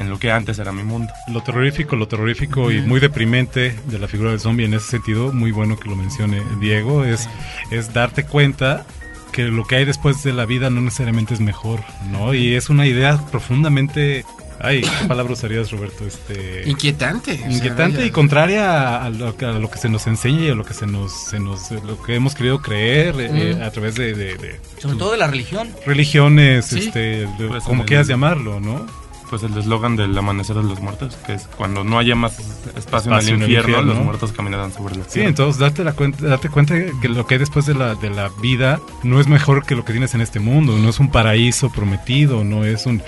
en 0.00 0.10
lo 0.10 0.18
que 0.18 0.32
antes 0.32 0.58
era 0.58 0.72
mi 0.72 0.82
mundo. 0.82 1.12
Lo 1.28 1.42
terrorífico, 1.42 1.94
lo 1.94 2.08
terrorífico 2.08 2.70
y 2.72 2.80
muy 2.80 2.98
deprimente 3.00 3.76
de 3.86 3.98
la 3.98 4.08
figura 4.08 4.30
del 4.30 4.40
zombie 4.40 4.64
en 4.66 4.74
ese 4.74 4.86
sentido, 4.88 5.32
muy 5.32 5.52
bueno 5.52 5.78
que 5.78 5.88
lo 5.88 5.94
mencione 5.96 6.42
Diego, 6.60 7.04
es, 7.04 7.28
es 7.70 7.92
darte 7.92 8.24
cuenta 8.24 8.84
que 9.32 9.44
lo 9.44 9.64
que 9.64 9.76
hay 9.76 9.84
después 9.84 10.24
de 10.24 10.32
la 10.32 10.44
vida 10.46 10.70
no 10.70 10.80
necesariamente 10.80 11.34
es 11.34 11.40
mejor, 11.40 11.80
¿no? 12.10 12.34
Y 12.34 12.54
es 12.54 12.68
una 12.70 12.86
idea 12.86 13.16
profundamente... 13.30 14.24
Ay, 14.62 14.82
¿qué 14.82 15.06
palabra 15.08 15.32
usarías, 15.32 15.70
Roberto? 15.70 16.04
Este, 16.06 16.68
Inquietante. 16.68 17.32
o 17.32 17.36
sea, 17.36 17.50
Inquietante 17.50 18.04
y 18.04 18.10
contraria 18.10 19.02
a 19.02 19.08
lo, 19.08 19.34
que- 19.34 19.46
a 19.46 19.52
lo 19.52 19.70
que 19.70 19.78
se 19.78 19.88
nos 19.88 20.06
enseña 20.06 20.40
y 20.40 20.50
a 20.50 20.54
lo 20.54 20.64
que 20.66 20.74
se 20.74 20.86
nos, 20.86 21.12
se 21.28 21.40
nos 21.40 21.70
lo 21.70 22.02
que 22.02 22.14
hemos 22.14 22.34
querido 22.34 22.60
creer 22.60 23.14
eh, 23.18 23.58
a 23.64 23.70
través 23.70 23.94
de, 23.94 24.12
de- 24.14 24.36
de 24.36 24.60
Sobre 24.78 24.96
todo 24.98 25.12
de 25.12 25.16
la 25.18 25.28
religión. 25.28 25.70
religiones, 25.86 26.66
Sí. 26.66 26.78
este, 26.80 26.98
de- 26.98 27.48
Pues 27.48 27.64
como 27.64 27.86
quieras 27.86 28.06
el- 28.08 28.10
llamarlo, 28.14 28.60
¿no? 28.60 28.84
Pues 29.30 29.44
el 29.44 29.56
eslogan 29.56 29.94
del 29.94 30.18
amanecer 30.18 30.56
de 30.56 30.64
los 30.64 30.80
muertos, 30.80 31.16
que 31.24 31.34
es 31.34 31.46
cuando 31.56 31.84
no 31.84 31.98
haya 32.00 32.16
más 32.16 32.32
espacio, 32.76 32.76
Espacio 32.76 33.34
en 33.36 33.42
el 33.42 33.48
infierno, 33.50 33.80
los 33.82 33.96
¿no? 33.96 34.02
muertos 34.04 34.32
caminarán 34.32 34.72
sobre 34.72 34.96
la 34.96 35.04
Sí, 35.04 35.10
tierra. 35.14 35.28
entonces 35.28 35.60
date, 35.60 35.84
la 35.84 35.92
cuenta, 35.92 36.26
date 36.26 36.48
cuenta 36.48 36.74
que 37.00 37.08
lo 37.08 37.26
que 37.26 37.34
hay 37.34 37.38
después 37.38 37.64
de 37.66 37.74
la, 37.74 37.94
de 37.94 38.10
la 38.10 38.28
vida 38.42 38.80
no 39.04 39.20
es 39.20 39.28
mejor 39.28 39.64
que 39.64 39.76
lo 39.76 39.84
que 39.84 39.92
tienes 39.92 40.14
en 40.14 40.20
este 40.20 40.40
mundo, 40.40 40.76
no 40.78 40.88
es 40.88 40.98
un 40.98 41.10
paraíso 41.12 41.70
prometido, 41.70 42.42
no 42.42 42.64
es 42.64 42.86
un 42.86 43.02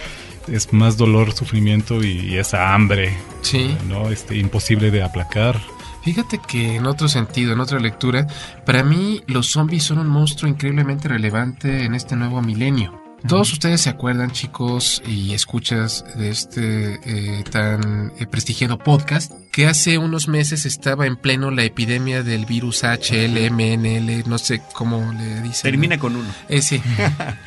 es 0.49 0.73
más 0.73 0.97
dolor, 0.97 1.33
sufrimiento 1.33 2.03
y, 2.05 2.37
esa 2.37 2.73
hambre, 2.75 3.17
Sí. 3.43 3.77
no 3.89 4.09
este 4.11 4.37
imposible 4.37 4.91
de 4.93 5.03
aplacar. 5.03 5.61
Fíjate 6.05 6.39
que 6.39 6.77
en 6.77 6.87
otro 6.87 7.09
sentido, 7.09 7.53
en 7.53 7.61
otra 7.61 7.79
lectura, 7.81 8.27
para 8.65 8.83
mí 8.85 9.23
los 9.27 9.49
zombies 9.49 9.83
son 9.85 9.99
un 9.99 10.09
monstruo 10.09 10.49
increíblemente 10.51 11.09
relevante 11.09 11.85
en 11.85 11.95
este 11.95 12.15
nuevo 12.17 12.43
milenio. 12.43 13.02
Todos 13.29 13.53
ustedes 13.53 13.81
se 13.81 13.89
acuerdan, 13.91 14.33
chicos 14.33 15.03
y 15.07 15.33
escuchas 15.33 16.05
de 16.17 16.31
este 16.31 16.95
eh, 17.05 17.45
tan 17.51 18.13
eh, 18.19 18.27
prestigiado 18.27 18.79
podcast, 18.79 19.33
que 19.53 19.67
hace 19.69 19.97
unos 19.99 20.29
meses 20.29 20.67
estaba 20.67 21.07
en 21.07 21.17
pleno 21.17 21.51
la 21.51 21.63
epidemia 21.63 22.23
del 22.23 22.47
virus 22.47 22.83
HLMNL, 22.83 24.29
no 24.29 24.39
sé 24.39 24.61
cómo 24.75 25.13
le 25.13 25.41
dicen. 25.43 25.63
Termina 25.63 25.99
con 25.99 26.17
uno. 26.17 26.29
Eh, 26.49 26.63
sí. 26.63 26.83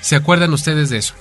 ¿Se 0.01 0.15
acuerdan 0.15 0.53
ustedes 0.53 0.89
de 0.89 0.97
eso? 0.97 1.13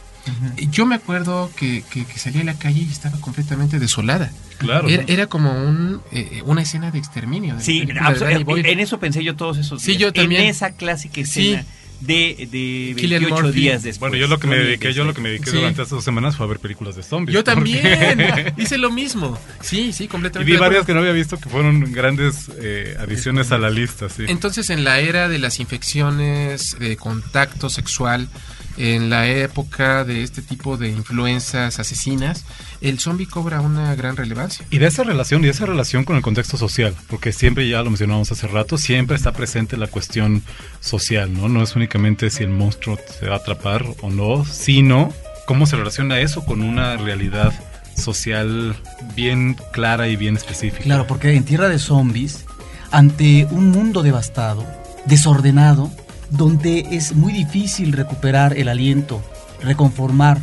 Yo 0.70 0.86
me 0.86 0.94
acuerdo 0.94 1.50
que, 1.54 1.82
que- 1.90 2.06
que 2.06 2.18
salí 2.18 2.40
a 2.40 2.44
la 2.44 2.54
calle 2.54 2.80
y 2.80 2.90
estaba 2.90 3.20
completamente 3.20 3.78
desolada. 3.78 4.30
Claro. 4.56 4.88
Era, 4.88 5.04
era 5.06 5.26
como 5.26 5.52
un, 5.52 6.00
eh, 6.12 6.42
una 6.46 6.62
escena 6.62 6.90
de 6.90 6.98
exterminio. 6.98 7.56
de 7.56 7.62
Sí, 7.62 7.86
en 7.86 8.80
eso 8.80 8.98
pensé 8.98 9.22
yo 9.22 9.36
todos 9.36 9.58
esos 9.58 9.82
Sí, 9.82 9.90
días. 9.92 10.00
yo 10.00 10.12
también. 10.14 10.42
En 10.42 10.48
esa 10.48 10.70
clásica 10.70 11.22
Sí. 11.26 11.58
De, 12.06 12.48
de 12.50 12.94
Cillian 12.98 13.22
28 13.22 13.42
Murphy. 13.42 13.60
días 13.60 13.82
después. 13.82 14.10
Bueno, 14.10 14.16
yo 14.16 14.26
lo 14.28 14.38
que 14.38 14.46
me 14.46 14.56
dediqué, 14.56 14.92
yo 14.92 15.04
lo 15.04 15.14
que 15.14 15.20
me 15.20 15.28
dediqué 15.30 15.50
Sí. 15.50 15.56
durante 15.56 15.82
estas 15.82 15.90
dos 15.90 16.04
semanas 16.04 16.36
fue 16.36 16.46
a 16.46 16.48
ver 16.48 16.58
películas 16.58 16.96
de 16.96 17.02
zombies. 17.02 17.34
Yo 17.34 17.42
porque- 17.44 17.54
también 17.54 18.54
hice 18.56 18.78
lo 18.78 18.90
mismo. 18.90 19.38
Sí, 19.60 19.92
sí, 19.92 20.04
Y 20.04 20.08
completamente. 20.08 20.50
vi 20.50 20.56
de 20.56 20.60
varias 20.60 20.84
que 20.86 20.94
no 20.94 21.00
había 21.00 21.12
visto 21.12 21.36
que 21.38 21.48
fueron 21.48 21.92
grandes 21.92 22.50
eh, 22.60 22.96
adiciones 22.98 23.52
a 23.52 23.58
la 23.58 23.70
lista, 23.70 24.08
sí. 24.08 24.24
Entonces, 24.28 24.70
en 24.70 24.84
la 24.84 25.00
era 25.00 25.28
de 25.28 25.38
las 25.38 25.60
infecciones 25.60 26.76
de 26.78 26.96
contacto 26.96 27.68
sexual, 27.70 28.28
en 28.76 29.10
la 29.10 29.28
época 29.28 30.04
de 30.04 30.22
este 30.22 30.42
tipo 30.42 30.76
de 30.76 30.88
influencias 30.88 31.78
asesinas, 31.78 32.44
el 32.80 32.98
zombie 32.98 33.26
cobra 33.26 33.60
una 33.60 33.94
gran 33.94 34.16
relevancia. 34.16 34.66
Y 34.70 34.78
de 34.78 34.86
esa 34.86 35.04
relación, 35.04 35.42
y 35.42 35.44
de 35.44 35.52
esa 35.52 35.66
relación 35.66 36.04
con 36.04 36.16
el 36.16 36.22
contexto 36.22 36.56
social, 36.56 36.94
porque 37.08 37.32
siempre, 37.32 37.68
ya 37.68 37.82
lo 37.82 37.90
mencionamos 37.90 38.30
hace 38.32 38.46
rato, 38.46 38.78
siempre 38.78 39.16
está 39.16 39.32
presente 39.32 39.76
la 39.76 39.86
cuestión 39.86 40.42
social, 40.80 41.32
¿no? 41.32 41.48
No 41.48 41.62
es 41.62 41.76
únicamente 41.76 42.30
si 42.30 42.42
el 42.42 42.50
monstruo 42.50 42.98
se 43.18 43.26
va 43.26 43.36
a 43.36 43.38
atrapar 43.38 43.84
o 44.02 44.10
no, 44.10 44.44
sino 44.44 45.12
cómo 45.46 45.66
se 45.66 45.76
relaciona 45.76 46.20
eso 46.20 46.44
con 46.44 46.62
una 46.62 46.96
realidad 46.96 47.52
social 47.96 48.74
bien 49.14 49.56
clara 49.72 50.08
y 50.08 50.16
bien 50.16 50.36
específica. 50.36 50.82
Claro, 50.82 51.06
porque 51.06 51.34
en 51.34 51.44
Tierra 51.44 51.68
de 51.68 51.78
Zombies, 51.78 52.44
ante 52.90 53.46
un 53.50 53.70
mundo 53.70 54.02
devastado, 54.02 54.66
desordenado, 55.06 55.90
donde 56.30 56.86
es 56.90 57.14
muy 57.14 57.32
difícil 57.32 57.92
recuperar 57.92 58.56
el 58.56 58.68
aliento, 58.68 59.22
reconformar, 59.62 60.38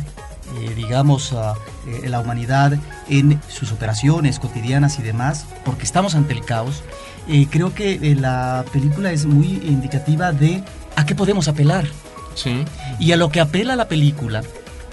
eh, 0.60 0.72
digamos, 0.74 1.32
a 1.32 1.54
eh, 1.86 2.08
la 2.08 2.20
humanidad 2.20 2.78
en 3.08 3.40
sus 3.48 3.72
operaciones 3.72 4.38
cotidianas 4.38 4.98
y 4.98 5.02
demás, 5.02 5.46
porque 5.64 5.84
estamos 5.84 6.14
ante 6.14 6.32
el 6.32 6.44
caos, 6.44 6.82
eh, 7.28 7.46
creo 7.50 7.74
que 7.74 7.94
eh, 7.94 8.14
la 8.14 8.64
película 8.72 9.12
es 9.12 9.26
muy 9.26 9.46
indicativa 9.64 10.32
de 10.32 10.62
a 10.96 11.06
qué 11.06 11.14
podemos 11.14 11.48
apelar. 11.48 11.86
Sí. 12.34 12.64
Y 12.98 13.12
a 13.12 13.16
lo 13.16 13.30
que 13.30 13.40
apela 13.40 13.76
la 13.76 13.88
película, 13.88 14.42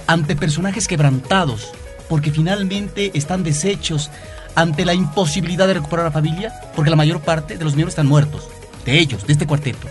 ante 0.08 0.36
personajes 0.36 0.88
quebrantados, 0.88 1.72
porque 2.08 2.32
finalmente 2.32 3.12
están 3.14 3.44
deshechos 3.44 4.10
ante 4.56 4.86
la 4.86 4.94
imposibilidad 4.94 5.68
de 5.68 5.76
recuperar 5.76 6.06
a 6.06 6.10
la 6.10 6.14
familia, 6.14 6.54
porque 6.76 6.90
la 6.90 6.96
mayor 6.96 7.22
parte 7.22 7.58
de 7.58 7.64
los 7.64 7.76
miembros 7.76 7.94
están 7.94 8.08
muertos, 8.08 8.48
de 8.86 9.00
ellos, 9.00 9.26
de 9.26 9.34
este 9.34 9.48
cuarteto. 9.48 9.88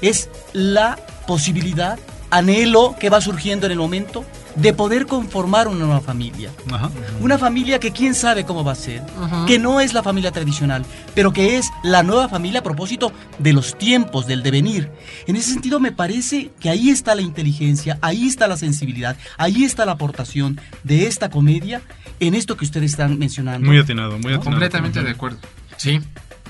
Es 0.00 0.28
la 0.52 0.98
posibilidad, 1.26 1.98
anhelo 2.30 2.96
que 2.98 3.10
va 3.10 3.20
surgiendo 3.20 3.66
en 3.66 3.72
el 3.72 3.78
momento 3.78 4.24
de 4.56 4.72
poder 4.72 5.06
conformar 5.06 5.68
una 5.68 5.84
nueva 5.84 6.00
familia. 6.00 6.50
Una 7.20 7.38
familia 7.38 7.80
que 7.80 7.90
quién 7.90 8.14
sabe 8.14 8.44
cómo 8.44 8.62
va 8.62 8.72
a 8.72 8.76
ser, 8.76 9.02
Ajá. 9.20 9.46
que 9.46 9.58
no 9.58 9.80
es 9.80 9.92
la 9.92 10.02
familia 10.02 10.30
tradicional, 10.30 10.84
pero 11.14 11.32
que 11.32 11.56
es 11.56 11.70
la 11.82 12.02
nueva 12.02 12.28
familia 12.28 12.60
a 12.60 12.62
propósito 12.62 13.12
de 13.38 13.52
los 13.52 13.76
tiempos, 13.76 14.26
del 14.26 14.42
devenir. 14.42 14.90
En 15.26 15.36
ese 15.36 15.52
sentido 15.52 15.80
me 15.80 15.92
parece 15.92 16.52
que 16.60 16.70
ahí 16.70 16.90
está 16.90 17.14
la 17.14 17.22
inteligencia, 17.22 17.98
ahí 18.00 18.26
está 18.28 18.46
la 18.46 18.56
sensibilidad, 18.56 19.16
ahí 19.38 19.64
está 19.64 19.84
la 19.86 19.92
aportación 19.92 20.60
de 20.84 21.06
esta 21.06 21.30
comedia 21.30 21.82
en 22.20 22.34
esto 22.34 22.56
que 22.56 22.64
ustedes 22.64 22.92
están 22.92 23.18
mencionando. 23.18 23.66
Muy 23.66 23.78
atinado, 23.78 24.12
muy 24.12 24.34
atinado. 24.34 24.44
Completamente 24.44 25.02
de 25.02 25.10
acuerdo. 25.10 25.38
Sí. 25.76 26.00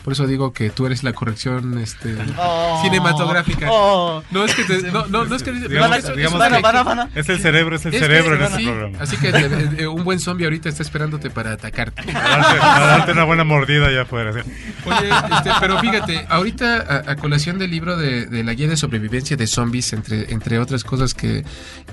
Por 0.03 0.13
eso 0.13 0.27
digo 0.27 0.53
que 0.53 0.69
tú 0.71 0.85
eres 0.87 1.03
la 1.03 1.13
corrección 1.15 1.79
este, 1.79 2.15
Oh. 2.37 2.81
cinematográfica. 2.83 3.69
Oh. 3.71 4.23
No 4.31 4.45
es 4.45 4.55
que 4.55 4.65
te- 4.65 4.91
no, 4.93 5.07
no, 5.07 5.25
no 5.25 5.35
es 5.35 5.43
que 5.43 5.53
Digamos- 5.53 5.97
eso- 5.99 6.15
digamos 6.15 6.41
eso- 6.43 7.09
que 7.15 7.21
es 7.21 7.29
el 7.31 7.41
cerebro, 7.41 7.77
es 7.77 7.85
el 7.87 7.93
que- 7.93 7.99
cerebro 8.01 8.35
en 8.37 8.43
este 8.43 8.59
sí, 8.59 8.65
programa. 8.67 8.99
Así 9.01 9.17
que 9.17 9.29
eh, 9.31 9.71
eh, 9.79 9.87
un 9.87 10.05
buen 10.05 10.21
zombie 10.21 10.45
ahorita 10.45 10.69
está 10.69 10.83
esperándote 10.83 11.31
para 11.31 11.53
atacarte. 11.53 12.03
Para 12.13 12.29
darte, 12.29 12.59
para 12.61 12.87
darte 12.87 13.13
una 13.13 13.25
buena 13.25 13.45
mordida 13.45 13.91
ya 13.93 14.03
afuera. 14.03 14.33
sí. 14.33 14.41
Oye, 14.85 15.09
este, 15.37 15.51
pero 15.61 15.79
fíjate, 15.79 16.27
ahorita 16.29 16.77
a, 17.07 17.13
a 17.13 17.17
colación 17.17 17.59
del 17.59 17.71
libro 17.71 17.97
de, 17.97 18.27
de 18.27 18.45
la 18.45 18.53
guía 18.53 18.69
de 18.69 18.77
sobrevivencia 18.77 19.37
de 19.37 19.47
zombies, 19.47 19.93
entre, 19.95 20.33
entre 20.33 20.59
otras 20.59 20.85
cosas 20.85 21.15
que, 21.15 21.45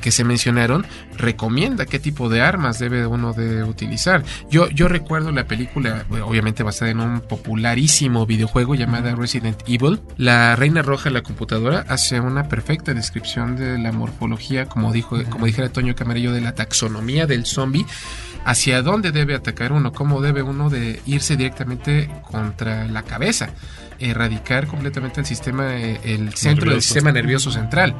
que 0.01 0.11
se 0.11 0.23
mencionaron, 0.25 0.85
recomienda 1.17 1.85
qué 1.85 1.99
tipo 1.99 2.27
de 2.29 2.41
armas 2.41 2.79
debe 2.79 3.05
uno 3.07 3.31
de 3.33 3.63
utilizar. 3.63 4.23
Yo, 4.49 4.69
yo 4.69 4.87
recuerdo 4.87 5.31
la 5.31 5.45
película, 5.45 6.05
obviamente 6.25 6.63
basada 6.63 6.91
en 6.91 6.99
un 6.99 7.21
popularísimo 7.21 7.90
videojuego 8.25 8.75
llamada 8.75 9.15
Resident 9.15 9.63
Evil. 9.67 9.99
La 10.15 10.55
Reina 10.55 10.81
Roja 10.81 11.09
en 11.09 11.13
la 11.13 11.23
computadora 11.23 11.85
hace 11.89 12.21
una 12.21 12.47
perfecta 12.47 12.93
descripción 12.93 13.57
de 13.57 13.77
la 13.77 13.91
morfología, 13.91 14.65
como 14.65 14.93
dijo, 14.93 15.21
como 15.29 15.45
dijera 15.45 15.69
Toño 15.69 15.93
Camarillo, 15.93 16.31
de 16.31 16.39
la 16.39 16.55
taxonomía 16.55 17.27
del 17.27 17.45
zombie. 17.45 17.85
Hacia 18.45 18.81
dónde 18.81 19.11
debe 19.11 19.35
atacar 19.35 19.73
uno, 19.73 19.91
cómo 19.91 20.21
debe 20.21 20.41
uno 20.41 20.69
de 20.69 21.01
irse 21.05 21.35
directamente 21.35 22.09
contra 22.31 22.85
la 22.87 23.03
cabeza, 23.03 23.49
erradicar 24.01 24.67
completamente 24.67 25.19
el 25.19 25.25
sistema, 25.25 25.75
eh, 25.77 25.99
el 26.03 26.33
centro 26.33 26.71
del 26.71 26.81
sistema 26.81 27.11
nervioso 27.11 27.51
central. 27.51 27.95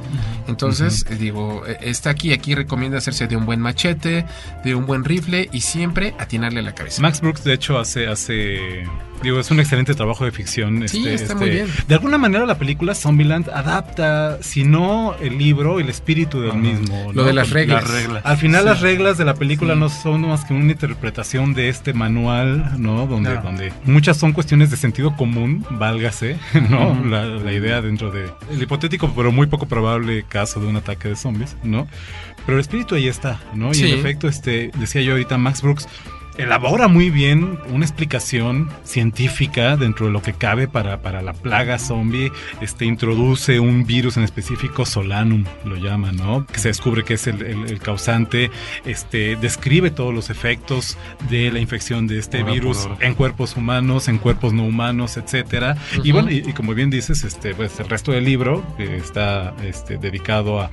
Entonces, 0.48 1.06
digo, 1.20 1.64
eh, 1.68 1.78
está 1.82 2.10
aquí, 2.10 2.34
aquí 2.34 2.56
recomienda 2.56 2.98
hacerse 2.98 3.28
de 3.28 3.36
un 3.36 3.46
buen 3.46 3.60
machete, 3.60 4.26
de 4.64 4.76
un 4.76 4.86
buen 4.86 5.04
rifle 5.04 5.50
y 5.52 5.62
siempre 5.62 6.14
atinarle 6.20 6.60
a 6.60 6.64
la 6.64 6.76
cabeza. 6.76 7.02
Max 7.02 7.22
Brooks, 7.22 7.44
de 7.44 7.54
hecho, 7.54 7.80
hace, 7.80 8.08
hace 8.08 8.86
digo, 9.24 9.40
es 9.40 9.52
un 9.52 9.60
excelente 9.60 9.94
trabajo 9.94 10.26
de 10.26 10.32
ficción. 10.32 10.88
Sí, 10.88 10.98
este, 11.00 11.14
está 11.14 11.34
este, 11.34 11.36
muy 11.36 11.50
bien. 11.50 11.68
De 11.88 11.96
alguna 11.96 12.18
manera 12.18 12.46
la 12.46 12.58
película 12.58 12.96
Zombieland 12.96 13.50
adapta, 13.50 14.42
si 14.42 14.64
no 14.64 15.16
el 15.22 15.38
libro, 15.38 15.80
el 15.80 15.90
espíritu 15.90 16.42
del 16.42 16.56
mismo. 16.56 17.12
Lo 17.14 17.22
¿no? 17.22 17.24
de 17.24 17.34
las 17.34 17.50
reglas. 17.50 17.84
Las 17.84 17.92
reglas. 17.92 18.26
Al 18.26 18.38
final 18.38 18.62
Sí. 18.62 18.68
las 18.68 18.82
reglas 18.82 19.18
de 19.18 19.26
la 19.26 19.34
película 19.36 19.76
no 19.76 19.90
son 19.90 20.22
más 20.22 20.46
que 20.46 20.54
una 20.54 20.72
interpretación 20.72 21.54
de 21.54 21.70
este 21.70 21.94
manual, 21.94 22.74
¿no? 22.78 23.08
Donde, 23.08 23.32
Claro. 23.32 23.44
donde 23.44 23.74
muchas 23.86 24.18
son 24.18 24.34
cuestiones 24.34 24.72
de 24.72 24.78
sentido 24.78 25.16
común, 25.16 25.66
válgase, 25.92 26.38
¿no? 26.70 26.92
Ujú. 26.92 27.06
la, 27.06 27.26
la 27.26 27.54
idea 27.54 27.82
dentro 27.82 28.12
de 28.12 28.32
el 28.52 28.62
hipotético 28.62 29.12
pero 29.16 29.32
muy 29.32 29.48
poco 29.48 29.68
probable 29.68 30.24
caso 30.28 30.60
de 30.60 30.68
un 30.68 30.76
ataque 30.78 31.10
de 31.10 31.16
zombies, 31.16 31.56
¿no? 31.64 31.88
Pero 32.46 32.58
el 32.58 32.62
espíritu 32.62 32.96
ahí 32.96 33.08
está, 33.08 33.40
¿no? 33.54 33.72
Y 33.72 33.76
Sí. 33.76 33.92
en 33.92 34.00
efecto, 34.00 34.28
este, 34.28 34.72
decía 34.80 35.02
yo 35.02 35.12
ahorita, 35.12 35.38
Max 35.38 35.62
Brooks 35.62 35.88
elabora 36.38 36.88
muy 36.88 37.10
bien 37.10 37.58
una 37.70 37.86
explicación 37.86 38.70
científica 38.84 39.76
dentro 39.78 40.06
de 40.08 40.12
lo 40.12 40.22
que 40.22 40.34
cabe 40.34 40.68
para, 40.68 41.02
para 41.02 41.22
la 41.22 41.34
plaga 41.34 41.78
zombie. 41.80 42.32
Este 42.62 42.86
introduce 42.86 43.60
un 43.60 43.86
virus 43.86 44.18
en 44.18 44.24
específico, 44.24 44.86
Solanum 44.86 45.44
lo 45.66 45.76
llama, 45.76 46.12
¿no? 46.12 46.46
Que 46.46 46.60
se 46.60 46.70
descubre 46.70 47.04
que 47.04 47.16
es 47.16 47.28
el, 47.28 47.42
el- 47.42 47.70
el 47.70 47.80
causante. 47.80 48.50
Este 48.86 49.36
describe 49.36 49.92
todos 49.92 50.14
los 50.14 50.30
efectos 50.30 50.98
de 51.30 51.52
la 51.52 51.60
infección 51.60 52.08
de 52.08 52.20
este 52.20 52.44
virus 52.44 52.88
en 53.02 53.14
cuerpos 53.16 53.56
humanos, 53.58 54.08
en 54.08 54.18
cuerpos 54.18 54.54
no 54.54 54.64
humanos, 54.64 55.18
etcétera. 55.18 55.76
Y 56.04 56.12
bueno, 56.12 56.32
y, 56.32 56.38
y 56.50 56.54
como 56.54 56.74
bien 56.74 56.90
dices, 56.90 57.24
este, 57.24 57.54
pues 57.56 57.80
el 57.80 57.90
resto 57.90 58.12
del 58.12 58.26
libro 58.26 58.64
que 58.78 58.98
está 58.98 59.54
este, 59.64 59.98
dedicado 59.98 60.60
a 60.62 60.72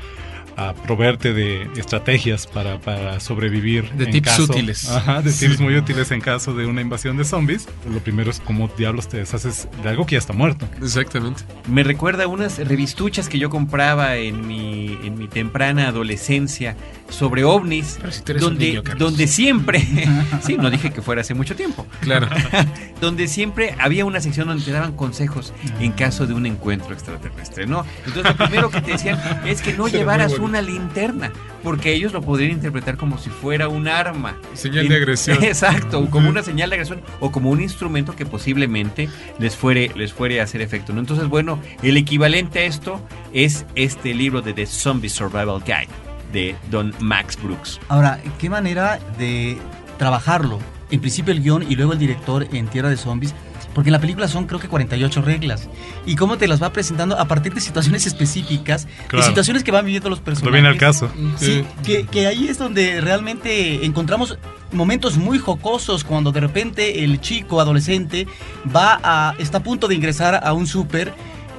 a 0.58 0.74
proveerte 0.74 1.32
de 1.32 1.68
estrategias 1.76 2.46
para, 2.46 2.78
para 2.80 3.20
sobrevivir. 3.20 3.90
De 3.92 4.04
en 4.06 4.10
tips 4.10 4.28
caso- 4.28 4.42
útiles. 4.42 4.88
Ajá, 4.90 5.22
de 5.22 5.30
Sí. 5.30 5.46
tips 5.46 5.60
muy 5.60 5.76
útiles 5.76 6.10
en 6.10 6.20
caso 6.20 6.52
de 6.52 6.66
una 6.66 6.80
invasión 6.80 7.16
de 7.16 7.24
zombies. 7.24 7.68
Lo 7.90 8.00
primero 8.00 8.30
es 8.30 8.40
cómo 8.40 8.68
diablos 8.76 9.08
te 9.08 9.18
deshaces 9.18 9.68
de 9.82 9.88
algo 9.88 10.04
que 10.04 10.16
ya 10.16 10.18
está 10.18 10.32
muerto. 10.32 10.68
Exactamente. 10.82 11.44
Me 11.68 11.84
recuerda 11.84 12.24
a 12.24 12.26
unas 12.26 12.58
revistuchas 12.58 13.28
que 13.28 13.38
yo 13.38 13.50
compraba 13.50 14.16
en 14.16 14.46
mi, 14.46 14.98
en 15.04 15.16
mi 15.16 15.28
temprana 15.28 15.88
adolescencia 15.88 16.76
sobre 17.08 17.44
ovnis, 17.44 17.98
tú 18.24 18.32
eres 18.32 18.42
un 18.42 18.50
donde, 18.50 18.66
niño, 18.66 18.82
donde 18.98 19.26
siempre, 19.26 19.80
sí, 20.42 20.56
no 20.56 20.70
dije 20.70 20.90
que 20.90 21.02
fuera 21.02 21.22
hace 21.22 21.34
mucho 21.34 21.56
tiempo, 21.56 21.86
Claro. 22.00 22.28
donde 23.00 23.28
siempre 23.28 23.74
había 23.78 24.04
una 24.04 24.20
sección 24.20 24.48
donde 24.48 24.64
te 24.64 24.72
daban 24.72 24.92
consejos 24.92 25.52
en 25.80 25.92
caso 25.92 26.26
de 26.26 26.34
un 26.34 26.46
encuentro 26.46 26.92
extraterrestre, 26.92 27.66
¿no? 27.66 27.84
Entonces 28.06 28.24
lo 28.24 28.36
primero 28.36 28.70
que 28.70 28.80
te 28.80 28.92
decían 28.92 29.18
es 29.46 29.62
que 29.62 29.72
no 29.72 29.88
llevaras 29.88 30.38
una 30.38 30.60
linterna, 30.62 31.32
porque 31.62 31.92
ellos 31.92 32.12
lo 32.12 32.22
podrían 32.22 32.52
interpretar 32.52 32.96
como 32.96 33.18
si 33.18 33.30
fuera 33.30 33.68
un 33.68 33.88
arma. 33.88 34.36
Señal 34.54 34.88
de 34.88 34.96
agresión. 34.96 35.42
Exacto, 35.42 36.08
como 36.10 36.28
una 36.28 36.42
señal 36.42 36.70
de 36.70 36.76
agresión 36.76 37.00
o 37.20 37.30
como 37.32 37.50
un 37.50 37.60
instrumento 37.60 38.14
que 38.14 38.26
posiblemente 38.26 39.08
les 39.38 39.56
fuere, 39.56 39.90
les 39.96 40.12
fuere 40.12 40.40
a 40.40 40.44
hacer 40.44 40.60
efecto. 40.60 40.92
¿no? 40.92 41.00
Entonces, 41.00 41.28
bueno, 41.28 41.60
el 41.82 41.96
equivalente 41.96 42.60
a 42.60 42.64
esto 42.64 43.00
es 43.32 43.64
este 43.74 44.14
libro 44.14 44.42
de 44.42 44.52
The 44.52 44.66
Zombie 44.66 45.10
Survival 45.10 45.62
Guide 45.64 46.07
de 46.32 46.56
Don 46.70 46.94
Max 47.00 47.38
Brooks. 47.42 47.80
Ahora, 47.88 48.20
¿qué 48.38 48.48
manera 48.50 48.98
de 49.18 49.58
trabajarlo? 49.98 50.58
En 50.90 51.00
principio 51.00 51.32
el 51.32 51.42
guion 51.42 51.64
y 51.70 51.76
luego 51.76 51.92
el 51.92 51.98
director 51.98 52.46
en 52.52 52.66
Tierra 52.68 52.88
de 52.88 52.96
Zombies. 52.96 53.34
Porque 53.74 53.90
en 53.90 53.92
la 53.92 54.00
película 54.00 54.26
son 54.26 54.46
creo 54.46 54.58
que 54.58 54.66
48 54.66 55.22
reglas. 55.22 55.68
Y 56.06 56.16
cómo 56.16 56.36
te 56.38 56.48
las 56.48 56.60
va 56.60 56.72
presentando 56.72 57.16
a 57.18 57.26
partir 57.28 57.54
de 57.54 57.60
situaciones 57.60 58.06
específicas, 58.06 58.88
Claro. 59.06 59.22
de 59.24 59.28
situaciones 59.28 59.62
que 59.62 59.70
van 59.70 59.84
viviendo 59.84 60.08
los 60.10 60.18
personajes. 60.20 60.46
Lo 60.46 60.52
viene 60.52 60.68
al 60.68 60.78
caso. 60.78 61.10
Sí, 61.36 61.64
que, 61.84 62.04
que 62.06 62.26
ahí 62.26 62.48
es 62.48 62.58
donde 62.58 63.00
realmente 63.00 63.84
encontramos 63.84 64.38
momentos 64.72 65.16
muy 65.16 65.38
jocosos 65.38 66.02
cuando 66.02 66.32
de 66.32 66.40
repente 66.40 67.04
el 67.04 67.20
chico 67.20 67.60
adolescente 67.60 68.26
va 68.74 68.98
a 69.02 69.34
está 69.38 69.58
a 69.58 69.62
punto 69.62 69.86
de 69.86 69.94
ingresar 69.94 70.40
a 70.42 70.52
un 70.54 70.66
súper 70.66 71.12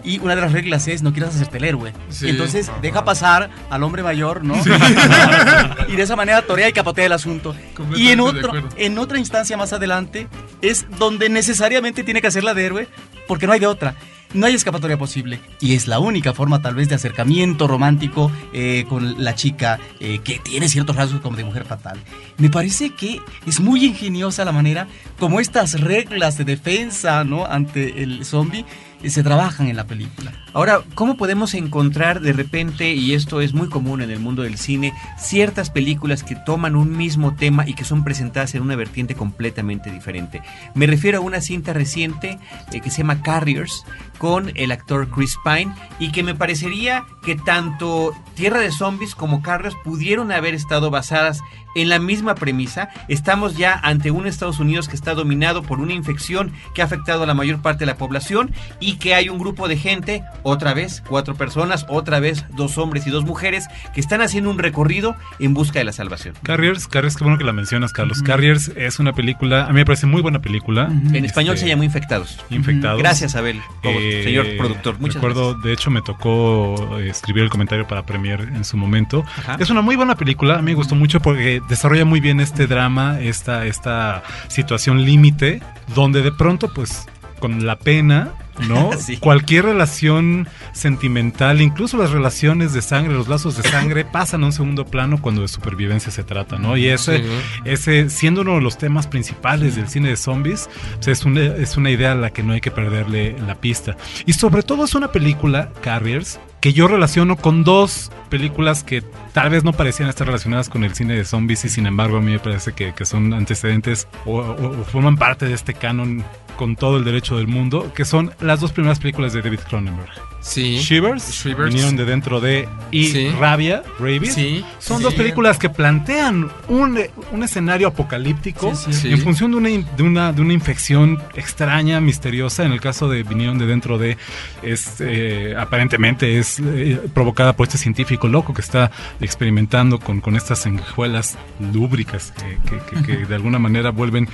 y 0.04 0.20
una 0.20 0.36
de 0.36 0.42
las 0.42 0.52
reglas 0.52 0.88
es 0.88 1.02
no 1.02 1.12
quieras 1.12 1.36
hacerte 1.36 1.58
el 1.58 1.64
héroe. 1.66 1.94
Sí. 2.10 2.28
Y 2.28 2.30
entonces 2.30 2.72
deja 2.82 3.06
pasar 3.06 3.50
al 3.70 3.84
hombre 3.84 4.04
mayor, 4.04 4.44
¿no? 4.44 4.56
y 5.88 5.96
de 5.96 6.04
esa 6.04 6.16
manera 6.16 6.42
torea 6.42 6.70
y 6.70 6.74
capotea 6.74 7.06
el 7.06 7.14
asunto. 7.14 7.56
Y 7.96 8.10
en, 8.10 8.20
otro, 8.20 8.52
en 8.78 8.98
otra 8.98 9.20
instancia 9.20 9.58
más 9.58 9.74
adelante 9.74 10.28
es 10.62 10.86
donde 10.98 11.30
necesariamente 11.30 12.04
tiene 12.04 12.22
que 12.22 12.28
hacer 12.28 12.44
la 12.44 12.54
de 12.54 12.66
héroe 12.66 12.88
porque 13.28 13.48
no 13.48 13.54
hay 13.54 13.60
de 13.60 13.68
otra. 13.68 13.96
no 14.34 14.46
hay 14.46 14.54
escapatoria 14.54 14.98
posible. 14.98 15.40
Y 15.60 15.76
es 15.76 15.88
la 15.88 16.00
única 16.00 16.34
forma 16.34 16.62
tal 16.62 16.76
vez 16.76 16.90
de 16.90 16.96
acercamiento 16.96 17.68
romántico 17.68 18.32
eh, 18.54 18.86
con 18.88 19.24
la 19.24 19.36
chica 19.36 19.80
eh, 20.00 20.20
que 20.24 20.40
tiene 20.40 20.70
ciertos 20.70 20.96
rasgos 20.96 21.22
como 21.22 21.38
de 21.38 21.44
mujer 21.44 21.66
fatal. 21.66 22.00
Me 22.38 22.50
parece 22.50 22.92
que 22.92 23.22
es 23.46 23.60
muy 23.60 23.86
ingeniosa 23.86 24.46
la 24.46 24.52
manera 24.52 24.88
como 25.20 25.40
estas 25.40 25.80
reglas 25.80 26.38
de 26.38 26.44
defensa 26.44 27.24
¿no? 27.24 27.46
ante 27.46 28.04
el 28.04 28.26
zombie 28.26 28.66
se 29.08 29.24
trabajan 29.24 29.68
en 29.68 29.76
la 29.76 29.88
película. 29.88 30.32
Ahora, 30.52 30.82
¿cómo 30.96 31.16
podemos 31.16 31.54
encontrar 31.54 32.22
de 32.22 32.34
repente, 32.34 32.94
y 32.94 33.14
esto 33.14 33.40
es 33.40 33.54
muy 33.54 33.70
común 33.70 34.02
en 34.02 34.10
el 34.10 34.20
mundo 34.20 34.42
del 34.42 34.58
cine, 34.58 34.94
ciertas 35.18 35.70
películas 35.70 36.24
que 36.24 36.36
toman 36.36 36.76
un 36.76 36.98
mismo 36.98 37.36
tema 37.36 37.68
y 37.68 37.76
que 37.76 37.86
son 37.86 38.04
presentadas 38.04 38.56
en 38.56 38.64
una 38.64 38.76
vertiente 38.76 39.14
completamente 39.14 39.92
diferente? 39.92 40.42
Me 40.74 40.88
refiero 40.88 41.20
a 41.20 41.22
una 41.22 41.42
cinta 41.42 41.72
reciente 41.74 42.40
eh, 42.72 42.82
que 42.82 42.90
se 42.90 43.00
llama 43.00 43.22
Carriers 43.22 43.86
con 44.18 44.52
el 44.56 44.72
actor 44.72 45.08
Chris 45.10 45.38
Pine 45.44 45.74
y 46.00 46.12
que 46.12 46.24
me 46.24 46.34
parecería 46.34 47.06
que 47.22 47.36
tanto 47.36 48.16
Tierra 48.34 48.60
de 48.60 48.72
Zombies 48.72 49.14
como 49.14 49.44
Carriers 49.44 49.76
pudieron 49.84 50.32
haber 50.32 50.56
estado 50.56 50.90
basadas 50.90 51.42
en 51.76 51.90
la 51.90 52.00
misma 52.00 52.36
premisa. 52.36 52.90
Estamos 53.08 53.56
ya 53.58 53.80
ante 53.84 54.12
un 54.12 54.28
Estados 54.28 54.60
Unidos 54.60 54.88
que 54.88 54.96
está 54.96 55.14
dominado 55.14 55.64
por 55.64 55.80
una 55.80 55.94
infección 55.94 56.52
que 56.74 56.82
ha 56.82 56.86
afectado 56.86 57.24
a 57.24 57.28
la 57.28 57.34
mayor 57.34 57.62
parte 57.62 57.82
de 57.82 57.92
la 57.92 57.98
población 57.98 58.52
y 58.80 58.96
que 58.96 59.14
hay 59.14 59.30
un 59.30 59.40
grupo 59.40 59.68
de 59.68 59.78
gente 59.78 60.24
otra 60.44 60.74
vez 60.74 61.04
cuatro 61.08 61.36
personas, 61.36 61.86
otra 61.90 62.20
vez 62.20 62.46
dos 62.56 62.78
hombres 62.78 63.06
y 63.08 63.10
dos 63.10 63.26
mujeres 63.26 63.68
que 63.94 64.02
están 64.02 64.22
haciendo 64.22 64.50
un 64.50 64.58
recorrido 64.60 65.16
en 65.40 65.54
busca 65.54 65.80
de 65.80 65.86
la 65.86 65.92
salvación. 65.92 66.36
Carriers, 66.44 66.88
Carriers, 66.88 67.16
qué 67.16 67.24
bueno 67.24 67.38
que 67.38 67.44
la 67.44 67.54
mencionas, 67.54 67.92
Carlos. 67.94 68.22
Carriers 68.22 68.72
es 68.76 69.00
una 69.00 69.14
película, 69.14 69.66
a 69.66 69.70
mí 69.70 69.76
me 69.76 69.86
parece 69.86 70.06
muy 70.06 70.22
buena 70.22 70.42
película. 70.42 70.90
En 71.14 71.26
español 71.26 71.56
Este, 71.56 71.66
se 71.66 71.70
llamó 71.70 71.84
Infectados. 71.84 72.40
Infectados. 72.50 73.00
Gracias, 73.00 73.36
Abel, 73.36 73.62
como 73.84 74.00
Eh, 74.00 74.22
señor 74.24 74.48
productor. 74.58 75.00
Muchas 75.00 75.16
recuerdo, 75.16 75.54
de 75.56 75.74
hecho, 75.74 75.92
me 75.92 76.02
tocó 76.02 77.00
eh, 77.00 77.10
escribir 77.10 77.44
el 77.44 77.50
comentario 77.50 77.88
para 77.88 78.06
Premier 78.06 78.42
en 78.42 78.64
su 78.64 78.78
momento. 78.78 79.26
Es 79.60 79.70
una 79.70 79.82
muy 79.82 79.96
buena 79.96 80.16
película, 80.16 80.56
a 80.56 80.62
mí 80.62 80.72
me 80.72 80.76
gustó 80.76 80.96
mucho 80.96 81.20
porque 81.20 81.62
desarrolla 81.70 82.06
muy 82.06 82.20
bien 82.20 82.40
este 82.40 82.68
drama, 82.68 83.20
esta, 83.20 83.66
esta 83.66 84.24
situación 84.48 85.04
límite, 85.04 85.62
donde 85.96 86.22
de 86.22 86.32
pronto, 86.32 86.72
pues, 86.74 87.06
con 87.40 87.66
la 87.66 87.78
pena, 87.78 88.34
¿no? 88.68 88.90
Sí. 89.00 89.18
Cualquier 89.18 89.66
relación 89.66 90.48
sentimental, 90.74 91.62
incluso 91.62 91.98
las 91.98 92.12
relaciones 92.12 92.74
de 92.74 92.82
sangre, 92.82 93.14
los 93.14 93.28
lazos 93.28 93.56
de 93.58 93.64
sangre, 93.70 94.06
pasan 94.12 94.44
a 94.44 94.48
un 94.48 94.52
segundo 94.54 94.86
plano 94.86 95.22
cuando 95.22 95.42
de 95.42 95.48
supervivencia 95.48 96.12
se 96.12 96.24
trata, 96.24 96.58
¿no? 96.58 96.76
Y 96.78 96.88
ese, 96.88 97.20
Sí. 97.20 97.24
ese 97.66 98.10
siendo 98.10 98.42
uno 98.42 98.56
de 98.56 98.62
los 98.62 98.78
temas 98.78 99.08
principales 99.08 99.76
del 99.76 99.88
cine 99.88 100.10
de 100.10 100.18
zombies, 100.18 100.70
pues 100.96 101.08
es, 101.08 101.26
una, 101.26 101.42
es 101.42 101.78
una 101.78 101.90
idea 101.92 102.12
a 102.12 102.16
la 102.16 102.32
que 102.32 102.44
no 102.44 102.54
hay 102.54 102.62
que 102.62 102.72
perderle 102.72 103.36
la 103.46 103.56
pista. 103.56 103.96
Y 104.26 104.34
sobre 104.34 104.64
todo 104.64 104.86
es 104.86 104.96
una 104.96 105.12
película, 105.12 105.70
Carriers, 105.82 106.40
que 106.62 106.74
yo 106.74 106.88
relaciono 106.88 107.38
con 107.38 107.64
dos 107.64 108.12
películas 108.30 108.84
que 108.84 109.02
tal 109.34 109.50
vez 109.50 109.64
no 109.64 109.74
parecían 109.74 110.10
estar 110.10 110.28
relacionadas 110.28 110.70
con 110.70 110.84
el 110.84 110.94
cine 110.94 111.16
de 111.16 111.24
zombies 111.26 111.64
y 111.66 111.70
sin 111.70 111.86
embargo 111.86 112.18
a 112.18 112.22
mí 112.22 112.32
me 112.32 112.40
parece 112.40 112.74
que, 112.74 112.94
que 112.94 113.06
son 113.06 113.34
antecedentes 113.34 114.08
o, 114.26 114.40
o- 114.40 114.80
o 114.82 114.84
forman 114.84 115.16
parte 115.18 115.46
de 115.46 115.54
este 115.54 115.74
canon 115.74 116.24
con 116.58 116.76
todo 116.76 116.98
el 116.98 117.06
derecho 117.06 117.38
del 117.38 117.48
mundo, 117.48 117.94
que 117.96 118.04
son 118.04 118.34
las 118.42 118.60
dos 118.60 118.74
primeras 118.74 119.00
películas 119.00 119.32
de 119.32 119.42
David 119.42 119.62
Cronenberg. 119.70 120.12
Sí. 120.42 120.78
Shivers, 120.80 121.32
Shivers. 121.32 121.70
vinieron 121.70 121.96
de 121.96 122.06
dentro 122.06 122.40
de 122.40 122.68
y 122.92 123.08
Sí. 123.10 123.30
Rabia, 123.40 123.84
Rabies. 124.00 124.34
Sí. 124.34 124.64
Son 124.80 125.02
dos 125.02 125.14
películas 125.14 125.58
que 125.58 125.70
plantean 125.70 126.50
un, 126.68 127.00
un 127.32 127.44
escenario 127.44 127.88
apocalíptico 127.90 128.74
en 129.04 129.20
función 129.20 129.52
de 129.52 129.58
una, 129.58 129.70
de, 129.70 130.04
una, 130.04 130.32
de 130.34 130.42
una 130.42 130.54
infección 130.54 131.22
extraña, 131.36 132.00
misteriosa. 132.00 132.64
En 132.66 132.72
el 132.72 132.80
caso 132.82 133.10
de 133.10 133.24
Vinieron 133.24 133.58
de 133.58 133.66
dentro 133.66 133.98
de, 133.98 134.18
es 134.64 134.96
eh, 135.00 135.56
aparentemente 135.58 136.40
es 136.40 136.60
eh, 136.60 137.00
provocada 137.14 137.54
por 137.56 137.68
este 137.68 137.78
científico 137.78 138.28
loco 138.28 138.54
que 138.54 138.62
está 138.62 138.92
experimentando 139.22 140.00
con, 140.00 140.22
con 140.22 140.36
estas 140.36 140.60
sanguijuelas 140.60 141.38
lúbricas 141.74 142.32
que, 142.32 142.58
que- 142.70 143.02
que- 143.02 143.06
que 143.18 143.26
de 143.28 143.36
alguna 143.36 143.60
manera 143.60 143.92
vuelven 143.92 144.28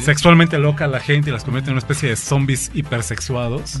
sexualmente 0.00 0.58
loca 0.58 0.84
a 0.84 0.88
la 0.88 1.00
gente 1.00 1.30
y 1.30 1.32
las 1.32 1.44
convierten 1.44 1.70
en 1.70 1.74
una 1.74 1.80
especie 1.80 2.08
de 2.10 2.16
zombies 2.16 2.70
hipersexuados. 2.74 3.80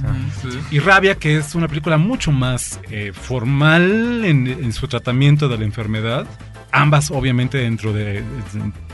Y 0.70 0.78
Rabia, 0.80 1.14
que 1.16 1.36
es 1.36 1.54
una 1.54 1.67
película 1.68 1.96
mucho 1.98 2.32
más 2.32 2.80
eh, 2.90 3.12
formal 3.12 4.24
en, 4.24 4.46
en 4.46 4.72
su 4.72 4.88
tratamiento 4.88 5.48
de 5.48 5.58
la 5.58 5.64
enfermedad. 5.64 6.26
Ambas, 6.70 7.10
obviamente, 7.10 7.56
dentro 7.56 7.94
de, 7.94 8.04
de 8.04 8.22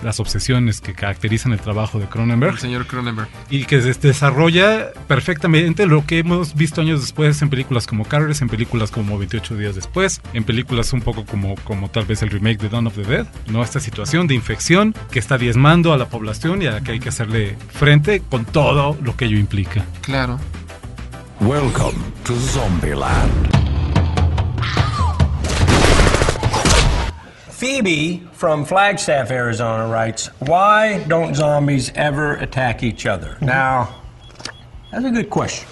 las 0.04 0.20
obsesiones 0.20 0.80
que 0.80 0.94
caracterizan 0.94 1.50
el 1.52 1.58
trabajo 1.58 1.98
de 1.98 2.06
Cronenberg. 2.06 2.52
El 2.52 2.60
señor 2.60 2.86
Cronenberg. 2.86 3.28
Y 3.50 3.64
que 3.64 3.78
des- 3.80 4.00
desarrolla 4.00 4.92
perfectamente 5.08 5.84
lo 5.86 6.06
que 6.06 6.18
hemos 6.20 6.54
visto 6.54 6.82
años 6.82 7.00
después 7.00 7.42
en 7.42 7.50
películas 7.50 7.88
como 7.88 8.04
Carriers, 8.04 8.42
en 8.42 8.48
películas 8.48 8.92
como 8.92 9.18
28 9.18 9.56
días 9.56 9.74
después, 9.74 10.20
en 10.34 10.44
películas 10.44 10.92
un 10.92 11.00
poco 11.00 11.24
como, 11.26 11.56
como 11.64 11.88
tal 11.90 12.04
vez 12.04 12.22
el 12.22 12.30
remake 12.30 12.58
de 12.60 12.68
Dawn 12.68 12.86
of 12.86 12.94
the 12.94 13.02
Dead, 13.02 13.26
¿no? 13.48 13.64
Esta 13.64 13.80
situación 13.80 14.28
de 14.28 14.36
infección 14.36 14.94
que 15.10 15.18
está 15.18 15.36
diezmando 15.36 15.92
a 15.92 15.96
la 15.98 16.06
población 16.08 16.62
y 16.62 16.66
a 16.66 16.72
la 16.72 16.80
que 16.80 16.92
hay 16.92 17.00
que 17.00 17.08
hacerle 17.08 17.56
frente 17.72 18.20
con 18.20 18.44
todo 18.44 18.96
lo 19.02 19.16
que 19.16 19.24
ello 19.24 19.36
implica. 19.38 19.84
Claro. 20.02 20.38
Welcome 21.46 22.10
to 22.24 22.32
Zombieland. 22.32 23.50
Phoebe 27.50 28.26
from 28.32 28.64
Flagstaff, 28.64 29.30
Arizona 29.30 29.86
writes, 29.86 30.28
Why 30.38 31.04
don't 31.04 31.34
zombies 31.34 31.92
ever 31.96 32.36
attack 32.36 32.82
each 32.82 33.04
other? 33.04 33.36
Now, 33.42 33.94
that's 34.90 35.04
a 35.04 35.10
good 35.10 35.28
question. 35.28 35.68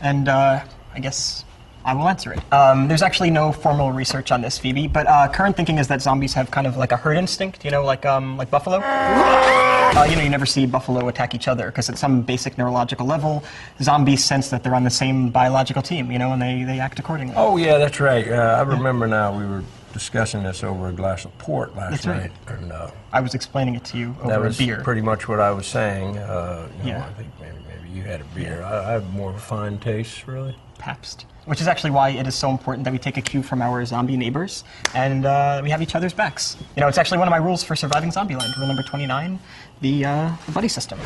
And 0.00 0.28
uh, 0.28 0.64
I 0.92 0.98
guess 0.98 1.44
I 1.88 1.94
will 1.94 2.06
answer 2.06 2.34
it. 2.34 2.52
Um, 2.52 2.86
there's 2.86 3.00
actually 3.00 3.30
no 3.30 3.50
formal 3.50 3.92
research 3.92 4.30
on 4.30 4.42
this, 4.42 4.58
Phoebe, 4.58 4.88
but 4.88 5.06
uh, 5.06 5.26
current 5.28 5.56
thinking 5.56 5.78
is 5.78 5.88
that 5.88 6.02
zombies 6.02 6.34
have 6.34 6.50
kind 6.50 6.66
of 6.66 6.76
like 6.76 6.92
a 6.92 6.98
herd 6.98 7.16
instinct, 7.16 7.64
you 7.64 7.70
know, 7.70 7.82
like 7.82 8.04
um, 8.04 8.36
like 8.36 8.50
buffalo. 8.50 8.82
Uh, 9.88 10.04
you 10.04 10.16
know, 10.16 10.22
you 10.22 10.28
never 10.28 10.44
see 10.44 10.66
buffalo 10.66 11.08
attack 11.08 11.34
each 11.34 11.48
other 11.48 11.68
because 11.68 11.88
at 11.88 11.96
some 11.96 12.20
basic 12.20 12.58
neurological 12.58 13.06
level, 13.06 13.42
zombies 13.80 14.22
sense 14.22 14.50
that 14.50 14.62
they're 14.62 14.74
on 14.74 14.84
the 14.84 14.90
same 14.90 15.30
biological 15.30 15.80
team, 15.80 16.12
you 16.12 16.18
know, 16.18 16.30
and 16.34 16.42
they, 16.42 16.62
they 16.62 16.78
act 16.78 16.98
accordingly. 16.98 17.32
Oh, 17.38 17.56
yeah, 17.56 17.78
that's 17.78 17.98
right. 17.98 18.28
Uh, 18.30 18.34
I 18.58 18.60
remember 18.62 19.06
now 19.06 19.36
we 19.36 19.46
were 19.46 19.64
discussing 19.94 20.42
this 20.42 20.62
over 20.62 20.88
a 20.88 20.92
glass 20.92 21.24
of 21.24 21.36
port 21.38 21.74
last 21.74 21.90
That's 21.92 22.06
night. 22.06 22.32
right. 22.46 22.58
And, 22.58 22.70
uh, 22.70 22.90
I 23.14 23.20
was 23.20 23.34
explaining 23.34 23.76
it 23.76 23.84
to 23.86 23.96
you 23.96 24.14
over 24.20 24.28
that 24.28 24.40
a 24.40 24.42
was 24.42 24.58
beer. 24.58 24.82
pretty 24.84 25.00
much 25.00 25.26
what 25.26 25.40
I 25.40 25.52
was 25.52 25.66
saying. 25.66 26.18
Uh, 26.18 26.68
you 26.84 26.92
know, 26.92 26.98
Yeah. 26.98 27.06
I 27.06 27.12
think 27.14 27.28
maybe, 27.40 27.56
maybe 27.66 27.88
you 27.96 28.02
had 28.02 28.20
a 28.20 28.24
beer. 28.34 28.62
I, 28.62 28.90
I 28.90 28.92
have 28.92 29.10
more 29.14 29.32
refined 29.32 29.80
taste, 29.80 30.26
really. 30.26 30.54
Pabst. 30.76 31.24
Which 31.48 31.62
is 31.62 31.66
actually 31.66 31.92
why 31.92 32.10
it 32.10 32.26
is 32.26 32.34
so 32.34 32.50
important 32.50 32.84
that 32.84 32.92
we 32.92 32.98
take 32.98 33.16
a 33.16 33.22
cue 33.22 33.42
from 33.42 33.62
our 33.62 33.82
zombie 33.86 34.18
neighbors 34.18 34.64
and 34.94 35.24
uh, 35.24 35.62
we 35.64 35.70
have 35.70 35.80
each 35.80 35.94
other's 35.94 36.12
backs. 36.12 36.58
You 36.76 36.82
know, 36.82 36.88
it's 36.88 36.98
actually 36.98 37.16
one 37.16 37.26
of 37.26 37.30
my 37.30 37.38
rules 37.38 37.64
for 37.64 37.74
surviving 37.74 38.10
Zombieland. 38.10 38.54
Rule 38.58 38.66
number 38.66 38.82
29, 38.82 39.38
the, 39.80 40.04
uh, 40.04 40.32
the 40.44 40.52
buddy 40.52 40.68
system. 40.68 40.98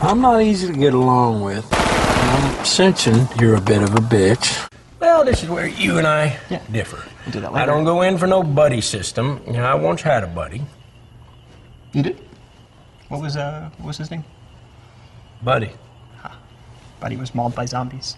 I'm 0.00 0.20
not 0.20 0.40
easy 0.40 0.68
to 0.68 0.72
get 0.72 0.94
along 0.94 1.42
with. 1.42 1.66
I'm 1.72 2.64
sensing 2.64 3.26
you're 3.40 3.56
a 3.56 3.60
bit 3.60 3.82
of 3.82 3.92
a 3.96 4.00
bitch. 4.00 4.68
Well, 5.00 5.24
this 5.24 5.42
is 5.42 5.48
where 5.48 5.66
you 5.66 5.98
and 5.98 6.06
I 6.06 6.38
differ. 6.70 7.02
do 7.32 7.40
that 7.40 7.52
I 7.52 7.66
don't 7.66 7.82
go 7.82 8.02
in 8.02 8.18
for 8.18 8.28
no 8.28 8.44
buddy 8.44 8.80
system. 8.80 9.42
You 9.48 9.54
know, 9.54 9.64
I 9.64 9.74
once 9.74 10.00
had 10.00 10.22
a 10.22 10.28
buddy. 10.28 10.62
You 11.92 12.04
did? 12.04 12.20
What 13.08 13.20
was, 13.20 13.36
uh, 13.36 13.68
what 13.78 13.88
was 13.88 13.98
his 13.98 14.12
name? 14.12 14.24
Buddy. 15.42 15.72
Buddy 17.00 17.16
was 17.16 17.34
mauled 17.34 17.56
by 17.56 17.66
zombies. 17.66 18.16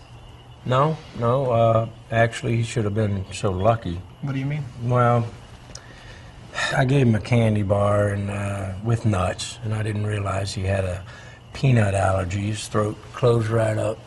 No, 0.66 0.96
no. 1.18 1.50
Uh, 1.50 1.88
actually, 2.10 2.56
he 2.56 2.62
should 2.62 2.84
have 2.84 2.94
been 2.94 3.24
so 3.32 3.50
lucky. 3.50 4.00
What 4.22 4.32
do 4.32 4.38
you 4.38 4.46
mean? 4.46 4.64
Well, 4.82 5.26
I 6.74 6.84
gave 6.84 7.06
him 7.06 7.14
a 7.14 7.20
candy 7.20 7.62
bar 7.62 8.08
and 8.08 8.30
uh, 8.30 8.72
with 8.82 9.04
nuts, 9.04 9.58
and 9.64 9.74
I 9.74 9.82
didn't 9.82 10.06
realize 10.06 10.54
he 10.54 10.62
had 10.62 10.84
a 10.84 11.04
peanut 11.52 11.94
allergy. 11.94 12.46
His 12.46 12.66
throat 12.68 12.96
closed 13.12 13.48
right 13.48 13.76
up. 13.76 13.98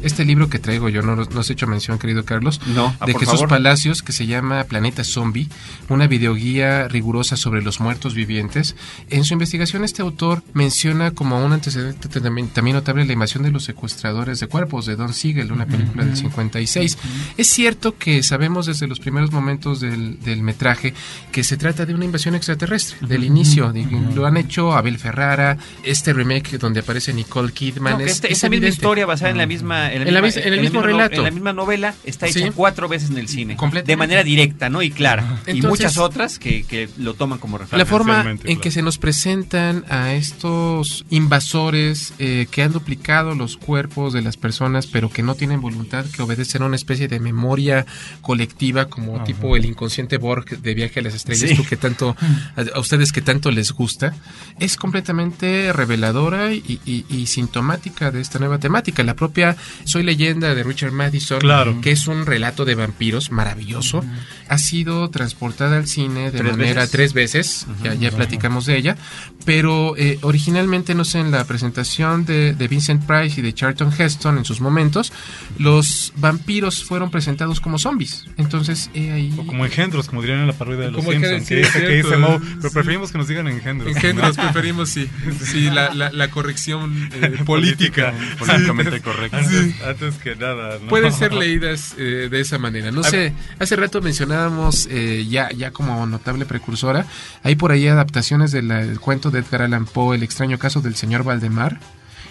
Este 0.04 0.26
libro 0.26 0.49
que 0.49 0.60
traigo 0.60 0.89
yo, 0.89 1.01
no, 1.01 1.16
no 1.16 1.39
has 1.39 1.49
hecho 1.49 1.66
mención, 1.68 1.97
querido 1.97 2.24
Carlos, 2.26 2.62
No, 2.68 2.95
ah, 2.99 3.06
de 3.06 3.14
Jesús 3.14 3.26
favor. 3.34 3.49
Palacios, 3.49 4.01
que 4.04 4.12
se 4.12 4.26
llama 4.28 4.64
Planeta 4.66 5.04
Zombie, 5.04 5.47
una 5.89 6.08
videoguía 6.08 6.88
rigurosa 6.88 7.36
sobre 7.38 7.62
los 7.62 7.80
muertos 7.80 8.14
vivientes. 8.14 8.76
En 9.10 9.24
su 9.26 9.34
investigación, 9.34 9.84
este 9.84 10.01
autor 10.01 10.43
menciona 10.54 11.12
como 11.12 11.43
un 11.43 11.54
antecedente 11.54 12.08
también, 12.20 12.49
también 12.49 12.76
notable 12.76 13.06
la 13.06 13.14
invasión 13.14 13.43
de 13.43 13.51
los 13.51 13.64
secuestradores 13.64 14.39
de 14.39 14.47
cuerpos 14.47 14.86
de 14.86 14.95
Don 14.95 15.14
Siegel, 15.14 15.51
una 15.51 15.66
película 15.66 16.04
del 16.06 16.18
56. 16.18 16.97
Es 17.38 17.47
cierto 17.47 17.97
que 17.97 18.24
sabemos 18.24 18.66
desde 18.66 18.88
los 18.88 18.99
primeros 18.99 19.32
momentos 19.32 19.80
del, 19.80 20.20
del 20.22 20.41
metraje 20.43 20.93
que 21.32 21.43
se 21.43 21.58
trata 21.58 21.86
de 21.86 21.93
una 21.95 22.06
invasión 22.06 22.36
extraterrestre, 22.36 22.97
del 23.08 23.24
inicio. 23.24 23.74
Lo 24.16 24.26
han 24.26 24.38
hecho 24.38 24.74
Abel 24.74 24.97
Ferrara, 24.97 25.58
este 25.84 26.14
remake 26.14 26.58
donde 26.58 26.82
aparece 26.82 27.14
Nicole 27.14 27.51
Kidman. 27.51 27.93
No, 27.93 27.99
es- 28.04 28.12
este- 28.14 28.28
es 28.28 28.34
esta 28.34 28.49
misma 28.49 28.68
historia 28.68 29.06
basada 29.06 29.32
en 29.32 29.38
la 29.38 29.45
misma 29.45 29.93
en 29.94 30.08
En 30.08 30.14
la 30.14 30.22
mis- 30.22 30.38
en 30.38 30.54
el 30.54 30.62
mismo 30.62 30.80
misma 30.80 30.82
no- 30.82 30.88
relato. 30.88 31.16
en 31.18 31.24
la 31.24 31.32
misma 31.32 31.54
novela 31.54 31.94
está 32.04 32.28
hecha 32.28 32.39
Sí. 32.39 32.52
cuatro 32.54 32.88
veces 32.89 33.10
en 33.12 33.18
el 33.18 33.28
cine 33.28 33.56
Completamente. 33.56 33.91
de 33.91 33.98
manera 33.98 34.24
directa 34.24 34.70
no 34.70 34.82
y 34.82 34.89
clara 34.91 35.41
y 35.48 35.62
muchas 35.62 35.98
otras 35.98 36.39
que, 36.39 36.64
que 36.64 36.89
lo 36.98 37.14
toman 37.14 37.39
como 37.39 37.58
referencia 37.58 37.78
La 37.78 37.86
forma 37.86 38.36
en 38.44 38.60
que 38.60 38.72
se 38.72 38.82
nos 38.82 38.98
presentan 38.98 39.86
a 39.89 40.14
estos 40.14 41.06
invasores 41.10 42.14
eh, 42.20 42.48
que 42.52 42.64
han 42.64 42.72
duplicado 42.72 43.36
los 43.36 43.58
cuerpos 43.58 44.14
de 44.14 44.22
las 44.22 44.38
personas, 44.38 44.88
pero 44.88 45.10
que 45.10 45.24
no 45.24 45.36
tienen 45.36 45.62
voluntad, 45.62 46.06
que 46.06 46.22
obedecen 46.22 46.62
a 46.64 46.66
una 46.66 46.76
especie 46.76 47.08
de 47.08 47.20
memoria 47.20 47.86
colectiva, 48.22 48.86
como 48.86 49.16
Ajá. 49.18 49.26
tipo 49.26 49.56
el 49.56 49.66
inconsciente 49.66 50.18
Borg 50.18 50.46
de 50.62 50.74
Viaje 50.74 51.00
a 51.00 51.04
las 51.04 51.14
Estrellas, 51.14 51.50
Sí. 51.50 51.56
tú 51.56 51.64
que 51.66 51.78
tanto, 51.78 52.16
a, 52.56 52.76
a 52.76 52.80
ustedes 52.80 53.12
que 53.12 53.22
tanto 53.22 53.52
les 53.52 53.72
gusta, 53.72 54.14
es 54.60 54.76
completamente 54.78 55.72
reveladora 55.74 56.54
y, 56.54 56.80
y- 56.86 57.06
y 57.10 57.26
sintomática 57.28 58.12
de 58.12 58.22
esta 58.22 58.39
nueva 58.39 58.58
temática. 58.60 59.04
La 59.04 59.16
propia 59.16 59.56
Soy 59.86 60.03
leyenda 60.03 60.53
de 60.55 60.63
Richard 60.63 60.91
Madison, 60.91 61.39
Claro. 61.39 61.79
que 61.81 61.91
es 61.91 62.07
un 62.07 62.25
relato 62.25 62.65
de 62.65 62.75
vampiros 62.75 63.31
maravilloso, 63.31 64.03
ha 64.49 64.57
sido 64.57 65.09
transportada 65.09 65.77
al 65.77 65.88
cine 65.88 66.31
de 66.31 66.39
¿Tres 66.39 66.51
manera 66.51 66.81
veces? 66.81 66.91
tres 66.91 67.13
veces, 67.13 67.67
ya, 67.84 67.93
ya 67.93 68.11
platicamos 68.11 68.65
de 68.65 68.77
ella, 68.77 68.97
pero 69.45 69.95
eh, 69.97 70.19
originalmente, 70.21 70.95
no 70.95 71.03
sé, 71.05 71.19
en 71.19 71.31
la 71.31 71.43
presentación 71.45 72.25
de, 72.25 72.53
de 72.53 72.67
Vincent 72.67 73.03
Price 73.05 73.39
y 73.39 73.43
de 73.43 73.53
Charlton 73.53 73.91
Heston 73.97 74.38
en 74.38 74.45
sus 74.45 74.61
momentos, 74.61 75.11
los 75.57 76.13
vampiros 76.17 76.84
fueron 76.84 77.11
presentados 77.11 77.59
como 77.59 77.77
zombies. 77.79 78.25
Entonces, 78.38 78.89
he 78.93 79.11
ahí... 79.11 79.34
O 79.38 79.45
como 79.45 79.65
engendros, 79.65 80.07
como 80.07 80.21
dirían 80.21 80.39
en 80.39 80.47
la 80.47 80.53
parodia 80.53 80.86
de 80.86 80.91
los 80.91 81.03
Simpsons. 81.03 81.47
Que 81.47 81.55
sí, 81.55 81.55
dice, 81.55 81.79
que 81.81 81.95
dice. 81.97 82.17
Moe, 82.17 82.39
pero 82.39 82.69
Sí. 82.69 82.73
preferimos 82.73 83.11
que 83.11 83.17
nos 83.17 83.27
digan 83.27 83.47
engendros. 83.47 83.95
Engendros, 83.95 84.38
preferimos, 84.38 84.89
sí. 84.89 85.09
Sí, 85.43 85.69
la, 85.69 85.93
la- 85.93 86.11
la 86.11 86.29
corrección 86.29 87.09
eh, 87.13 87.38
política. 87.45 88.13
Políticamente 88.39 88.97
Sí. 88.97 89.01
correcta. 89.01 89.38
Antes, 89.39 89.72
antes 89.86 90.15
que 90.15 90.36
nada. 90.36 90.80
¿no? 90.80 90.88
Pueden 90.88 91.13
ser 91.13 91.34
leídas 91.34 91.95
eh, 91.97 92.28
de 92.30 92.39
esa 92.39 92.57
manera. 92.57 92.91
No 92.91 93.03
sé, 93.03 93.34
hace 93.59 93.76
rato 93.76 94.01
mencionábamos 94.01 94.88
eh, 94.89 95.26
ya, 95.30 95.49
ya 95.51 95.71
como 95.71 96.05
notable 96.05 96.45
precursora, 96.45 97.05
hay 97.43 97.55
por 97.55 97.71
ahí 97.71 97.88
adaptaciones 97.88 98.51
del 98.51 98.71
eh, 98.71 98.95
cuento 98.99 99.32
de 99.32 99.39
Edgar 99.39 99.63
Allan 99.63 99.86
Poe, 99.86 100.15
El 100.15 100.24
extraño 100.24 100.57
caso 100.57 100.82
del 100.82 100.95
señor 100.95 101.24
Valdemar. 101.24 101.80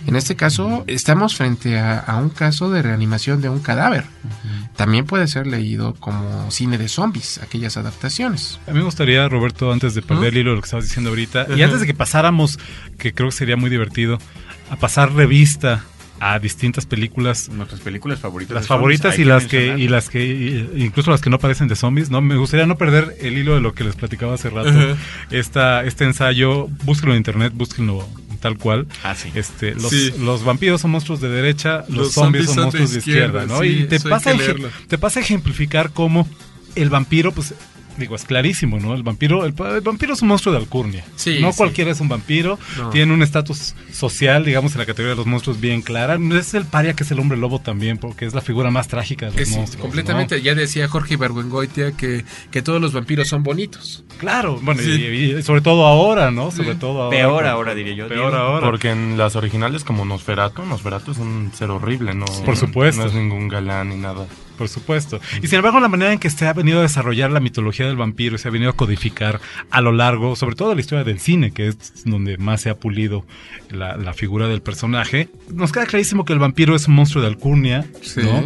En 0.05 0.17
este 0.17 0.35
caso, 0.35 0.83
estamos 0.89 1.37
frente 1.37 1.79
a, 1.79 1.99
a 2.01 2.17
un 2.17 2.29
caso 2.29 2.71
de 2.71 2.83
reanimación 2.83 3.41
de 3.41 3.49
un 3.49 3.61
cadáver. 3.61 4.05
También 4.75 5.05
puede 5.05 5.29
ser 5.29 5.47
leído 5.47 5.95
como 5.95 6.51
cine 6.51 6.77
de 6.77 6.89
zombies, 6.89 7.39
aquellas 7.39 7.77
adaptaciones. 7.77 8.59
A 8.67 8.73
mí 8.73 8.79
me 8.79 8.85
gustaría, 8.85 9.29
Roberto, 9.29 9.71
antes 9.71 9.95
de 9.95 10.03
perder 10.03 10.33
el 10.33 10.39
hilo 10.39 10.51
de 10.51 10.57
lo 10.57 10.63
que 10.63 10.67
estabas 10.67 10.87
diciendo 10.87 11.11
ahorita, 11.11 11.47
y 11.57 11.63
antes 11.63 11.81
de 11.81 11.87
que 11.87 11.95
pasáramos, 11.95 12.59
que 12.99 13.15
creo 13.15 13.29
que 13.29 13.37
sería 13.37 13.57
muy 13.57 13.71
divertido, 13.71 14.19
a 14.71 14.77
pasar 14.77 15.13
revista 15.13 15.85
a 16.25 16.39
distintas 16.39 16.87
películas. 16.87 17.49
Nuestras 17.49 17.81
películas 17.81 18.21
favoritas. 18.21 18.55
Las 18.55 18.67
favoritas 18.69 19.19
y 19.19 19.25
las 19.25 19.47
que, 19.47 19.77
y 19.77 19.89
las 19.89 20.09
que, 20.09 20.25
y- 20.25 20.85
incluso 20.85 21.11
las 21.11 21.21
que 21.21 21.31
no 21.31 21.41
parecen 21.41 21.67
de 21.67 21.75
zombies, 21.75 22.11
¿no? 22.11 22.21
Me 22.21 22.37
gustaría 22.37 22.65
no 22.65 22.79
perder 22.79 23.17
el 23.21 23.37
hilo 23.37 23.57
de 23.57 23.61
lo 23.61 23.75
que 23.75 23.83
les 23.83 23.97
platicaba 23.97 24.35
hace 24.35 24.49
rato. 24.49 24.71
Esta, 25.33 25.85
este 25.85 26.05
ensayo, 26.05 26.69
búsquenlo 26.85 27.15
en 27.15 27.19
internet, 27.19 27.53
búsquenlo 27.57 28.07
tal 28.41 28.57
cual. 28.57 28.87
Ah, 29.03 29.15
sí. 29.17 29.31
Este, 29.35 29.75
los, 29.75 29.91
Sí. 29.91 30.13
los 30.21 30.45
vampiros 30.45 30.81
son 30.81 30.93
monstruos 30.93 31.21
de 31.21 31.29
derecha, 31.29 31.85
los, 31.89 31.97
Los 31.99 32.13
zombies 32.13 32.47
zombies 32.47 32.47
son 32.47 32.63
monstruos 32.65 32.91
de 32.93 32.99
izquierda, 32.99 33.43
izquierda, 33.45 33.47
¿no? 33.55 33.61
sí, 33.63 33.69
y 33.83 33.85
te 33.85 33.99
pasa, 34.01 34.33
te 34.89 34.99
pasa 34.99 35.19
a 35.21 35.23
ejemplificar 35.23 35.91
cómo 35.93 36.29
el 36.77 36.89
vampiro, 36.89 37.33
pues, 37.33 37.55
digo, 37.97 38.17
es 38.17 38.25
clarísimo, 38.25 38.79
¿no? 38.79 38.95
El 38.95 39.03
vampiro, 39.03 39.45
el, 39.45 39.55
el 39.75 39.81
vampiro 39.81 40.15
es 40.15 40.23
un 40.23 40.29
monstruo 40.29 40.53
de 40.55 40.61
alcurnia. 40.61 41.05
Sí, 41.17 41.39
no 41.41 41.53
sí. 41.53 41.59
cualquiera 41.59 41.91
es 41.91 42.01
un 42.01 42.09
vampiro. 42.09 42.59
No. 42.79 42.91
Tiene 42.91 43.13
un 43.13 43.23
estatus 43.23 43.75
social, 43.93 44.45
digamos, 44.45 44.73
en 44.73 44.79
la 44.79 44.87
categoría 44.87 45.11
de 45.11 45.17
los 45.17 45.27
monstruos 45.27 45.61
bien 45.61 45.83
clara. 45.83 46.19
No 46.19 46.37
es 46.39 46.55
el 46.55 46.65
paria 46.65 46.95
que 46.95 47.05
es 47.05 47.11
el 47.11 47.19
hombre 47.21 47.37
lobo 47.39 47.59
también, 47.61 47.99
porque 47.99 48.25
es 48.27 48.35
la 48.35 48.41
figura 48.41 48.71
más 48.71 48.89
trágica 48.89 49.31
de 49.31 49.39
los 49.41 49.49
monstruos. 49.51 49.83
completamente, 49.83 50.41
ya 50.43 50.55
decía 50.55 50.89
Jorge 50.89 51.15
Ibargüengoitia 51.15 51.93
que, 51.93 52.25
que 52.51 52.63
todos 52.63 52.81
los 52.81 52.93
vampiros 52.93 53.29
son 53.29 53.43
bonitos. 53.43 54.05
Claro, 54.19 54.59
bueno, 54.63 54.81
Sí. 54.83 54.91
y, 54.93 55.37
y 55.39 55.43
sobre 55.43 55.61
todo 55.61 55.87
ahora, 55.87 56.31
¿no? 56.31 56.51
Sobre 56.51 56.75
todo 56.75 57.03
ahora. 57.03 57.17
Peor 57.17 57.47
ahora, 57.47 57.75
diría 57.75 57.95
yo. 57.95 58.09
Peor 58.09 58.31
Diego. 58.31 58.37
ahora. 58.45 58.67
Porque 58.67 58.91
en 58.91 59.17
las 59.19 59.37
originales, 59.37 59.85
como 59.85 60.05
Nosferatu, 60.05 60.65
Nosferatu 60.65 61.13
es 61.13 61.19
un 61.19 61.51
ser 61.55 61.71
horrible, 61.71 62.15
¿no? 62.15 62.27
Por 62.45 62.57
supuesto. 62.57 63.01
No 63.03 63.09
es 63.09 63.15
ningún 63.15 63.49
galán 63.49 63.91
ni 63.91 63.97
nada. 63.97 64.27
Por 64.63 64.69
supuesto. 64.69 65.21
Y 65.43 65.49
sin 65.49 65.57
embargo, 65.57 65.81
la 65.81 65.89
manera 65.89 66.13
en 66.13 66.21
que 66.21 66.31
se 66.31 66.47
ha 66.47 66.53
venido 66.53 66.79
a 66.79 66.83
desarrollar 66.83 67.33
la 67.33 67.41
mitología 67.41 67.85
del 67.87 67.97
vampiro 67.97 68.37
y 68.37 68.39
se 68.39 68.47
ha 68.47 68.51
venido 68.53 68.71
a 68.71 68.75
codificar 68.77 69.41
a 69.71 69.81
lo 69.81 69.91
largo, 69.91 70.37
sobre 70.37 70.55
todo 70.55 70.69
de 70.69 70.77
la 70.77 70.81
historia 70.81 71.03
del 71.05 71.19
cine, 71.19 71.51
que 71.51 71.67
es 71.67 72.05
donde 72.05 72.39
más 72.39 72.61
se 72.63 72.71
ha 72.71 72.77
pulido 72.77 73.25
la, 73.71 73.97
la 73.97 74.13
figura 74.15 74.47
del 74.47 74.63
personaje, 74.63 75.29
nos 75.53 75.73
queda 75.73 75.87
clarísimo 75.87 76.25
que 76.25 76.33
el 76.33 76.39
vampiro 76.39 76.77
es 76.77 76.87
un 76.87 76.95
monstruo 76.95 77.23
de 77.23 77.29
alcurnia, 77.29 77.85
Sí. 78.03 78.21
¿no? 78.23 78.45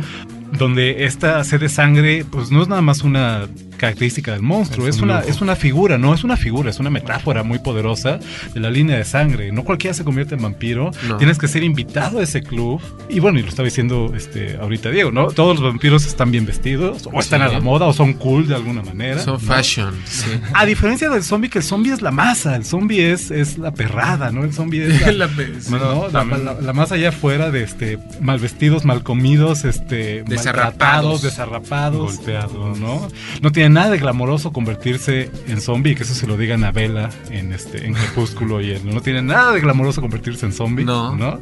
Donde 0.52 1.04
esta 1.04 1.42
sed 1.44 1.60
de 1.60 1.68
sangre, 1.68 2.24
pues 2.30 2.50
no 2.50 2.62
es 2.62 2.68
nada 2.68 2.80
más 2.82 3.02
una 3.02 3.46
característica 3.76 4.32
del 4.32 4.40
monstruo, 4.40 4.88
Es 4.88 4.96
es, 4.96 5.02
un 5.02 5.10
una, 5.10 5.18
lujo. 5.20 5.28
es 5.30 5.40
una 5.42 5.54
figura, 5.54 5.98
no 5.98 6.14
es 6.14 6.24
una 6.24 6.38
figura, 6.38 6.70
es 6.70 6.78
una 6.80 6.88
metáfora 6.88 7.42
muy 7.42 7.58
poderosa 7.58 8.18
de 8.54 8.60
la 8.60 8.70
línea 8.70 8.96
de 8.96 9.04
sangre. 9.04 9.52
No 9.52 9.64
cualquiera 9.64 9.92
se 9.92 10.02
convierte 10.02 10.34
en 10.34 10.40
vampiro, 10.42 10.92
No. 11.06 11.18
tienes 11.18 11.36
que 11.36 11.46
ser 11.46 11.62
invitado 11.62 12.20
a 12.20 12.22
ese 12.22 12.42
club. 12.42 12.80
Y 13.10 13.20
bueno, 13.20 13.38
y 13.38 13.42
lo 13.42 13.48
estaba 13.48 13.66
diciendo 13.66 14.14
este 14.16 14.56
ahorita 14.56 14.90
Diego, 14.90 15.10
¿no? 15.12 15.26
Todos 15.26 15.60
los 15.60 15.64
vampiros 15.72 16.06
están 16.06 16.30
bien 16.30 16.46
vestidos, 16.46 17.06
o 17.12 17.20
están 17.20 17.40
Sí. 17.40 17.46
a 17.46 17.52
la 17.52 17.60
moda, 17.60 17.84
o 17.86 17.92
son 17.92 18.14
cool 18.14 18.48
de 18.48 18.54
alguna 18.54 18.80
manera. 18.82 19.18
Son 19.20 19.34
¿no? 19.34 19.40
fashion, 19.40 19.94
sí. 20.06 20.30
A 20.54 20.64
diferencia 20.64 21.10
del 21.10 21.22
zombie, 21.22 21.50
que 21.50 21.58
el 21.58 21.64
zombie 21.64 21.92
es 21.92 22.00
la 22.00 22.12
masa, 22.12 22.56
el 22.56 22.64
zombie 22.64 23.12
es, 23.12 23.30
es 23.30 23.58
la 23.58 23.74
perrada, 23.74 24.30
¿no? 24.32 24.44
El 24.44 24.54
zombie 24.54 24.86
es 24.86 25.00
la, 25.02 25.12
La 25.26 25.28
pe- 25.28 25.52
sí. 25.60 25.70
¿no? 25.72 26.08
la, 26.08 26.24
la- 26.24 26.54
la 26.62 26.72
más 26.72 26.92
allá 26.92 27.10
afuera 27.10 27.50
de 27.50 27.62
este 27.62 27.98
mal 28.22 28.38
vestidos, 28.38 28.86
mal 28.86 29.02
comidos, 29.02 29.64
este 29.66 30.22
Desarrapados. 30.38 31.22
desarrapados, 31.22 32.16
Golpeados. 32.16 32.78
¿no? 32.78 33.08
No 33.42 33.52
tiene 33.52 33.70
nada 33.70 33.90
de 33.90 33.98
glamoroso 33.98 34.52
convertirse 34.52 35.30
en 35.48 35.60
zombie, 35.60 35.94
que 35.94 36.02
eso 36.02 36.14
se 36.14 36.26
lo 36.26 36.36
digan 36.36 36.64
a 36.64 36.72
Vela 36.72 37.10
en 37.30 37.52
este 37.52 37.86
en 37.86 37.94
Crepúsculo 37.94 38.60
y 38.60 38.70
él. 38.70 38.82
No 38.84 39.00
tiene 39.00 39.22
nada 39.22 39.52
de 39.52 39.60
glamoroso 39.60 40.00
convertirse 40.00 40.46
en 40.46 40.52
zombie, 40.52 40.84
No. 40.84 41.14
¿no? 41.16 41.40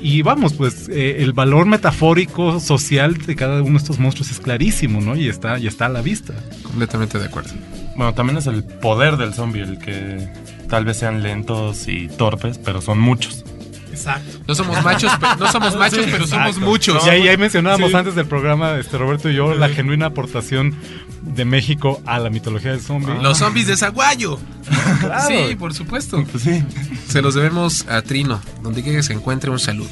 Y 0.00 0.20
vamos, 0.22 0.52
pues 0.52 0.88
eh, 0.90 1.22
el 1.22 1.32
valor 1.32 1.64
metafórico 1.66 2.60
social 2.60 3.16
de 3.16 3.36
cada 3.36 3.62
uno 3.62 3.70
de 3.72 3.76
estos 3.78 3.98
monstruos 3.98 4.30
es 4.30 4.38
clarísimo, 4.40 5.00
¿no? 5.00 5.16
Y 5.16 5.28
está, 5.28 5.58
y 5.58 5.66
está 5.66 5.86
a 5.86 5.88
la 5.88 6.02
vista. 6.02 6.34
Completamente 6.62 7.18
de 7.18 7.24
acuerdo. 7.24 7.52
Bueno, 7.96 8.12
también 8.12 8.36
es 8.36 8.46
el 8.46 8.64
poder 8.64 9.16
del 9.16 9.32
zombie, 9.32 9.62
el 9.62 9.78
que 9.78 10.28
tal 10.68 10.84
vez 10.84 10.98
sean 10.98 11.22
lentos 11.22 11.88
y 11.88 12.08
torpes, 12.08 12.58
pero 12.58 12.82
son 12.82 12.98
muchos. 12.98 13.44
Exacto. 13.94 14.38
No 14.46 14.54
somos 14.54 14.82
machos, 14.82 15.12
pe- 15.16 15.26
no 15.38 15.50
somos 15.50 15.76
machos, 15.76 16.06
pero 16.10 16.26
somos 16.26 16.58
muchos. 16.58 17.06
Y 17.06 17.10
ahí, 17.10 17.28
ahí 17.28 17.36
mencionábamos 17.36 17.90
Sí. 17.90 17.96
antes 17.96 18.14
del 18.14 18.26
programa, 18.26 18.78
este 18.78 18.98
Roberto 18.98 19.30
y 19.30 19.34
yo, 19.34 19.54
la 19.54 19.68
genuina 19.68 20.06
aportación 20.06 20.74
de 21.22 21.44
México 21.44 22.02
a 22.06 22.18
la 22.18 22.28
mitología 22.30 22.72
del 22.72 22.80
zombie. 22.80 23.14
Los 23.22 23.38
zombies 23.38 23.66
de 23.66 23.76
Zaguayo. 23.76 24.38
Claro. 25.00 25.28
Sí, 25.28 25.54
por 25.56 25.72
supuesto. 25.74 26.24
Pues 26.30 26.42
sí. 26.44 26.62
Se 27.08 27.22
los 27.22 27.34
debemos 27.34 27.86
a 27.88 28.02
Trino, 28.02 28.40
donde 28.62 28.82
quiera 28.82 28.98
que 28.98 29.02
se 29.02 29.12
encuentre 29.12 29.50
un 29.50 29.58
saludo. 29.58 29.88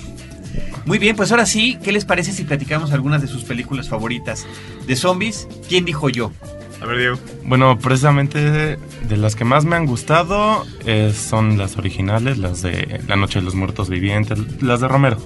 Muy 0.85 0.99
bien, 0.99 1.15
pues 1.17 1.31
ahora 1.31 1.47
sí, 1.47 1.79
¿qué 1.83 1.93
les 1.93 2.05
parece 2.05 2.33
si 2.33 2.45
platicamos 2.45 2.93
algunas 2.93 3.23
de 3.23 3.29
sus 3.29 3.45
películas 3.45 3.89
favoritas? 3.89 4.45
De 4.87 4.97
zombies, 4.97 5.47
¿quién 5.69 5.85
dijo 5.85 6.09
yo? 6.09 6.33
A 6.83 6.87
ver, 6.87 6.99
Diego. 6.99 7.17
Bueno, 7.45 7.79
precisamente 7.79 8.77
de 8.77 9.17
las 9.17 9.37
que 9.37 9.45
más 9.45 9.65
me 9.65 9.77
han 9.77 9.87
gustado 9.87 10.65
eh, 10.85 11.13
son 11.15 11.57
las 11.57 11.77
originales, 11.77 12.39
las 12.39 12.63
de 12.63 13.01
La 13.07 13.15
Noche 13.15 13.39
de 13.39 13.45
los 13.45 13.55
Muertos 13.55 13.89
Vivientes, 13.89 14.39
las 14.61 14.81
de 14.81 14.89
Romero. 14.89 15.17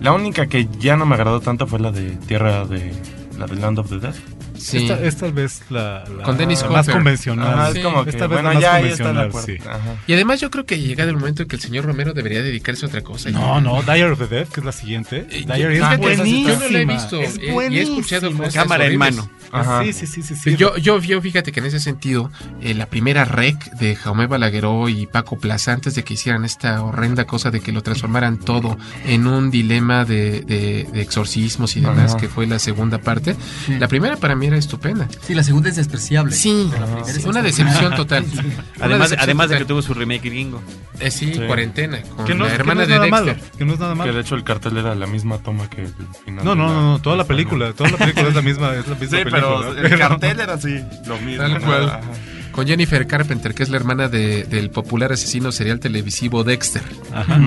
La 0.00 0.12
única 0.12 0.48
que 0.48 0.66
ya 0.80 0.96
no 0.96 1.06
me 1.06 1.14
agradó 1.14 1.40
tanto 1.40 1.68
fue 1.68 1.78
la 1.78 1.92
de 1.92 2.10
Tierra 2.26 2.64
de... 2.64 2.92
la 3.38 3.46
de 3.46 3.54
Land 3.54 3.78
of 3.78 3.90
the 3.90 3.98
Dead. 3.98 4.14
Sí. 4.56 4.78
Esta, 4.78 5.00
es 5.04 5.16
tal 5.16 5.32
vez 5.32 5.62
la, 5.70 6.04
la- 6.16 6.22
Con 6.24 6.36
Dennis 6.36 6.62
la 6.62 6.68
más 6.70 6.88
convencional. 6.88 7.46
Ajá, 7.58 7.70
es 7.70 7.78
como 7.84 8.04
que, 8.04 8.10
Esta 8.10 8.26
vez 8.26 8.36
la 8.36 8.42
bueno, 8.42 8.54
más 8.54 8.62
ya 8.62 8.74
ahí 8.76 8.86
está 8.88 9.12
de 9.12 9.28
convencional, 9.30 9.44
sí. 9.44 9.68
Ajá. 9.68 9.96
Y 10.06 10.12
además 10.14 10.40
yo 10.40 10.50
creo 10.50 10.64
que 10.66 10.78
llegado 10.78 11.10
el 11.10 11.16
momento 11.16 11.42
en 11.42 11.48
que 11.48 11.56
el 11.56 11.62
señor 11.62 11.84
Romero 11.84 12.12
debería 12.14 12.42
dedicarse 12.42 12.84
a 12.86 12.88
otra 12.88 13.00
cosa. 13.02 13.30
No, 13.30 13.60
no, 13.60 13.82
Dire 13.82 14.04
of 14.10 14.18
the 14.18 14.26
Dead, 14.26 14.46
que 14.48 14.60
es 14.60 14.66
la 14.66 14.72
siguiente. 14.72 15.26
Fíjate, 15.30 15.72
es 15.74 15.98
buenísima. 15.98 16.50
Yo 16.52 16.58
no 16.60 16.68
la 16.68 16.78
he 16.80 16.84
visto. 16.84 17.20
Es 17.20 17.36
eh, 17.38 17.68
y 17.70 17.78
he 17.78 17.82
escuchado 17.82 18.32
cosas 18.32 18.54
Cámara 18.54 18.84
en 18.86 18.90
horribles. 19.00 19.16
mano. 19.16 19.30
Ajá. 19.52 19.84
Sí, 19.84 19.92
sí, 19.92 20.06
sí, 20.06 20.22
sí, 20.22 20.34
sí. 20.34 20.56
Yo, 20.56 20.76
yo, 20.78 20.98
yo, 20.98 21.20
fíjate 21.20 21.52
que 21.52 21.60
en 21.60 21.66
ese 21.66 21.78
sentido, 21.80 22.30
eh, 22.60 22.74
la 22.74 22.86
primera 22.86 23.24
rec 23.24 23.56
de 23.74 23.94
Jaume 23.94 24.26
Balagueró 24.26 24.88
y 24.88 25.06
Paco 25.06 25.38
Plaza, 25.38 25.72
antes 25.72 25.94
de 25.94 26.02
que 26.02 26.14
hicieran 26.14 26.44
esta 26.44 26.82
horrenda 26.82 27.24
cosa 27.26 27.50
de 27.50 27.60
que 27.60 27.70
lo 27.72 27.82
transformaran 27.82 28.38
todo 28.38 28.76
en 29.06 29.26
un 29.26 29.50
dilema 29.50 30.04
de, 30.04 30.40
de- 30.42 30.88
de 30.92 31.00
exorcismos 31.02 31.76
y 31.76 31.80
demás, 31.80 32.12
Ajá. 32.12 32.16
que 32.20 32.28
fue 32.28 32.46
la 32.46 32.58
segunda 32.58 32.98
parte, 32.98 33.36
la 33.78 33.86
primera 33.88 34.16
para 34.16 34.34
mí 34.34 34.43
era 34.44 34.56
estupenda. 34.56 35.08
Sí, 35.22 35.34
la 35.34 35.42
segunda 35.42 35.68
es 35.68 35.76
despreciable. 35.76 36.34
Sí, 36.34 36.70
sí, 37.06 37.22
una 37.26 37.42
decepción 37.42 37.94
total. 37.96 38.24
Una 38.34 38.86
Además, 38.86 39.10
decepción 39.10 39.20
además 39.20 39.48
de 39.48 39.54
que 39.56 39.60
total. 39.64 39.66
tuvo 39.68 39.82
su 39.82 39.94
remake 39.94 40.22
gringo. 40.28 40.62
Eh, 41.00 41.10
sí, 41.10 41.32
cuarentena, 41.46 42.02
con 42.02 42.24
Que 42.26 42.34
no- 42.34 42.44
la 42.44 42.50
que 42.50 42.56
hermana 42.56 42.74
no 42.78 42.82
es 42.82 42.88
de 42.88 42.94
nada 42.94 43.06
Dexter. 43.06 43.36
malo, 43.36 43.48
que 43.58 43.64
no 43.64 43.72
es 43.74 43.78
nada 43.80 43.94
malo. 43.94 44.10
Que 44.10 44.14
de 44.16 44.22
hecho 44.22 44.34
el 44.36 44.44
cartel 44.44 44.76
era 44.76 44.94
la 44.94 45.06
misma 45.06 45.38
toma 45.38 45.68
que 45.68 45.82
el 45.82 45.94
final. 46.24 46.44
No, 46.44 46.54
no, 46.54 46.68
no, 46.68 46.82
no, 46.92 46.98
toda 47.00 47.16
la 47.16 47.24
película, 47.24 47.72
toda 47.72 47.90
la 47.90 47.96
película 47.98 48.28
es 48.28 48.34
la 48.34 48.42
misma, 48.42 48.74
es 48.74 48.86
la 48.86 48.94
misma 48.94 49.18
Sí, 49.18 49.24
película. 49.24 49.70
pero 49.74 49.86
el 49.94 49.98
cartel 49.98 50.40
era 50.40 50.54
así, 50.54 50.80
lo 51.06 51.18
mismo. 51.18 51.42
Tal 51.42 51.60
cual. 51.60 52.00
Con 52.54 52.66
Jennifer 52.68 53.06
Carpenter, 53.06 53.52
que 53.52 53.64
es 53.64 53.68
la 53.68 53.76
hermana 53.76 54.08
de- 54.08 54.44
del 54.44 54.70
popular 54.70 55.12
asesino 55.12 55.50
serial 55.50 55.80
televisivo 55.80 56.44
Dexter. 56.44 56.82
Ajá. 57.12 57.40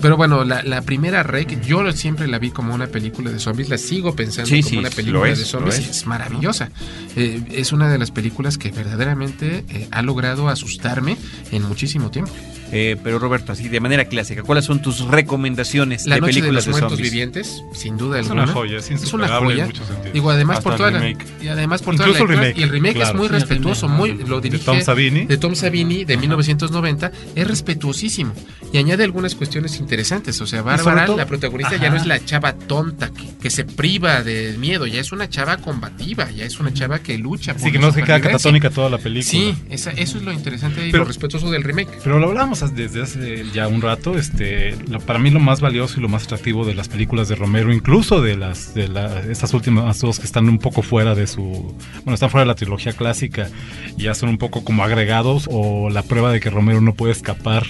Pero 0.00 0.16
bueno, 0.16 0.44
la, 0.44 0.62
la 0.62 0.80
primera 0.80 1.22
Rec, 1.22 1.60
yo 1.62 1.92
siempre 1.92 2.26
la 2.26 2.38
vi 2.38 2.50
como 2.50 2.74
una 2.74 2.86
película 2.86 3.30
de 3.30 3.38
zombies, 3.38 3.68
la 3.68 3.76
sigo 3.76 4.16
pensando 4.16 4.48
Sí, 4.48 4.62
como 4.62 4.70
sí, 4.70 4.76
una 4.78 4.88
película 4.90 5.28
es, 5.28 5.38
de 5.40 5.44
zombies, 5.44 5.78
es. 5.78 5.88
es. 5.90 6.06
maravillosa. 6.06 6.70
Eh, 7.16 7.42
es 7.52 7.72
una 7.72 7.90
de 7.90 7.98
las 7.98 8.10
películas 8.10 8.56
que 8.56 8.70
verdaderamente 8.70 9.64
eh, 9.68 9.88
ha 9.90 10.00
logrado 10.00 10.48
asustarme 10.48 11.18
en 11.52 11.62
muchísimo 11.64 12.10
tiempo. 12.10 12.32
Eh, 12.72 12.96
pero 13.02 13.18
Roberto, 13.18 13.52
así 13.52 13.68
de 13.68 13.80
manera 13.80 14.04
clásica, 14.04 14.42
¿cuáles 14.42 14.64
son 14.64 14.80
tus 14.80 15.00
recomendaciones 15.06 16.06
La 16.06 16.16
de 16.16 16.20
Noche 16.20 16.34
de 16.34 16.40
películas 16.40 16.66
los 16.66 16.72
Muertos 16.72 16.92
zombies? 16.92 17.10
Vivientes, 17.10 17.64
sin 17.74 17.96
duda 17.96 18.18
Es 18.20 18.26
alguna. 18.26 18.44
una 18.44 18.52
joya, 18.52 18.78
es 18.78 18.86
una 18.90 19.00
insuperable 19.00 19.36
en 19.38 19.44
joya. 19.52 19.66
muchos 19.66 19.86
sentidos. 19.86 20.12
Digo, 20.12 20.30
además 20.30 20.58
Hasta 20.58 20.70
por 20.70 20.76
toda 20.76 20.88
el 20.90 20.94
la, 20.94 21.00
remake. 21.00 21.26
y 21.42 21.48
además 21.48 21.82
por 21.82 21.96
toda 21.96 22.08
Incluso 22.08 22.26
la 22.26 22.32
el 22.34 22.38
remake, 22.40 22.58
y 22.58 22.62
el 22.62 22.68
remake 22.70 22.94
claro. 22.94 23.10
es 23.10 23.16
muy 23.16 23.26
Sí, 23.28 23.32
respetuoso, 23.34 23.86
remake, 23.88 23.98
muy 24.18 24.28
lo 24.28 24.40
De 24.40 24.48
dirige 24.50 24.64
Tom 24.64 24.80
Savini. 24.80 25.24
de 25.26 25.36
Tom 25.38 25.54
Savini 25.54 26.04
de 26.04 26.16
1990, 26.16 27.12
es 27.34 27.46
respetuosísimo 27.46 28.32
y 28.72 28.78
añade 28.78 29.04
algunas 29.04 29.34
cuestiones 29.34 29.78
interesantes, 29.80 30.40
o 30.40 30.46
sea, 30.46 30.62
Bárbara, 30.62 31.08
la 31.08 31.26
protagonista 31.26 31.72
ya 31.76 31.88
Ajá. 31.88 31.90
no 31.90 31.96
es 31.96 32.06
la 32.06 32.24
chava 32.24 32.52
tonta 32.52 33.10
que, 33.10 33.26
que 33.42 33.50
se 33.50 33.64
priva 33.64 34.22
de 34.22 34.54
miedo, 34.58 34.86
ya 34.86 35.00
es 35.00 35.12
una 35.12 35.28
chava 35.28 35.56
combativa, 35.56 36.30
ya 36.30 36.44
es 36.44 36.60
una 36.60 36.72
chava 36.72 37.00
que 37.00 37.18
lucha 37.18 37.52
por 37.54 37.62
Sí, 37.62 37.72
que 37.72 37.78
no 37.78 37.90
se 37.92 38.02
queda 38.02 38.20
catatónica 38.20 38.70
toda 38.70 38.88
la 38.90 38.98
película. 38.98 39.30
Sí, 39.30 39.54
esa- 39.70 39.90
eso 39.90 40.18
es 40.18 40.24
lo 40.24 40.32
interesante 40.32 40.86
y 40.86 40.90
Pero- 40.92 41.02
lo 41.04 41.08
respetuoso 41.08 41.50
del 41.50 41.64
remake. 41.64 41.90
Pero 42.04 42.18
lo 42.18 42.28
desde 42.68 43.02
hace 43.02 43.44
ya 43.52 43.66
un 43.68 43.80
rato. 43.82 44.16
Este, 44.18 44.76
lo- 44.88 45.00
para 45.00 45.18
mí 45.18 45.30
lo 45.30 45.40
más 45.40 45.60
valioso 45.60 45.98
y 45.98 46.02
lo 46.02 46.08
más 46.08 46.24
atractivo 46.24 46.64
de 46.64 46.74
las 46.74 46.88
películas 46.88 47.28
de 47.28 47.34
Romero, 47.34 47.72
incluso 47.72 48.20
de 48.20 48.36
las 48.36 48.74
de 48.74 48.88
la- 48.88 49.20
estas 49.30 49.52
últimas 49.54 50.00
dos 50.00 50.18
que 50.18 50.26
están 50.26 50.48
un 50.48 50.58
poco 50.58 50.82
fuera 50.82 51.14
de 51.14 51.26
su, 51.26 51.42
bueno, 52.04 52.14
están 52.14 52.30
fuera 52.30 52.42
de 52.44 52.48
la 52.48 52.54
trilogía 52.54 52.92
clásica 52.92 53.48
y 53.96 54.02
ya 54.04 54.14
son 54.14 54.28
un 54.28 54.38
poco 54.38 54.62
como 54.64 54.84
agregados 54.84 55.48
o 55.50 55.90
la 55.90 56.02
prueba 56.02 56.32
de 56.32 56.40
que 56.40 56.50
Romero 56.50 56.80
no 56.80 56.94
puede 56.94 57.12
escapar 57.12 57.64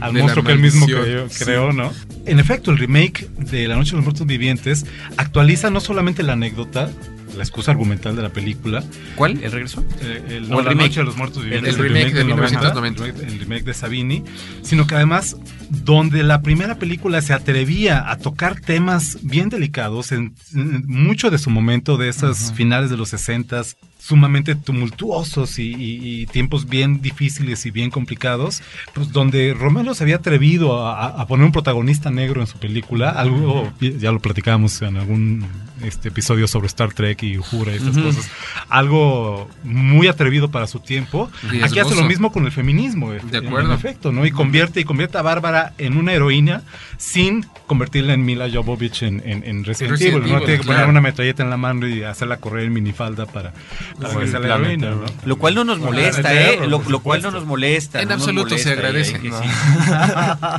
al 0.00 0.12
De 0.14 0.20
monstruo 0.20 0.44
que 0.44 0.52
él 0.52 0.58
mismo 0.60 0.86
creó, 0.86 1.28
sí. 1.28 1.44
creó, 1.44 1.72
¿no? 1.72 1.90
En 2.26 2.38
efecto, 2.38 2.70
el 2.70 2.78
remake 2.78 3.28
de 3.38 3.68
La 3.68 3.76
Noche 3.76 3.90
de 3.92 3.96
los 3.96 4.04
Muertos 4.04 4.26
Vivientes 4.26 4.86
actualiza 5.16 5.70
no 5.70 5.80
solamente 5.80 6.22
la 6.22 6.32
anécdota, 6.34 6.90
la 7.36 7.42
excusa 7.42 7.70
argumental 7.72 8.16
de 8.16 8.22
la 8.22 8.28
película, 8.30 8.82
¿Cuál? 9.16 9.42
¿El 9.42 9.52
regreso? 9.52 9.84
eh, 10.00 10.24
el, 10.28 10.44
¿O 10.44 10.48
no, 10.48 10.58
el 10.60 10.64
la 10.64 10.70
remake? 10.70 10.88
Noche 10.88 11.00
de 11.00 11.06
los 11.06 11.16
Muertos 11.16 11.38
El- 11.38 11.44
Vivientes, 11.44 11.74
el 11.74 11.82
remake 11.82 12.04
de 12.12 12.18
del 12.18 12.26
1990. 12.26 13.04
el 13.04 13.14
remake- 13.14 13.26
el 13.32 13.38
remake 13.40 13.64
de 13.64 13.74
Savini, 13.74 14.24
sino 14.62 14.86
que 14.86 14.94
además 14.94 15.36
donde 15.70 16.22
la 16.22 16.42
primera 16.42 16.78
película 16.78 17.20
se 17.22 17.32
atrevía 17.32 18.10
a 18.10 18.18
tocar 18.18 18.60
temas 18.60 19.18
bien 19.22 19.48
delicados 19.48 20.12
en, 20.12 20.34
en 20.54 20.86
mucho 20.86 21.30
de 21.30 21.38
su 21.38 21.50
momento 21.50 21.96
de 21.96 22.08
esas 22.08 22.52
finales 22.52 22.90
de 22.90 22.96
los 22.96 23.08
60 23.10 23.62
sumamente 23.98 24.54
tumultuosos 24.54 25.58
y, 25.58 25.72
y- 25.74 26.20
y 26.22 26.26
tiempos 26.26 26.68
bien 26.68 27.00
difíciles 27.00 27.64
y 27.64 27.70
bien 27.70 27.90
complicados, 27.90 28.62
pues 28.92 29.12
donde 29.12 29.54
Romero 29.54 29.94
se 29.94 30.04
había 30.04 30.16
atrevido 30.16 30.86
a, 30.86 31.06
a 31.06 31.26
poner 31.26 31.46
un 31.46 31.52
protagonista 31.52 32.10
negro 32.10 32.42
en 32.42 32.46
su 32.46 32.58
película, 32.58 33.08
algo 33.10 33.72
ya 33.80 34.12
lo 34.12 34.20
platicamos 34.20 34.82
en 34.82 34.98
algún 34.98 35.46
este 35.82 36.08
episodio 36.08 36.46
sobre 36.46 36.66
Star 36.68 36.92
Trek 36.92 37.22
y 37.22 37.36
Jura 37.36 37.72
y 37.72 37.76
estas 37.76 37.98
cosas, 37.98 38.30
algo 38.68 39.48
muy 39.64 40.06
atrevido 40.06 40.50
para 40.50 40.66
su 40.66 40.80
tiempo. 40.80 41.30
Aquí 41.62 41.78
hace 41.78 41.94
lo 41.94 42.04
mismo 42.04 42.32
con 42.32 42.44
el 42.44 42.52
feminismo, 42.52 43.12
De 43.12 43.18
en- 43.38 43.46
acuerdo. 43.46 43.70
En 43.70 43.74
efecto, 43.74 44.12
¿no? 44.12 44.24
Y 44.24 44.30
convierte, 44.30 44.80
y 44.80 44.84
convierte 44.84 45.18
a 45.18 45.22
Bárbara 45.22 45.72
en 45.78 45.96
una 45.96 46.12
heroína 46.12 46.62
sin 46.96 47.46
convertirla 47.66 48.14
en 48.14 48.24
Mila 48.24 48.48
Jovovich 48.52 49.02
en, 49.02 49.22
en, 49.24 49.44
en 49.44 49.64
Resident 49.64 50.00
Evil, 50.00 50.20
¿no? 50.20 50.38
Tiene 50.38 50.58
que 50.58 50.58
claro. 50.58 50.64
poner 50.66 50.88
una 50.88 51.00
metralleta 51.00 51.42
en 51.42 51.50
la 51.50 51.56
mano 51.56 51.88
y 51.88 52.02
hacerla 52.02 52.36
correr 52.36 52.66
en 52.66 52.72
minifalda 52.72 53.26
para, 53.26 53.52
que 53.52 54.22
el 54.22 54.30
sea 54.30 54.40
la 54.40 54.56
heroína. 54.56 54.94
Lo 55.24 55.36
cual 55.36 55.54
no 55.54 55.64
nos 55.64 55.78
molesta, 55.78 56.34
¿eh? 56.34 56.66
Lo, 56.68 56.80
cual 57.00 57.22
no 57.22 57.30
nos 57.30 57.44
molesta. 57.44 58.00
En 58.00 58.08
no 58.08 58.14
absoluto 58.14 58.56
se 58.56 58.64
molesta 58.66 58.70
agradece. 58.72 59.18
No. 59.18 59.42
sí. 59.42 59.48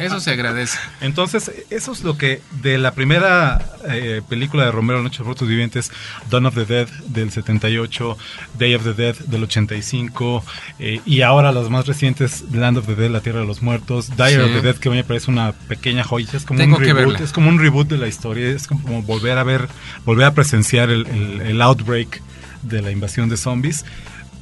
Eso 0.02 0.20
se 0.20 0.32
agradece. 0.32 0.78
Entonces, 1.02 1.52
eso 1.70 1.92
es 1.92 2.04
lo 2.04 2.18
que 2.18 2.42
de 2.62 2.78
la 2.78 2.92
primera 2.94 3.64
eh, 3.88 4.22
película 4.28 4.66
de 4.66 4.72
Romero, 4.72 5.02
Noche 5.06 5.20
de 5.20 5.24
Muertos 5.24 5.48
Vivientes, 5.48 5.92
Dawn 6.30 6.46
of 6.46 6.56
the 6.56 6.66
Dead 6.66 6.88
del 7.08 7.32
78, 7.32 8.18
Day 8.60 8.76
of 8.76 8.84
the 8.84 8.94
Dead 8.94 9.16
del 9.28 9.44
85, 9.44 10.44
eh, 10.80 11.00
y 11.06 11.22
ahora 11.22 11.52
las 11.52 11.70
más 11.70 11.88
recientes, 11.88 12.44
Land 12.52 12.78
of 12.78 12.86
the 12.88 12.96
Dead, 12.96 13.10
La 13.10 13.22
Tierra 13.22 13.40
de 13.40 13.46
los 13.48 13.62
Muertos, 13.62 14.10
Dire 14.18 14.32
Sí. 14.32 14.40
of 14.42 14.52
the 14.52 14.62
Dead, 14.62 14.76
que 14.76 14.90
a 14.90 14.92
mí 14.92 14.98
me 14.98 15.04
parece 15.04 15.32
una 15.32 15.54
pequeña 15.54 16.04
joya, 16.04 16.28
es 16.34 16.44
como 16.46 16.60
Tengo 16.60 16.78
un 16.78 16.84
reboot, 16.84 17.20
es 17.22 17.32
como 17.32 17.50
un 17.50 17.60
reboot 17.60 17.88
de 17.88 17.98
la 17.98 18.08
historia, 18.08 18.50
es 18.50 18.68
como 18.68 19.02
volver 19.04 19.38
a 19.38 19.44
ver, 19.44 19.68
volver 20.06 20.26
a 20.26 20.34
presenciar 20.34 20.90
el, 20.90 21.06
el- 21.08 21.42
el 21.42 21.62
outbreak 21.62 22.22
de 22.64 22.82
la 22.82 22.92
invasión 22.92 23.30
de 23.30 23.38
zombies. 23.38 23.86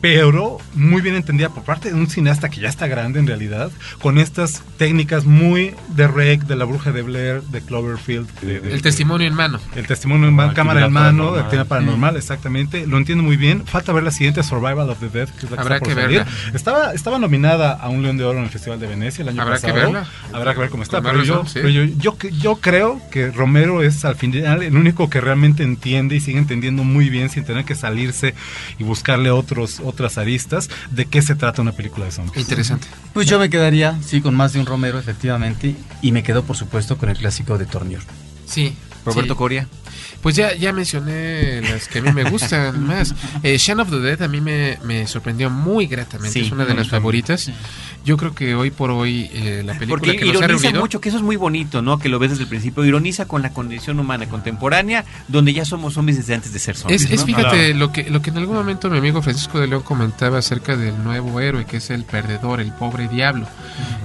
Pero 0.04 0.58
muy 0.76 1.02
bien 1.02 1.16
entendida 1.16 1.48
por 1.48 1.64
parte 1.64 1.88
de 1.88 1.96
un 1.96 2.08
cineasta 2.10 2.50
que 2.50 2.60
ya 2.60 2.68
está 2.68 2.88
grande 2.88 3.20
en 3.22 3.26
realidad, 3.28 3.72
con 4.02 4.18
estas 4.20 4.62
técnicas 4.78 5.24
muy 5.24 5.74
de 5.96 6.10
Rec, 6.10 6.42
de 6.44 6.58
la 6.58 6.66
bruja 6.66 6.92
de 6.92 7.02
Blair, 7.04 7.42
de 7.44 7.62
Cloverfield. 7.62 8.28
de- 8.42 8.60
de- 8.60 8.74
El 8.74 8.82
testimonio 8.82 9.26
en 9.30 9.34
mano. 9.34 9.62
el 9.78 9.88
testimonio 9.88 10.28
en 10.28 10.34
mano, 10.34 10.50
Actividad 10.50 10.56
cámara 10.74 10.86
en 10.88 10.92
mano, 10.92 11.06
paranormal. 11.08 11.40
actividad 11.40 11.68
paranormal, 11.68 12.18
exactamente. 12.18 12.86
Lo 12.86 12.98
entiendo 12.98 13.24
muy 13.24 13.38
bien. 13.38 13.66
Falta 13.66 13.94
ver 13.94 14.04
la 14.04 14.12
siguiente 14.12 14.44
Survival 14.44 14.90
of 14.90 15.00
the 15.00 15.08
Dead, 15.08 15.30
que 15.30 15.46
es 15.46 15.52
la 15.52 15.56
que 15.56 15.62
Habrá 15.62 15.76
está 15.78 15.86
por 15.86 15.96
que 15.96 16.02
salir. 16.02 16.18
verla. 16.18 16.34
Estaba, 16.54 16.94
estaba 16.94 17.18
nominada 17.18 17.72
a 17.72 17.88
un 17.88 18.04
León 18.04 18.18
de 18.18 18.26
Oro 18.26 18.40
en 18.40 18.44
el 18.44 18.50
Festival 18.50 18.82
de 18.82 18.88
Venecia 18.88 19.22
el 19.22 19.30
año 19.30 19.42
Habrá 19.42 19.56
que 19.56 19.62
pasado. 19.70 19.80
verla. 19.94 20.06
Habrá 20.34 20.54
que 20.54 20.60
ver 20.60 20.70
cómo 20.70 20.84
está. 20.84 21.02
Pero, 21.02 21.24
yo, 21.24 21.46
sí. 21.46 21.52
pero 21.56 21.70
yo, 21.70 21.84
yo, 21.86 22.18
yo 22.42 22.56
creo 22.58 23.00
que 23.10 23.32
Romero 23.32 23.82
es 23.82 24.04
al 24.04 24.18
final 24.18 24.64
el 24.64 24.76
único 24.76 25.10
que 25.10 25.22
realmente 25.22 25.64
entiende 25.64 26.18
y 26.18 26.20
sigue 26.20 26.40
entendiendo 26.40 26.84
muy 26.84 27.08
bien 27.10 27.30
sin 27.30 27.46
tener 27.46 27.64
que 27.64 27.76
salirse 27.76 28.34
y 28.80 28.84
buscarle 28.84 29.32
otros, 29.32 29.80
otras 29.94 30.18
aristas 30.18 30.70
de 30.92 31.06
qué 31.06 31.22
se 31.22 31.36
trata 31.36 31.62
una 31.62 31.72
película 31.72 32.06
de 32.06 32.12
zombies. 32.12 32.38
Interesante. 32.38 32.88
Pues 33.14 33.28
yo 33.28 33.40
me 33.40 33.50
quedaría, 33.50 33.98
sí, 34.04 34.22
con 34.22 34.36
más 34.36 34.54
de 34.54 34.60
un 34.60 34.66
Romero, 34.66 35.00
efectivamente, 35.00 35.76
y 36.02 36.12
me 36.12 36.24
quedo, 36.24 36.44
por 36.44 36.58
supuesto, 36.58 36.98
con 36.98 37.10
el 37.10 37.18
clásico 37.18 37.58
de 37.58 37.66
Tornior. 37.66 38.02
Sí. 38.46 38.76
Roberto 39.06 39.34
sí. 39.34 39.38
Coria. 39.38 39.68
Pues 40.22 40.36
ya, 40.36 40.56
ya 40.56 40.72
mencioné 40.74 41.62
las 41.62 41.88
que 41.88 42.00
a 42.00 42.02
mí 42.02 42.12
me 42.12 42.30
gustan 42.30 42.84
más. 42.88 43.14
Eh, 43.44 43.58
of 43.78 43.90
the 43.90 44.00
Dead 44.00 44.22
a 44.22 44.28
mí 44.28 44.42
me, 44.42 44.78
me 44.84 45.08
sorprendió 45.08 45.50
muy 45.50 45.88
gratamente. 45.88 46.40
Sí, 46.40 46.46
es 46.46 46.52
una 46.52 46.66
de 46.66 46.74
las 46.74 46.90
favoritas. 46.90 47.52
Yo 48.06 48.18
creo 48.18 48.36
que 48.36 48.54
hoy 48.56 48.70
por 48.70 48.92
hoy 48.92 49.30
eh, 49.34 49.64
la 49.66 49.74
película 49.74 50.00
Porque 50.00 50.18
que 50.18 50.26
nos 50.26 50.36
ha 50.36 50.46
ironiza 50.46 50.64
reunido... 50.64 50.82
mucho, 50.82 51.00
que 51.00 51.10
eso 51.10 51.18
es 51.18 51.24
muy 51.24 51.38
bonito, 51.38 51.82
¿no? 51.82 52.00
Que 52.00 52.10
lo 52.10 52.20
ves 52.20 52.32
desde 52.32 52.44
el 52.44 52.50
principio. 52.50 52.84
Ironiza 52.84 53.26
con 53.26 53.42
la 53.42 53.54
condición 53.54 54.00
humana 54.00 54.28
contemporánea, 54.28 55.06
donde 55.28 55.54
ya 55.54 55.64
somos 55.66 55.94
zombies 55.94 56.18
desde 56.18 56.34
antes 56.34 56.52
de 56.52 56.60
ser 56.60 56.76
zombies. 56.76 57.04
Es, 57.04 57.12
es 57.12 57.20
¿no? 57.22 57.26
fíjate, 57.28 57.74
lo 57.74 57.92
que 57.92 58.10
lo 58.10 58.22
que 58.22 58.30
en 58.30 58.38
algún 58.38 58.56
momento 58.56 58.90
mi 58.90 58.98
amigo 58.98 59.22
Francisco 59.22 59.60
de 59.60 59.68
León 59.68 59.84
comentaba 59.84 60.38
acerca 60.40 60.76
del 60.76 61.02
nuevo 61.04 61.40
héroe, 61.40 61.66
que 61.66 61.78
es 61.78 61.90
el 61.90 62.04
perdedor, 62.04 62.60
el 62.60 62.72
pobre 62.74 63.08
diablo. 63.08 63.48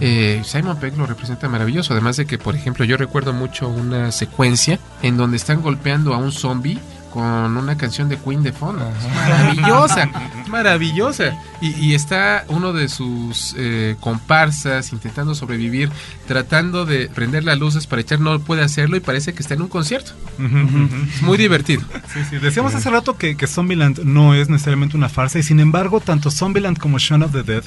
Eh, 0.01 0.43
Simon 0.45 0.79
Pegg 0.79 0.97
lo 0.97 1.07
representa 1.07 1.49
maravilloso, 1.49 1.93
además 1.93 2.17
de 2.17 2.27
que, 2.27 2.39
por 2.39 2.55
ejemplo, 2.55 2.85
yo 2.85 2.97
recuerdo 2.97 3.33
mucho 3.33 3.69
una 3.69 4.13
secuencia 4.13 4.79
en 5.03 5.17
donde 5.17 5.37
están 5.37 5.61
golpeando 5.61 5.78
a 5.85 6.17
un 6.19 6.33
zombie 6.33 6.79
con 7.11 7.57
una 7.57 7.77
canción 7.77 8.09
de 8.09 8.19
Queen 8.19 8.43
de 8.43 8.53
fondo. 8.53 8.85
Maravillosa, 9.15 10.11
maravillosa. 10.49 11.39
Y, 11.61 11.71
y 11.71 11.95
está 11.95 12.45
uno 12.49 12.73
de 12.73 12.89
sus 12.89 13.55
eh, 13.57 13.97
comparsas 14.01 14.93
intentando 14.93 15.35
sobrevivir, 15.35 15.91
tratando 16.27 16.85
de 16.85 17.09
prender 17.09 17.45
las 17.45 17.59
luces 17.59 17.87
para 17.87 18.03
echar, 18.03 18.21
no 18.21 18.39
puede 18.41 18.63
hacerlo 18.63 18.97
y 18.97 19.01
parece 19.01 19.33
que 19.33 19.43
está 19.43 19.55
en 19.55 19.63
un 19.63 19.69
concierto. 19.69 20.13
Es 20.39 21.23
muy 21.23 21.39
divertido. 21.39 21.83
Sí, 22.13 22.21
sí. 22.29 22.39
Decíamos 22.39 22.75
hace 22.75 22.91
rato 22.91 23.17
que, 23.17 23.37
que 23.37 23.47
Zombieland 23.47 24.01
no 24.01 24.35
es 24.35 24.49
necesariamente 24.49 24.97
una 24.97 25.09
farsa 25.09 25.39
y 25.39 25.43
sin 25.43 25.61
embargo 25.61 26.01
tanto 26.01 26.31
Zombieland 26.31 26.79
como 26.79 26.99
Shaun 26.99 27.23
of 27.23 27.33
the 27.33 27.43
Dead 27.43 27.65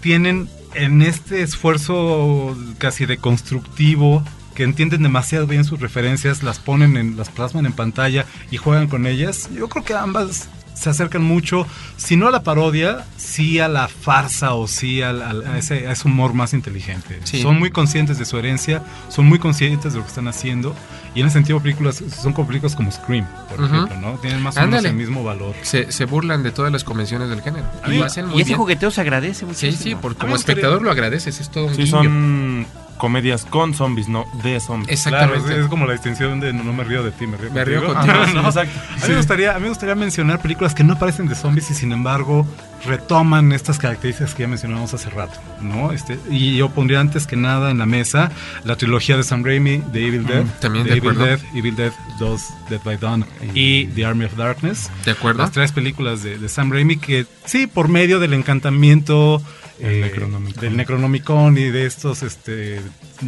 tienen 0.00 0.48
en 0.74 1.02
este 1.02 1.42
esfuerzo 1.42 2.56
casi 2.78 3.06
de 3.06 3.18
constructivo 3.18 4.24
que 4.54 4.62
entienden 4.64 5.02
demasiado 5.02 5.46
bien 5.46 5.64
sus 5.64 5.80
referencias, 5.80 6.42
las 6.42 6.58
ponen 6.58 6.96
en, 6.96 7.16
las 7.16 7.28
plasman 7.28 7.66
en 7.66 7.72
pantalla 7.72 8.26
y 8.50 8.56
juegan 8.56 8.88
con 8.88 9.06
ellas. 9.06 9.48
Yo 9.54 9.68
creo 9.68 9.84
que 9.84 9.94
ambas 9.94 10.48
se 10.74 10.88
acercan 10.88 11.22
mucho, 11.22 11.66
si 11.98 12.16
no 12.16 12.28
a 12.28 12.30
la 12.30 12.42
parodia, 12.42 13.04
sí 13.18 13.58
a 13.58 13.68
la 13.68 13.86
farsa 13.86 14.54
o 14.54 14.66
sí 14.66 15.02
al- 15.02 15.20
al- 15.20 15.46
a, 15.46 15.58
ese, 15.58 15.86
a 15.86 15.92
ese 15.92 16.08
humor 16.08 16.32
más 16.32 16.54
inteligente. 16.54 17.20
Sí. 17.24 17.42
Son 17.42 17.58
muy 17.58 17.70
conscientes 17.70 18.18
de 18.18 18.24
su 18.24 18.38
herencia, 18.38 18.82
son 19.10 19.26
muy 19.26 19.38
conscientes 19.38 19.92
de 19.92 19.98
lo 19.98 20.04
que 20.04 20.08
están 20.08 20.26
haciendo 20.28 20.74
y 21.14 21.20
en 21.20 21.26
ese 21.26 21.34
sentido 21.34 21.60
películas 21.60 22.02
son 22.22 22.32
como 22.32 22.48
películas 22.48 22.76
como 22.76 22.90
Scream, 22.90 23.26
por 23.54 23.62
ejemplo, 23.64 23.94
¿no? 24.00 24.12
Tienen 24.20 24.40
más 24.42 24.56
o 24.56 24.60
menos 24.60 24.76
Ándale. 24.78 24.88
el 24.88 24.94
mismo 24.94 25.22
valor. 25.22 25.54
Se, 25.62 25.92
se 25.92 26.04
burlan 26.06 26.42
de 26.42 26.50
todas 26.52 26.72
las 26.72 26.82
convenciones 26.82 27.28
del 27.28 27.42
género. 27.42 27.66
Y- 27.86 27.98
lo 27.98 28.04
hacen 28.06 28.26
muy 28.28 28.38
y 28.38 28.40
ese 28.42 28.48
bien. 28.50 28.58
jugueteo 28.58 28.90
se 28.90 29.00
agradece 29.02 29.40
Sí, 29.40 29.44
muchísimo. 29.46 29.82
sí, 29.82 29.94
por, 29.96 30.12
A 30.12 30.14
mí 30.14 30.20
como 30.20 30.36
espectador 30.36 30.80
lo 30.80 30.90
agradeces, 30.90 31.40
es 31.40 31.50
todo 31.50 31.66
un 31.66 31.74
Sí, 31.74 31.86
son 31.86 32.66
comedias 33.00 33.44
con 33.46 33.74
zombies, 33.74 34.08
no 34.08 34.26
de 34.44 34.60
zombies. 34.60 34.90
Exactamente. 34.90 35.40
Claro, 35.40 35.56
es, 35.58 35.64
es 35.64 35.68
como 35.68 35.86
la 35.86 35.94
distinción 35.94 36.38
de 36.38 36.52
no, 36.52 36.62
no 36.62 36.72
me 36.72 36.84
río 36.84 37.02
de 37.02 37.10
ti, 37.10 37.26
me 37.26 37.36
río 37.36 37.50
Me 37.50 37.64
río 37.64 37.84
contigo. 37.84 38.14
No, 38.34 38.42
exacto. 38.42 38.78
A, 39.02 39.06
mí 39.06 39.08
me 39.08 39.16
gustaría, 39.16 39.50
a 39.52 39.54
mí 39.54 39.62
me 39.62 39.68
gustaría 39.70 39.94
mencionar 39.94 40.40
películas 40.40 40.74
que 40.74 40.84
no 40.84 40.96
parecen 40.98 41.26
de 41.26 41.34
zombies 41.34 41.70
y 41.70 41.74
sin 41.74 41.90
embargo 41.92 42.46
retoman 42.86 43.52
estas 43.52 43.78
características 43.78 44.34
que 44.34 44.42
ya 44.42 44.48
mencionamos 44.48 44.94
hace 44.94 45.10
rato, 45.10 45.38
¿no? 45.60 45.92
Este, 45.92 46.18
y 46.30 46.56
yo 46.56 46.70
pondría 46.70 47.00
antes 47.00 47.26
que 47.26 47.36
nada 47.36 47.70
en 47.70 47.78
la 47.78 47.86
mesa 47.86 48.30
la 48.64 48.76
trilogía 48.76 49.16
de 49.16 49.22
Sam 49.22 49.44
Raimi, 49.44 49.78
de 49.92 50.06
Evil 50.06 50.26
Dead, 50.26 50.44
Mm, 50.44 50.60
también 50.60 50.84
de 50.84 50.90
de 50.92 50.96
Evil 50.98 51.10
acuerdo. 51.10 51.26
Dead, 51.26 51.40
Evil 51.54 51.76
Dead 51.76 51.92
2, 52.18 52.42
Dead 52.70 52.80
by 52.84 52.96
Dawn 52.98 53.24
y 53.54 53.86
The 53.88 54.04
Army 54.06 54.24
of 54.26 54.36
Darkness. 54.36 54.90
De 55.04 55.10
acuerdo. 55.12 55.42
Las 55.42 55.50
tres 55.52 55.72
películas 55.72 56.22
de, 56.22 56.38
de 56.38 56.48
Sam 56.48 56.70
Raimi 56.72 56.96
que 56.96 57.26
sí, 57.44 57.66
por 57.66 57.88
medio 57.88 58.18
del 58.20 58.32
encantamiento 58.34 59.42
eh, 59.82 60.00
Necronomicon. 60.02 60.60
del 60.60 60.76
Necronomicon 60.76 61.58
y 61.58 61.70
de 61.70 61.86
estos 61.86 62.22
este 62.22 62.80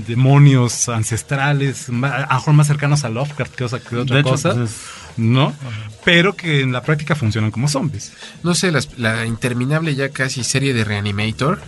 demonios 0.07 0.89
ancestrales, 0.89 1.89
ma- 1.89 2.09
a 2.17 2.21
lo 2.35 2.35
mejor 2.41 2.55
más 2.55 2.67
cercanos 2.67 3.05
a 3.05 3.09
Lovecraft 3.09 3.55
que, 3.55 3.65
otra- 3.65 3.81
que 3.81 3.97
otra 3.97 4.17
De 4.17 4.21
hecho, 4.23 4.31
cosa, 4.31 4.55
pues, 4.55 4.71
es- 4.71 4.77
¿no? 5.17 5.55
Pero 6.05 6.35
que 6.35 6.61
en 6.63 6.73
la 6.73 6.83
práctica 6.83 7.15
funcionan 7.15 7.51
como 7.51 7.69
zombies. 7.69 8.13
No 8.43 8.55
sé, 8.55 8.73
las- 8.73 8.99
la 8.99 9.27
interminable 9.27 9.95
ya 9.95 10.09
casi 10.11 10.43
serie 10.45 10.75
de 10.75 10.85
Reanimator. 10.85 11.61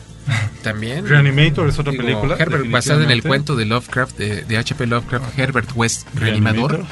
También. 0.62 1.07
Reanimator 1.07 1.68
es 1.68 1.79
otra 1.79 1.93
Digo, 1.93 2.05
película, 2.05 2.37
Herbert, 2.39 2.70
basada 2.70 3.05
en 3.05 3.11
el 3.11 3.22
cuento 3.22 3.55
de 3.57 3.66
Lovecraft, 3.66 4.16
de, 4.16 4.45
de 4.45 4.57
H.P. 4.57 4.87
Lovecraft, 4.87 5.39
Herbert 5.39 5.70
West, 5.75 6.07
Reanimador. 6.14 6.85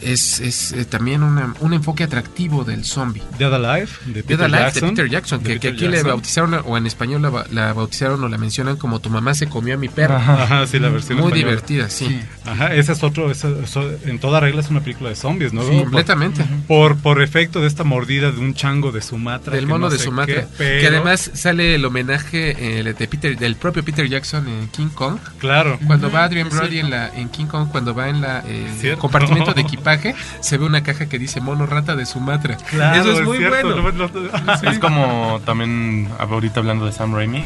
Es, 0.00 0.40
es, 0.40 0.72
eh, 0.72 0.84
también 0.84 1.22
una- 1.22 1.54
un 1.60 1.74
enfoque 1.74 2.04
atractivo 2.04 2.64
del 2.64 2.84
zombie. 2.84 3.22
Dead 3.38 3.52
Alive 3.54 3.88
de 4.06 4.12
Dead 4.14 4.24
Peter 4.24 4.44
Alive 4.46 4.60
Jackson. 4.62 4.82
de 4.82 4.88
Peter 4.94 5.10
Jackson, 5.10 5.42
que, 5.42 5.68
aquí 5.68 5.88
le 5.88 6.02
bautizaron, 6.02 6.62
o 6.64 6.76
en 6.78 6.86
español 6.86 7.22
la, 7.22 7.30
ba- 7.30 7.46
la 7.50 7.72
bautizaron 7.72 8.22
o 8.24 8.28
la 8.28 8.38
mencionan 8.38 8.76
como 8.76 9.00
tu 9.00 9.10
mamá 9.10 9.34
se 9.34 9.46
comió 9.48 9.74
a 9.74 9.76
mi 9.76 9.88
perro. 9.88 10.16
Ajá, 10.16 10.66
sí, 10.66 10.78
la 10.78 10.88
versión 10.88 11.18
Muy 11.18 11.28
española. 11.28 11.34
divertida, 11.50 11.90
sí. 11.90 12.20
Ajá, 12.46 12.74
ese 12.74 12.92
es 12.92 13.02
otro, 13.02 13.30
ese- 13.30 13.62
eso- 13.62 13.90
en 14.06 14.18
toda 14.18 14.40
regla 14.40 14.60
es 14.62 14.70
una 14.70 14.80
película 14.80 15.10
de 15.10 15.16
zombies, 15.16 15.52
¿no? 15.52 15.62
Sí, 15.62 15.68
Por- 15.70 15.82
completamente. 15.84 16.44
Por, 16.66 16.96
por 16.96 17.22
efecto 17.22 17.60
de 17.60 17.66
esta 17.68 17.84
mordida 17.84 18.30
de 18.32 18.40
un 18.40 18.54
chango 18.54 18.90
de 18.90 19.02
Sumatra. 19.02 19.54
Del 19.54 19.66
mono 19.66 19.86
no 19.86 19.90
de 19.90 19.98
Sumatra. 19.98 20.34
qué, 20.42 20.46
pero- 20.58 20.80
Que 20.80 20.86
además 20.88 21.30
sale 21.34 21.74
el 21.74 21.84
homenaje 21.84 22.61
eh, 22.62 22.94
de 22.96 23.08
Peter, 23.08 23.36
del 23.36 23.56
propio 23.56 23.84
Peter 23.84 24.08
Jackson 24.08 24.46
en 24.46 24.68
King 24.68 24.88
Kong. 24.94 25.18
Claro. 25.38 25.78
Cuando 25.86 26.10
va 26.10 26.24
Adrian 26.24 26.48
Brody 26.48 26.78
en, 26.78 26.90
la, 26.90 27.08
en 27.08 27.28
King 27.28 27.46
Kong, 27.46 27.68
cuando 27.70 27.92
va 27.92 28.08
en 28.08 28.20
la 28.20 28.44
eh, 28.46 28.72
Cierto. 28.78 29.00
compartimento 29.00 29.52
de 29.52 29.62
equipaje, 29.62 30.14
se 30.40 30.58
ve 30.58 30.64
una 30.64 30.82
caja 30.82 31.08
que 31.08 31.18
dice 31.18 31.40
mono 31.40 31.66
rata 31.66 31.96
de 31.96 32.06
Sumatra. 32.06 32.56
Claro, 32.70 33.00
Eso 33.00 33.20
es 33.20 33.26
muy 33.26 33.38
cierto, 33.38 33.82
bueno. 33.82 34.08
Es 34.70 34.78
como 34.78 35.40
también, 35.44 36.08
ahorita 36.18 36.60
hablando 36.60 36.86
de 36.86 36.92
Sam 36.92 37.14
Raimi, 37.14 37.44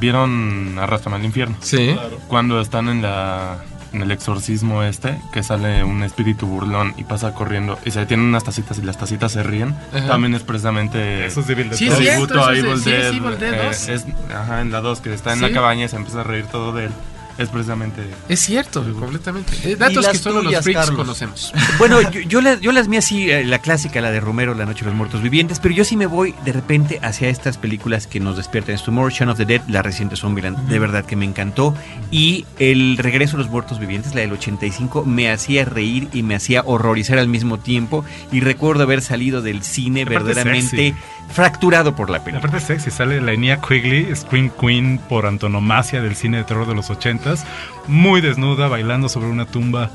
¿vieron 0.00 0.78
Arrastrame 0.78 1.16
al 1.16 1.24
infierno? 1.24 1.56
Sí. 1.60 1.90
Claro. 1.92 2.18
Cuando 2.28 2.60
están 2.60 2.88
en 2.88 3.02
la 3.02 3.58
en 3.94 4.02
el 4.02 4.10
exorcismo 4.10 4.82
este, 4.82 5.18
que 5.32 5.42
sale 5.42 5.84
un 5.84 6.02
espíritu 6.02 6.46
burlón 6.46 6.94
y 6.96 7.04
pasa 7.04 7.32
corriendo 7.32 7.78
y 7.84 7.90
se 7.92 8.00
detienen 8.00 8.26
unas 8.26 8.44
tacitas 8.44 8.78
y 8.78 8.82
las 8.82 8.98
tacitas 8.98 9.32
se 9.32 9.42
ríen, 9.42 9.74
Ajá. 9.94 10.06
también 10.08 10.34
es 10.34 10.42
precisamente 10.42 11.24
Eso 11.26 11.40
es 11.40 11.46
de 11.46 11.52
Evil 11.54 11.70
Dead 11.70 11.78
sí, 11.78 11.88
tributo 11.88 12.44
a 12.44 12.52
Evil 12.56 12.78
sí, 12.80 12.90
Dead. 12.90 13.14
Evil 13.14 13.38
Dead 13.38 13.54
eh, 13.54 13.66
dos. 13.68 13.88
es- 13.88 14.06
ajá, 14.34 14.60
en 14.60 14.72
la 14.72 14.80
2, 14.80 15.00
que 15.00 15.14
está 15.14 15.32
en 15.32 15.38
Sí. 15.38 15.44
la 15.46 15.52
cabaña 15.52 15.84
y 15.84 15.88
se 15.88 15.96
empieza 15.96 16.20
a 16.20 16.24
reír 16.24 16.46
todo 16.46 16.72
de 16.72 16.86
él. 16.86 16.90
Es 17.36 17.48
precisamente... 17.48 18.02
Es 18.28 18.40
cierto, 18.40 18.84
completamente. 18.98 19.52
Eh, 19.64 19.76
datos 19.76 20.06
que 20.06 20.18
solo 20.18 20.40
tuyas, 20.40 20.54
los 20.54 20.64
freaks 20.64 20.80
Carlos? 20.80 20.96
conocemos. 20.96 21.52
Bueno, 21.78 22.00
yo, 22.10 22.20
yo, 22.20 22.40
las, 22.40 22.60
yo 22.60 22.70
las 22.70 22.86
mías 22.86 23.04
sí, 23.04 23.30
eh, 23.30 23.44
la 23.44 23.58
clásica, 23.58 24.00
la 24.00 24.12
de 24.12 24.20
Romero, 24.20 24.54
La 24.54 24.64
Noche 24.64 24.80
de 24.80 24.86
los 24.86 24.94
Muertos 24.94 25.22
Vivientes, 25.22 25.58
pero 25.58 25.74
yo 25.74 25.84
sí 25.84 25.96
me 25.96 26.06
voy 26.06 26.34
de 26.44 26.52
repente 26.52 27.00
hacia 27.02 27.28
estas 27.28 27.58
películas 27.58 28.06
que 28.06 28.20
nos 28.20 28.36
despiertan. 28.36 28.76
Es 28.76 28.84
Tomorrow, 28.84 29.10
Shaun 29.10 29.30
of 29.30 29.38
the 29.38 29.44
Dead, 29.44 29.62
la 29.68 29.82
reciente 29.82 30.16
Zombieland, 30.16 30.68
de 30.68 30.78
verdad 30.78 31.04
que 31.04 31.16
me 31.16 31.24
encantó. 31.24 31.74
Y 32.10 32.46
El 32.58 32.96
Regreso 32.98 33.36
de 33.36 33.42
los 33.42 33.50
Muertos 33.50 33.80
Vivientes, 33.80 34.14
la 34.14 34.20
del 34.20 34.32
85, 34.32 35.04
me 35.04 35.30
hacía 35.30 35.64
reír 35.64 36.08
y 36.12 36.22
me 36.22 36.36
hacía 36.36 36.62
horrorizar 36.64 37.18
al 37.18 37.28
mismo 37.28 37.58
tiempo. 37.58 38.04
Y 38.30 38.40
recuerdo 38.40 38.84
haber 38.84 39.02
salido 39.02 39.42
del 39.42 39.62
cine 39.62 40.04
verdaderamente 40.04 40.94
sexy. 40.94 40.94
Fracturado 41.28 41.94
por 41.94 42.10
la 42.10 42.18
La 42.18 42.24
película. 42.24 42.50
parte 42.50 42.66
sexy 42.66 42.90
sale 42.90 43.20
Lainea 43.20 43.60
Quigley, 43.60 44.14
Scream 44.14 44.50
Queen 44.50 44.98
por 45.08 45.26
antonomasia 45.26 46.00
del 46.00 46.14
cine 46.14 46.38
de 46.38 46.44
terror 46.44 46.66
de 46.66 46.74
los 46.74 46.90
ochentas, 46.90 47.44
muy 47.86 48.20
desnuda, 48.20 48.68
bailando 48.68 49.08
sobre 49.08 49.28
una 49.28 49.46
tumba 49.46 49.90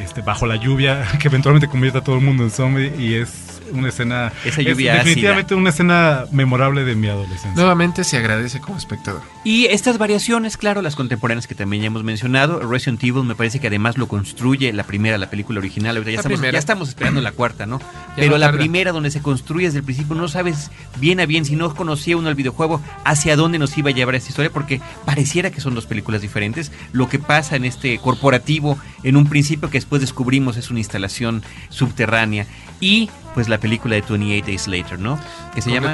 este, 0.00 0.20
bajo 0.20 0.46
la 0.46 0.56
lluvia, 0.56 1.06
que 1.20 1.28
eventualmente 1.28 1.68
convierte 1.68 1.98
a 1.98 2.00
todo 2.02 2.16
el 2.16 2.22
mundo 2.22 2.42
en 2.42 2.50
zombie 2.50 2.92
y 2.98 3.14
es 3.14 3.62
una 3.72 3.88
escena... 3.88 4.32
Esa 4.44 4.60
es 4.60 4.66
lluvia 4.68 4.94
definitivamente 4.96 5.54
una 5.54 5.70
escena 5.70 6.24
memorable 6.30 6.84
de 6.84 6.94
mi 6.94 7.08
adolescencia. 7.08 7.52
Nuevamente 7.54 8.04
se 8.04 8.16
agradece 8.16 8.60
como 8.60 8.76
espectador. 8.76 9.22
Y 9.42 9.66
estas 9.66 9.98
variaciones, 9.98 10.56
claro, 10.56 10.82
las 10.82 10.96
contemporáneas 10.96 11.46
que 11.46 11.54
también 11.54 11.82
ya 11.82 11.86
hemos 11.86 12.04
mencionado. 12.04 12.60
Resident 12.60 13.02
Evil 13.02 13.24
me 13.24 13.34
parece 13.34 13.60
que 13.60 13.68
además 13.68 13.96
lo 13.98 14.06
construye 14.06 14.72
la 14.72 14.84
primera, 14.84 15.18
la 15.18 15.30
película 15.30 15.58
original. 15.58 15.96
Ahorita 15.96 16.10
ya, 16.10 16.16
estamos, 16.18 16.38
primera. 16.38 16.52
ya 16.52 16.58
estamos 16.58 16.88
esperando 16.88 17.20
la 17.20 17.32
cuarta, 17.32 17.66
¿no? 17.66 17.78
Ya 17.78 17.86
Pero 18.16 18.32
no 18.32 18.38
la 18.38 18.46
tarda. 18.46 18.58
primera, 18.58 18.92
donde 18.92 19.10
se 19.10 19.22
construye 19.22 19.66
desde 19.66 19.78
el 19.78 19.84
principio, 19.84 20.14
no 20.14 20.28
sabes 20.28 20.70
bien 20.98 21.20
a 21.20 21.26
bien, 21.26 21.44
si 21.44 21.56
no 21.56 21.74
conocía 21.74 22.16
uno 22.16 22.28
el 22.28 22.34
videojuego, 22.34 22.80
hacia 23.04 23.36
dónde 23.36 23.58
nos 23.58 23.76
iba 23.76 23.90
a 23.90 23.92
llevar 23.92 24.14
esta 24.14 24.30
historia, 24.30 24.50
porque 24.50 24.80
pareciera 25.04 25.50
que 25.50 25.60
son 25.60 25.74
dos 25.74 25.86
películas 25.86 26.22
diferentes. 26.22 26.70
Lo 26.92 27.08
que 27.08 27.18
pasa 27.18 27.56
en 27.56 27.64
este 27.64 27.98
corporativo, 27.98 28.78
en 29.02 29.16
un 29.16 29.26
principio 29.26 29.70
que 29.70 29.78
después 29.84 30.00
descubrimos 30.00 30.56
es 30.56 30.70
una 30.70 30.80
instalación 30.80 31.42
subterránea. 31.68 32.46
Y 32.80 33.10
pues 33.34 33.48
la 33.48 33.58
película 33.58 33.94
de 33.94 34.00
28 34.02 34.46
Days 34.46 34.66
Later, 34.66 34.98
¿no? 34.98 35.18
Que 35.54 35.60
se 35.62 35.70
llama... 35.70 35.92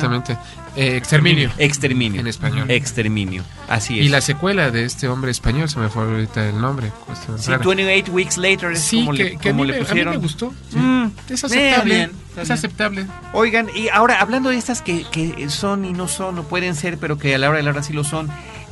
Eh, 0.76 0.96
Exterminio. 0.96 1.50
Exterminio. 1.58 2.20
En 2.20 2.26
español. 2.28 2.70
Exterminio. 2.70 3.42
Así 3.68 3.98
es. 3.98 4.06
Y 4.06 4.08
la 4.08 4.20
secuela 4.20 4.70
de 4.70 4.84
este 4.84 5.08
hombre 5.08 5.32
español, 5.32 5.68
se 5.68 5.78
me 5.80 5.88
fue 5.88 6.04
ahorita 6.04 6.48
el 6.48 6.60
nombre. 6.60 6.92
Sí, 7.38 7.50
rara. 7.50 7.64
28 7.64 8.12
Weeks 8.12 8.38
Later 8.38 8.72
es 8.72 8.80
Sí, 8.80 9.00
como, 9.00 9.12
que, 9.16 9.24
le, 9.24 9.36
que 9.38 9.48
a, 9.48 9.52
como 9.52 9.64
mí 9.64 9.72
le 9.72 9.72
me, 9.72 9.78
a 9.78 9.82
mí 9.82 9.86
pusieron. 9.88 10.14
me 10.14 10.20
gustó. 10.20 10.54
sí. 10.70 10.78
Mm, 10.78 11.10
es 11.28 11.44
aceptable. 11.44 11.94
bien, 11.94 12.10
es 12.30 12.34
bien. 12.36 12.52
aceptable. 12.52 13.06
Oigan, 13.32 13.66
y 13.74 13.88
ahora 13.88 14.20
hablando 14.20 14.50
de 14.50 14.56
estas 14.58 14.80
que, 14.80 15.04
que 15.10 15.50
son 15.50 15.84
y 15.84 15.92
no 15.92 16.06
son, 16.06 16.38
o 16.38 16.44
pueden 16.44 16.76
ser, 16.76 16.98
pero 16.98 17.18
que 17.18 17.34
a 17.34 17.38
la 17.38 17.48
hora 17.48 17.58
de 17.58 17.64
la 17.64 17.70
hora 17.70 17.82
sí 17.82 17.92
lo 17.92 18.04
son, 18.04 18.28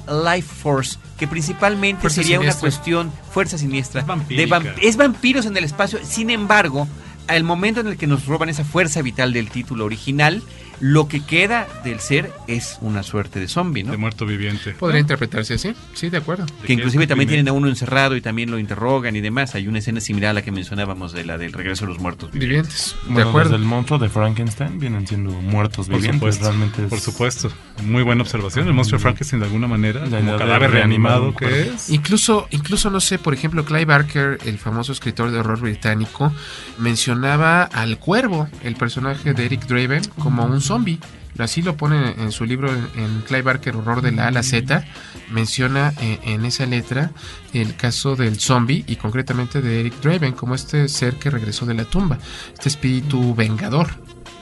Life 0.08 0.48
Force, 0.62 0.98
que 1.18 1.26
principalmente 1.26 2.00
Fuerza 2.02 2.22
sería 2.22 2.38
una 2.40 2.46
cuestión, 2.60 3.12
fuerza 3.32 3.58
siniestra, 3.58 4.02
de 4.36 4.48
vamp- 4.48 4.74
es 4.82 4.96
vampiros 4.96 5.46
en 5.46 5.56
el 5.56 5.64
espacio, 5.64 5.98
sin 6.04 6.30
embargo, 6.30 6.86
al 7.26 7.44
momento 7.44 7.80
en 7.80 7.88
el 7.88 7.96
que 7.96 8.06
nos 8.06 8.26
roban 8.26 8.48
esa 8.48 8.64
fuerza 8.64 9.02
vital 9.02 9.32
del 9.32 9.50
título 9.50 9.84
original, 9.84 10.42
lo 10.80 11.08
que 11.08 11.20
queda 11.24 11.66
del 11.84 12.00
ser 12.00 12.32
es 12.46 12.78
una 12.80 13.02
suerte 13.02 13.40
de 13.40 13.48
zombie, 13.48 13.82
¿no? 13.84 13.90
De 13.92 13.96
muerto 13.96 14.26
viviente. 14.26 14.72
Podría 14.72 15.00
interpretarse 15.00 15.54
así. 15.54 15.74
Sí, 15.94 16.08
de 16.10 16.18
acuerdo. 16.18 16.46
Que 16.64 16.72
inclusive 16.72 17.06
también 17.06 17.28
tienen 17.28 17.48
a 17.48 17.52
uno 17.52 17.68
encerrado 17.68 18.16
y 18.16 18.20
también 18.20 18.50
lo 18.50 18.58
interrogan 18.58 19.14
y 19.16 19.20
demás. 19.20 19.54
Hay 19.54 19.66
una 19.68 19.78
escena 19.78 20.00
similar 20.00 20.30
a 20.30 20.34
la 20.34 20.42
que 20.42 20.52
mencionábamos 20.52 21.12
de 21.12 21.24
la 21.24 21.38
del 21.38 21.52
regreso 21.52 21.84
de 21.86 21.92
los 21.92 22.00
muertos 22.00 22.30
Vivientes. 22.32 22.94
De 23.06 23.12
Bueno, 23.14 23.30
acuerdo. 23.30 23.50
desde 23.50 23.62
el 23.62 23.68
monstruo 23.68 23.98
de 23.98 24.08
Frankenstein 24.08 24.78
vienen 24.78 25.06
siendo 25.06 25.30
muertos 25.30 25.86
Por 25.88 25.96
vivientes. 25.96 26.18
supuesto, 26.36 26.44
realmente 26.44 26.82
es- 26.84 26.88
por 26.88 27.00
supuesto. 27.00 27.52
Muy 27.84 28.02
buena 28.02 28.22
observación. 28.22 28.66
El 28.68 28.74
monstruo 28.74 28.98
de 28.98 29.02
Frankenstein 29.02 29.40
de 29.40 29.46
alguna 29.46 29.66
manera, 29.68 30.06
La 30.06 30.18
como 30.18 30.32
de 30.32 30.38
cadáver 30.38 30.70
reanimado 30.70 31.32
reanimado, 31.32 31.34
que 31.34 31.74
es. 31.74 31.90
Incluso, 31.90 32.46
incluso, 32.50 32.90
no 32.90 33.00
sé, 33.00 33.18
por 33.18 33.34
ejemplo, 33.34 33.64
Clive 33.64 33.84
Barker, 33.84 34.38
el 34.44 34.58
famoso 34.58 34.92
escritor 34.92 35.30
de 35.30 35.38
horror 35.38 35.60
británico, 35.60 36.32
mencionaba 36.78 37.62
al 37.64 37.98
cuervo, 37.98 38.48
el 38.62 38.74
personaje 38.76 39.34
de 39.34 39.44
Eric 39.46 39.66
Draven, 39.66 40.02
como 40.18 40.44
un 40.44 40.60
zombie. 40.68 40.98
así 41.38 41.62
lo 41.62 41.76
pone 41.76 42.14
en 42.18 42.32
su 42.32 42.44
libro 42.44 42.72
en, 42.72 43.22
Clive 43.26 43.42
Barker, 43.42 43.76
Horror 43.76 44.02
de 44.02 44.12
la 44.12 44.24
A 44.24 44.28
a 44.28 44.30
la 44.30 44.42
Z, 44.42 44.84
menciona 45.30 45.92
eh, 46.00 46.18
en 46.24 46.44
esa 46.44 46.66
letra 46.66 47.12
el 47.54 47.76
caso 47.76 48.16
del 48.16 48.38
zombie 48.40 48.84
y 48.86 48.96
concretamente 48.96 49.62
de 49.62 49.80
Eric 49.80 50.00
Draven 50.02 50.32
como 50.32 50.54
este 50.54 50.88
ser 50.88 51.14
que 51.14 51.30
regresó 51.30 51.64
de 51.64 51.74
la 51.74 51.84
tumba, 51.84 52.18
este 52.52 52.68
espíritu 52.68 53.34
vengador, 53.34 53.88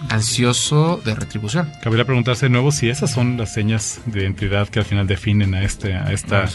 ansioso 0.09 1.01
de 1.05 1.15
retribución. 1.15 1.71
Cabría 1.83 2.05
preguntarse 2.05 2.47
de 2.47 2.51
nuevo 2.51 2.73
si 2.73 2.89
esas 2.89 3.13
son 3.13 3.37
las 3.37 3.53
señas 3.53 4.01
de 4.07 4.23
identidad 4.23 4.69
que 4.69 4.81
al 4.81 4.85
final 4.85 5.07
definen 5.07 5.55
a 5.55 5.63
este 5.63 5.95
a 5.95 6.13
esta 6.13 6.49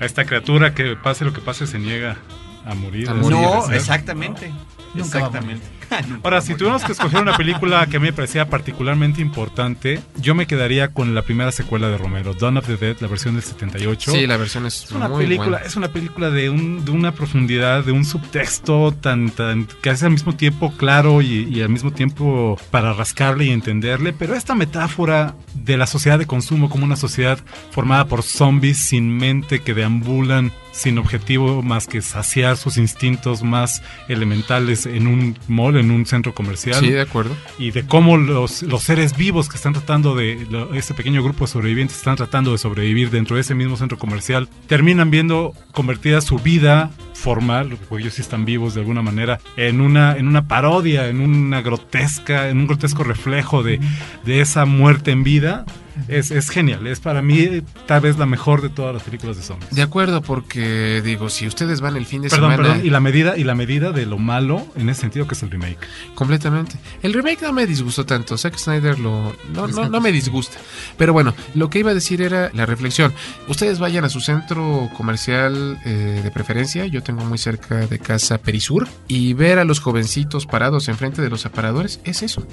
a 0.00 0.04
esta 0.04 0.24
criatura 0.24 0.74
que 0.74 0.96
pase 0.96 1.24
lo 1.24 1.32
que 1.32 1.40
pase 1.40 1.66
se 1.66 1.78
niega 1.78 2.16
a 2.64 2.74
morir. 2.74 3.08
A 3.08 3.12
a 3.12 3.14
morir. 3.14 3.38
No, 3.38 3.70
exactamente. 3.72 4.50
Nunca 4.94 5.18
va 5.18 5.26
a 5.26 5.28
Exactamente. 5.28 5.79
Ahora, 6.22 6.40
si 6.40 6.54
tuviéramos 6.54 6.84
que 6.84 6.92
escoger 6.92 7.20
una 7.22 7.36
película 7.36 7.86
que 7.86 7.96
a 7.96 8.00
mí 8.00 8.06
me 8.06 8.12
parecía 8.12 8.48
particularmente 8.48 9.20
importante, 9.20 10.00
yo 10.16 10.34
me 10.34 10.46
quedaría 10.46 10.88
con 10.88 11.14
la 11.14 11.22
primera 11.22 11.52
secuela 11.52 11.88
de 11.88 11.98
Romero, 11.98 12.34
Dawn 12.34 12.56
of 12.58 12.66
the 12.66 12.76
Dead, 12.76 12.96
la 13.00 13.08
versión 13.08 13.34
del 13.34 13.42
78. 13.44 14.12
Sí, 14.12 14.26
la 14.26 14.36
versión 14.36 14.66
es, 14.66 14.84
Es 14.84 14.92
una 14.92 15.08
muy 15.08 15.24
película, 15.24 15.50
buena. 15.50 15.66
es 15.66 15.76
una 15.76 15.88
película 15.88 16.30
de, 16.30 16.50
un, 16.50 16.84
de 16.84 16.90
una 16.90 17.12
profundidad, 17.12 17.84
de 17.84 17.92
un 17.92 18.04
subtexto 18.04 18.92
tan, 18.92 19.30
tan 19.30 19.66
que 19.82 19.90
es 19.90 20.02
al 20.02 20.10
mismo 20.10 20.34
tiempo 20.34 20.72
claro 20.76 21.22
y, 21.22 21.48
y 21.50 21.62
al 21.62 21.68
mismo 21.68 21.92
tiempo 21.92 22.58
para 22.70 22.92
rascarle 22.92 23.46
y 23.46 23.50
entenderle. 23.50 24.12
Pero 24.12 24.34
esta 24.34 24.54
metáfora 24.54 25.34
de 25.54 25.76
la 25.76 25.86
sociedad 25.86 26.18
de 26.18 26.26
consumo 26.26 26.70
como 26.70 26.84
una 26.84 26.96
sociedad 26.96 27.38
formada 27.70 28.06
por 28.06 28.22
zombies 28.22 28.78
sin 28.78 29.16
mente 29.16 29.60
que 29.60 29.74
deambulan 29.74 30.52
sin 30.72 30.98
objetivo 30.98 31.62
más 31.62 31.86
que 31.86 32.00
saciar 32.02 32.56
sus 32.56 32.76
instintos 32.76 33.42
más 33.42 33.82
elementales 34.08 34.86
en 34.86 35.06
un 35.06 35.38
mall, 35.48 35.76
en 35.76 35.90
un 35.90 36.06
centro 36.06 36.34
comercial. 36.34 36.80
Sí, 36.80 36.90
de 36.90 37.00
acuerdo. 37.00 37.36
Y 37.58 37.70
de 37.70 37.84
cómo 37.86 38.16
los, 38.16 38.62
los 38.62 38.82
seres 38.82 39.16
vivos 39.16 39.48
que 39.48 39.56
están 39.56 39.72
tratando 39.72 40.14
de, 40.14 40.46
lo- 40.50 40.74
ese 40.74 40.94
pequeño 40.94 41.22
grupo 41.22 41.44
de 41.46 41.52
sobrevivientes 41.52 41.96
están 41.96 42.16
tratando 42.16 42.52
de 42.52 42.58
sobrevivir 42.58 43.10
dentro 43.10 43.36
de 43.36 43.42
ese 43.42 43.54
mismo 43.54 43.76
centro 43.76 43.98
comercial, 43.98 44.48
terminan 44.66 45.10
viendo 45.10 45.54
convertida 45.72 46.20
su 46.20 46.38
vida 46.38 46.90
formal, 47.14 47.76
porque 47.88 48.02
ellos 48.04 48.14
sí 48.14 48.22
están 48.22 48.44
vivos 48.46 48.74
de 48.74 48.80
alguna 48.80 49.02
manera, 49.02 49.40
en 49.56 49.80
una, 49.82 50.16
en 50.16 50.26
una 50.26 50.48
parodia, 50.48 51.08
en 51.08 51.20
una 51.20 51.60
grotesca, 51.60 52.48
en 52.48 52.58
un 52.58 52.66
grotesco 52.66 53.04
reflejo 53.04 53.62
de, 53.62 53.78
de 54.24 54.40
esa 54.40 54.64
muerte 54.64 55.10
en 55.10 55.22
vida. 55.22 55.64
Es, 56.08 56.30
es 56.30 56.50
genial, 56.50 56.86
es 56.86 57.00
para 57.00 57.22
mí 57.22 57.62
tal 57.86 58.00
vez 58.00 58.18
la 58.18 58.26
mejor 58.26 58.62
de 58.62 58.68
todas 58.68 58.94
las 58.94 59.02
películas 59.02 59.36
de 59.36 59.42
zombies. 59.42 59.70
De 59.74 59.82
acuerdo, 59.82 60.22
porque 60.22 61.02
digo, 61.04 61.28
si 61.28 61.46
ustedes 61.46 61.80
van 61.80 61.96
el 61.96 62.06
fin 62.06 62.22
de 62.22 62.28
Perdón, 62.28 62.52
semana... 62.52 62.68
perdón, 62.68 62.86
y 62.86 62.90
la 62.90 63.00
medida 63.00 63.36
y 63.36 63.44
la 63.44 63.54
medida 63.54 63.92
de 63.92 64.06
lo 64.06 64.18
malo 64.18 64.66
en 64.76 64.88
ese 64.88 65.02
sentido 65.02 65.26
que 65.26 65.34
es 65.34 65.42
el 65.42 65.50
remake. 65.50 65.78
Completamente. 66.14 66.76
El 67.02 67.12
remake 67.12 67.42
no 67.42 67.52
me 67.52 67.66
disgustó 67.66 68.04
tanto. 68.04 68.36
Zack 68.36 68.56
Snyder 68.56 68.98
lo, 68.98 69.34
no, 69.54 69.66
no, 69.68 69.88
no 69.88 70.00
me 70.00 70.12
disgusta. 70.12 70.58
Pero 70.96 71.12
bueno, 71.12 71.34
lo 71.54 71.70
que 71.70 71.78
iba 71.78 71.90
a 71.90 71.94
decir 71.94 72.22
era 72.22 72.50
la 72.52 72.66
reflexión. 72.66 73.12
Ustedes 73.48 73.78
vayan 73.78 74.04
a 74.04 74.08
su 74.08 74.20
centro 74.20 74.90
comercial 74.96 75.78
eh, 75.84 76.20
de 76.22 76.30
preferencia. 76.30 76.86
Yo 76.86 77.02
tengo 77.02 77.24
muy 77.24 77.38
cerca 77.38 77.86
de 77.86 77.98
casa 77.98 78.38
Perisur. 78.38 78.88
Y 79.08 79.32
ver 79.32 79.58
a 79.58 79.64
los 79.64 79.80
jovencitos 79.80 80.46
parados 80.46 80.88
enfrente 80.88 81.22
de 81.22 81.30
los 81.30 81.46
aparadores 81.46 82.00
es 82.04 82.22
eso. 82.22 82.46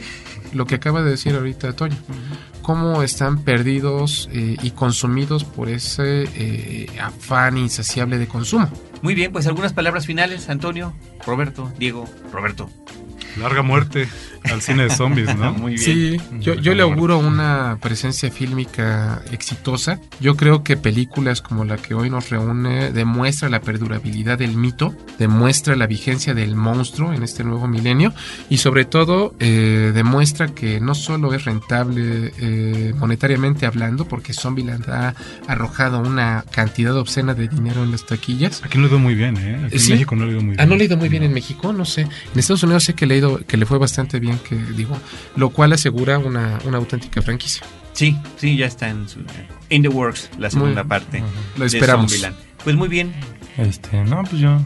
Lo 0.54 0.66
que 0.66 0.76
acaba 0.76 1.02
de 1.04 1.12
decir 1.12 1.36
ahorita 1.36 1.74
Toño. 1.74 1.98
Cómo 2.62 3.04
están 3.04 3.27
perdidos 3.36 4.30
eh, 4.32 4.56
y 4.62 4.72
consumidos 4.72 5.44
por 5.44 5.70
ese 5.70 6.24
eh, 6.36 6.88
afán 7.02 7.58
insaciable 7.58 8.18
de 8.18 8.28
consumo. 8.28 8.70
Muy 9.02 9.16
bien, 9.16 9.32
pues 9.32 9.48
algunas 9.48 9.74
palabras 9.74 10.06
finales, 10.06 10.50
Antonio, 10.50 10.94
Roberto, 11.26 11.72
Diego, 11.78 12.06
Roberto. 12.32 12.70
Larga 13.38 13.62
muerte 13.62 14.08
al 14.52 14.62
cine 14.62 14.84
de 14.84 14.90
zombies, 14.90 15.36
¿no? 15.38 15.54
Muy 15.58 15.74
bien. 15.76 15.84
Sí, 15.84 16.18
yo, 16.40 16.54
yo 16.56 16.74
le 16.74 16.84
auguro 16.84 17.18
una 17.20 17.78
presencia 17.82 18.32
fílmica 18.32 19.22
exitosa. 19.32 20.00
Yo 20.20 20.36
creo 20.36 20.64
que 20.64 20.78
películas 20.78 21.42
como 21.42 21.66
la 21.66 21.78
que 21.78 21.94
hoy 21.94 22.10
nos 22.10 22.30
reúne 22.30 22.92
demuestra 22.92 23.50
la 23.50 23.62
perdurabilidad 23.62 24.38
del 24.40 24.56
mito, 24.56 24.96
demuestra 25.20 25.76
la 25.76 25.88
vigencia 25.88 26.34
del 26.34 26.56
monstruo 26.56 27.14
en 27.14 27.24
este 27.24 27.44
nuevo 27.44 27.68
milenio 27.68 28.14
y 28.50 28.58
sobre 28.58 28.86
todo 28.86 29.34
eh, 29.40 29.92
demuestra 29.94 30.48
que 30.50 30.80
no 30.80 30.96
solo 30.96 31.34
es 31.34 31.46
rentable 31.46 32.32
eh, 32.40 32.94
monetariamente 32.98 33.66
hablando, 33.66 34.08
porque 34.08 34.34
Zombieland 34.34 34.90
ha 34.90 35.14
arrojado 35.48 36.00
una 36.00 36.44
cantidad 36.52 36.96
obscena 36.98 37.34
de 37.34 37.48
dinero 37.48 37.84
en 37.84 37.92
las 37.92 38.06
taquillas. 38.06 38.62
Aquí 38.64 38.78
no 38.78 38.88
ido 38.88 39.00
muy 39.00 39.16
bien, 39.16 39.38
¿eh? 39.38 39.62
Aquí 39.66 39.80
Sí. 39.80 39.92
en 39.92 39.98
México 39.98 40.16
no 40.16 40.26
le 40.26 40.32
ha 40.32 40.34
ido 40.34 40.42
muy 40.42 40.50
bien. 40.52 40.62
Ah, 40.62 40.66
no 40.66 40.76
le 40.76 40.84
ha 40.84 40.86
ido 40.86 40.98
muy 40.98 41.10
bien 41.10 41.24
en 41.24 41.34
México, 41.34 41.74
no 41.74 41.86
sé. 41.86 42.02
En 42.02 42.10
Estados 42.40 42.64
Unidos 42.64 42.84
sé 42.84 42.94
que 42.94 43.06
le, 43.06 43.16
ha 43.16 43.18
ido- 43.18 43.40
que 43.46 43.58
le 43.58 43.66
fue 43.66 43.78
bastante 43.78 44.20
bien, 44.20 44.37
que 44.42 44.56
digo, 44.56 44.98
lo 45.36 45.50
cual 45.50 45.74
asegura 45.74 46.18
una, 46.18 46.60
una 46.66 46.78
auténtica 46.78 47.22
franquicia. 47.22 47.64
Sí, 47.94 48.16
sí, 48.38 48.56
ya 48.58 48.68
está 48.68 48.90
en 48.90 49.10
su 49.10 49.20
In 49.70 49.82
the 49.82 49.88
Works, 49.90 50.30
la 50.38 50.50
segunda 50.50 50.84
Muy- 50.84 50.90
parte. 50.90 51.24
Lo 51.58 51.66
esperamos. 51.66 52.14
Pues 52.64 52.76
muy 52.76 52.88
bien. 52.88 53.14
Este, 53.58 54.04
no, 54.04 54.22
pues 54.24 54.40
yo 54.42 54.60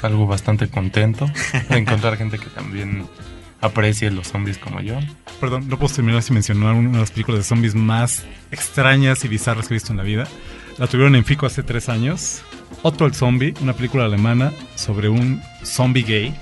salgo 0.00 0.26
bastante 0.26 0.68
contento 0.68 1.28
de 1.68 1.78
encontrar 1.78 2.16
gente 2.16 2.38
que 2.38 2.46
también 2.50 3.06
aprecie 3.60 4.10
los 4.10 4.28
zombies 4.28 4.58
como 4.58 4.80
yo. 4.80 4.94
Perdón, 5.40 5.68
no 5.68 5.78
puedo 5.78 5.92
terminar 5.92 6.22
sin 6.22 6.34
mencionar 6.34 6.74
una 6.74 6.92
de 6.92 6.98
las 6.98 7.10
películas 7.10 7.40
de 7.40 7.44
zombies 7.44 7.74
más 7.74 8.24
extrañas 8.52 9.24
y 9.24 9.28
bizarras 9.28 9.66
que 9.66 9.74
he 9.74 9.76
visto 9.76 9.92
en 9.92 9.96
la 9.98 10.04
vida. 10.04 10.28
La 10.78 10.86
tuvieron 10.86 11.16
en 11.16 11.24
Fico 11.24 11.46
hace 11.46 11.64
tres 11.64 11.88
años. 11.88 12.42
Otro 12.82 13.06
el 13.06 13.14
Zombie, 13.14 13.54
una 13.60 13.72
película 13.72 14.04
alemana 14.04 14.52
sobre 14.76 15.08
un 15.08 15.42
zombie 15.64 16.02
gay 16.04 16.38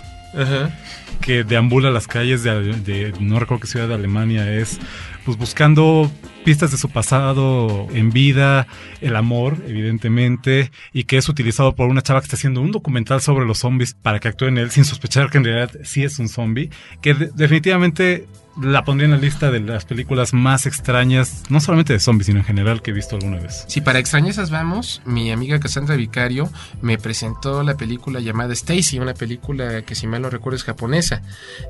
que 1.20 1.44
deambula 1.44 1.90
las 1.90 2.06
calles 2.06 2.42
de, 2.42 3.12
no 3.20 3.38
recuerdo 3.40 3.62
qué 3.62 3.66
ciudad 3.68 3.88
de 3.88 3.94
Alemania 3.94 4.52
es, 4.52 4.78
pues 5.24 5.36
buscando 5.36 6.10
pistas 6.44 6.70
de 6.70 6.76
su 6.76 6.88
pasado 6.90 7.88
en 7.92 8.10
vida, 8.10 8.66
el 9.00 9.16
amor, 9.16 9.56
evidentemente, 9.66 10.70
y 10.92 11.04
que 11.04 11.16
es 11.16 11.28
utilizado 11.28 11.74
por 11.74 11.88
una 11.88 12.02
chava 12.02 12.20
que 12.20 12.24
está 12.26 12.36
haciendo 12.36 12.60
un 12.60 12.70
documental 12.70 13.20
sobre 13.20 13.44
los 13.46 13.58
zombies 13.58 13.94
para 13.94 14.20
que 14.20 14.28
actúe 14.28 14.46
en 14.46 14.58
él 14.58 14.70
sin 14.70 14.84
sospechar 14.84 15.30
que 15.30 15.38
en 15.38 15.44
realidad 15.44 15.70
sí 15.82 16.04
es 16.04 16.18
un 16.20 16.28
zombie, 16.28 16.70
que 17.00 17.14
de- 17.14 17.30
definitivamente 17.34 18.26
la 18.60 18.84
pondría 18.84 19.04
en 19.06 19.10
la 19.12 19.16
lista 19.18 19.50
de 19.50 19.60
las 19.60 19.84
películas 19.84 20.32
más 20.32 20.66
extrañas, 20.66 21.42
no 21.50 21.60
solamente 21.60 21.92
de 21.92 22.00
zombies, 22.00 22.26
sino 22.26 22.38
en 22.40 22.44
general 22.44 22.82
que 22.82 22.90
he 22.90 22.94
visto 22.94 23.16
alguna 23.16 23.38
vez. 23.38 23.64
Si 23.68 23.80
para 23.80 23.98
extrañezas 23.98 24.50
vamos, 24.50 25.02
mi 25.04 25.30
amiga 25.30 25.60
Cassandra 25.60 25.96
Vicario 25.96 26.50
me 26.80 26.98
presentó 26.98 27.62
la 27.62 27.76
película 27.76 28.20
llamada 28.20 28.52
Stacy, 28.54 28.98
una 28.98 29.14
película 29.14 29.82
que 29.82 29.94
si 29.94 30.06
mal 30.06 30.22
no 30.22 30.30
recuerdo 30.30 30.56
es 30.56 30.64
japonesa, 30.64 31.22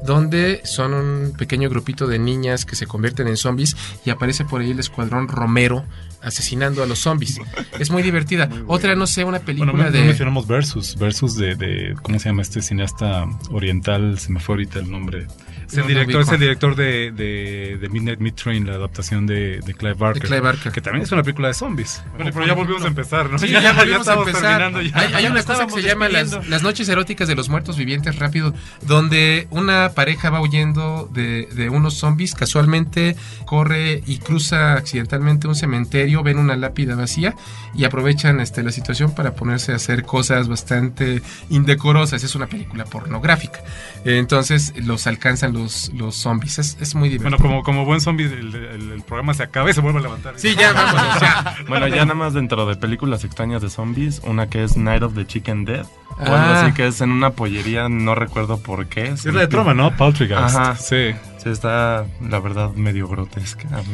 donde 0.04 0.60
son 0.64 0.94
un 0.94 1.32
pequeño 1.36 1.68
grupito 1.68 2.06
de 2.06 2.18
niñas 2.18 2.64
que 2.64 2.76
se 2.76 2.86
convierten 2.86 3.28
en 3.28 3.36
zombies 3.36 3.76
y 4.04 4.10
aparece 4.10 4.44
por 4.44 4.60
ahí 4.60 4.70
el 4.70 4.78
escuadrón 4.78 5.28
Romero 5.28 5.84
asesinando 6.22 6.82
a 6.82 6.86
los 6.86 6.98
zombies. 7.00 7.38
Es 7.78 7.90
muy 7.90 8.02
divertida. 8.02 8.48
Otra, 8.66 8.94
no 8.96 9.06
sé, 9.06 9.22
una 9.24 9.38
película 9.40 9.72
Bueno, 9.72 9.84
no, 9.86 9.90
no 9.90 9.96
de... 10.00 10.04
mencionamos 10.06 10.46
Versus, 10.46 10.96
Versus 10.98 11.36
de, 11.36 11.54
de- 11.56 11.94
¿cómo 12.02 12.18
se 12.18 12.30
llama 12.30 12.42
este 12.42 12.62
cineasta 12.62 13.26
oriental? 13.50 14.18
Se 14.18 14.32
me 14.32 14.40
fue 14.40 14.54
ahorita 14.54 14.78
el 14.78 14.90
nombre. 14.90 15.26
Es 15.66 15.76
el 15.78 15.86
director, 15.86 16.22
es 16.22 16.28
el 16.28 16.40
director 16.40 16.76
de, 16.76 17.10
de, 17.12 17.78
de 17.80 17.88
Midnight 17.88 18.20
Meat 18.20 18.36
Train, 18.36 18.66
la 18.66 18.74
adaptación 18.74 19.26
de, 19.26 19.60
de 19.60 19.74
Clive 19.74 19.94
Barker. 19.94 20.22
Clive 20.22 20.40
Barker. 20.40 20.72
Que 20.72 20.80
también 20.80 21.02
es 21.04 21.12
una 21.12 21.22
película 21.22 21.48
de 21.48 21.54
zombies. 21.54 22.02
Bueno, 22.16 22.30
pero 22.32 22.46
ya 22.46 22.54
volvimos 22.54 22.84
a 22.84 22.88
empezar, 22.88 23.30
¿no? 23.30 23.38
Sí, 23.38 23.48
ya, 23.48 23.72
volvimos 23.72 23.98
a 24.06 24.12
estamos 24.12 24.28
empezar. 24.28 24.58
terminando 24.58 24.82
ya. 24.82 24.98
Hay, 24.98 25.14
hay 25.14 25.22
Ya 25.24 25.30
una 25.30 25.42
cosa 25.42 25.66
que 25.66 25.72
se 25.72 25.82
llama 25.82 26.08
las, 26.08 26.48
las 26.48 26.62
noches 26.62 26.88
eróticas 26.88 27.26
de 27.28 27.34
los 27.34 27.48
muertos 27.48 27.76
vivientes 27.76 28.16
rápido, 28.18 28.54
donde 28.82 29.48
una 29.50 29.90
pareja 29.94 30.30
va 30.30 30.40
huyendo 30.40 31.10
de, 31.12 31.48
de 31.54 31.68
unos 31.68 31.94
zombies, 31.94 32.34
casualmente 32.34 33.16
corre 33.44 34.02
y 34.06 34.18
cruza 34.18 34.74
accidentalmente 34.74 35.48
un 35.48 35.54
cementerio, 35.54 36.22
ven 36.22 36.38
una 36.38 36.56
lápida 36.56 36.94
vacía 36.94 37.34
y 37.74 37.84
aprovechan 37.84 38.40
este, 38.40 38.62
la 38.62 38.72
situación 38.72 39.14
para 39.14 39.34
ponerse 39.34 39.72
a 39.72 39.76
hacer 39.76 40.04
cosas 40.04 40.48
bastante 40.48 41.22
indecorosas. 41.50 42.22
Es 42.22 42.34
una 42.34 42.46
película 42.46 42.84
pornográfica. 42.84 43.60
Entonces 44.04 44.72
los 44.76 45.06
alcanzan 45.06 45.52
los, 45.56 45.90
los 45.94 46.14
zombies. 46.14 46.58
Es, 46.58 46.76
es 46.80 46.94
muy 46.94 47.08
divertido. 47.08 47.38
Bueno, 47.38 47.42
como, 47.42 47.62
como 47.62 47.84
buen 47.84 48.00
zombie, 48.00 48.24
el, 48.26 48.54
el- 48.54 48.92
el 48.92 49.02
programa 49.02 49.34
se 49.34 49.42
acaba 49.42 49.70
y 49.70 49.74
se 49.74 49.80
vuelve 49.80 49.98
a 49.98 50.02
levantar. 50.02 50.34
Sí, 50.36 50.54
ya 50.58 50.72
vamos, 50.74 51.16
o 51.16 51.18
sea. 51.18 51.56
Bueno, 51.68 51.88
ya 51.88 52.04
nada 52.04 52.14
más 52.14 52.34
dentro 52.34 52.66
de 52.66 52.76
películas 52.76 53.24
extrañas 53.24 53.62
de 53.62 53.70
zombies, 53.70 54.20
una 54.24 54.48
que 54.48 54.62
es 54.64 54.76
Night 54.76 55.02
of 55.02 55.14
the 55.14 55.26
Chicken 55.26 55.64
Dead. 55.64 55.86
O 56.18 56.22
algo 56.22 56.34
Ah. 56.36 56.62
así 56.62 56.72
que 56.72 56.86
es 56.86 57.00
en 57.02 57.10
una 57.10 57.30
pollería, 57.30 57.88
no 57.90 58.14
recuerdo 58.14 58.58
por 58.58 58.86
qué. 58.86 59.08
Es 59.08 59.24
la 59.26 59.40
de 59.40 59.48
Troma, 59.48 59.74
¿no? 59.74 59.94
Poltergeist. 59.96 60.56
Ajá. 60.56 60.76
Sí. 60.76 61.12
Sí, 61.42 61.50
está, 61.52 62.06
la 62.20 62.40
verdad, 62.40 62.72
medio 62.72 63.06
grotesca. 63.06 63.68
A 63.72 63.78
mí 63.82 63.84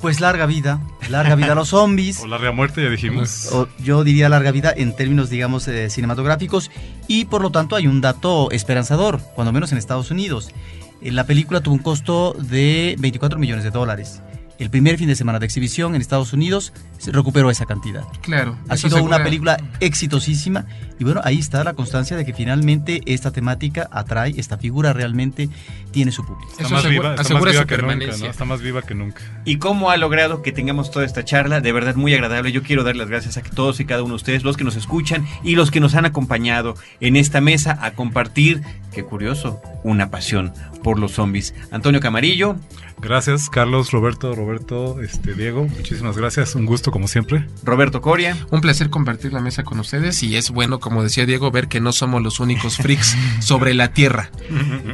Pues 0.00 0.18
larga 0.20 0.46
vida, 0.46 0.80
larga 1.10 1.34
vida 1.36 1.52
a 1.52 1.54
los 1.54 1.68
zombies. 1.68 2.20
O 2.22 2.26
larga 2.26 2.50
muerte, 2.52 2.82
ya 2.82 2.88
dijimos. 2.88 3.50
O 3.52 3.68
yo 3.80 4.02
diría 4.02 4.28
larga 4.30 4.50
vida 4.50 4.72
en 4.76 4.96
términos, 4.96 5.28
digamos, 5.30 5.68
eh, 5.68 5.90
cinematográficos. 5.90 6.70
Y 7.06 7.26
por 7.26 7.42
lo 7.42 7.50
tanto 7.50 7.76
hay 7.76 7.86
un 7.86 8.00
dato 8.00 8.50
esperanzador, 8.50 9.20
cuando 9.34 9.52
menos 9.52 9.70
en 9.70 9.78
Estados 9.78 10.10
Unidos. 10.10 10.50
Eh, 11.00 11.12
La 11.12 11.24
película 11.24 11.60
tuvo 11.60 11.74
un 11.74 11.82
costo 11.82 12.34
de 12.34 12.96
24 12.98 13.38
millones 13.38 13.64
de 13.64 13.70
dólares. 13.70 14.22
El 14.58 14.70
primer 14.70 14.98
fin 14.98 15.08
de 15.08 15.16
semana 15.16 15.38
de 15.38 15.46
exhibición 15.46 15.94
en 15.94 16.00
Estados 16.00 16.32
Unidos 16.32 16.72
se 16.98 17.12
recuperó 17.12 17.50
esa 17.50 17.64
cantidad. 17.66 18.04
Claro. 18.22 18.56
Ha 18.68 18.76
sido 18.76 19.02
una 19.02 19.22
película 19.22 19.56
exitosísima 19.80 20.66
y 20.98 21.04
bueno, 21.04 21.20
ahí 21.24 21.38
está 21.38 21.62
la 21.62 21.74
constancia 21.74 22.16
de 22.16 22.24
que 22.24 22.34
finalmente 22.34 23.02
esta 23.06 23.30
temática 23.30 23.88
atrae, 23.92 24.34
esta 24.36 24.58
figura 24.58 24.92
realmente 24.92 25.48
tiene 25.92 26.10
su 26.10 26.24
público. 26.24 26.50
Está 26.58 26.68
más 26.68 26.88
viva, 26.88 27.14
está 27.14 27.34
más 27.34 27.44
viva 27.44 27.66
que 27.66 27.78
nunca, 27.78 28.16
¿no? 28.18 28.26
Está 28.26 28.44
más 28.44 28.60
viva 28.60 28.82
que 28.82 28.94
nunca. 28.94 29.22
y 29.44 29.58
cómo 29.58 29.90
ha 29.90 29.96
logrado 29.96 30.42
que 30.42 30.52
tengamos 30.52 30.90
toda 30.90 31.04
esta 31.04 31.24
charla, 31.24 31.60
de 31.60 31.72
verdad 31.72 31.94
muy 31.94 32.12
agradable. 32.14 32.50
Yo 32.52 32.62
quiero 32.62 32.82
dar 32.82 32.96
las 32.96 33.08
gracias 33.08 33.36
a 33.36 33.42
todos 33.42 33.78
y 33.80 33.84
cada 33.84 34.02
uno 34.02 34.10
de 34.10 34.16
ustedes, 34.16 34.42
los 34.42 34.56
que 34.56 34.64
nos 34.64 34.76
escuchan 34.76 35.26
y 35.44 35.54
los 35.54 35.70
que 35.70 35.80
nos 35.80 35.94
han 35.94 36.04
acompañado 36.04 36.74
en 37.00 37.16
esta 37.16 37.40
mesa 37.40 37.78
a 37.80 37.92
compartir, 37.92 38.62
qué 38.92 39.04
curioso, 39.04 39.60
una 39.84 40.10
pasión 40.10 40.52
por 40.82 40.98
los 40.98 41.12
zombies. 41.12 41.54
Antonio 41.70 42.00
Camarillo. 42.00 42.56
Gracias, 43.00 43.48
Carlos, 43.48 43.90
Roberto, 43.92 44.34
Roberto, 44.34 45.00
este, 45.00 45.34
Diego, 45.34 45.66
muchísimas 45.66 46.16
gracias, 46.16 46.54
un 46.54 46.66
gusto 46.66 46.90
como 46.90 47.08
siempre. 47.08 47.46
Roberto 47.62 48.00
Coria. 48.00 48.36
Un 48.50 48.60
placer 48.60 48.90
compartir 48.90 49.32
la 49.32 49.40
mesa 49.40 49.62
con 49.62 49.78
ustedes 49.80 50.22
y 50.22 50.36
es 50.36 50.50
bueno, 50.50 50.80
como 50.80 51.02
decía 51.02 51.26
Diego, 51.26 51.50
ver 51.50 51.68
que 51.68 51.80
no 51.80 51.92
somos 51.92 52.22
los 52.22 52.40
únicos 52.40 52.76
freaks 52.76 53.16
sobre 53.40 53.74
la 53.74 53.92
Tierra. 53.92 54.30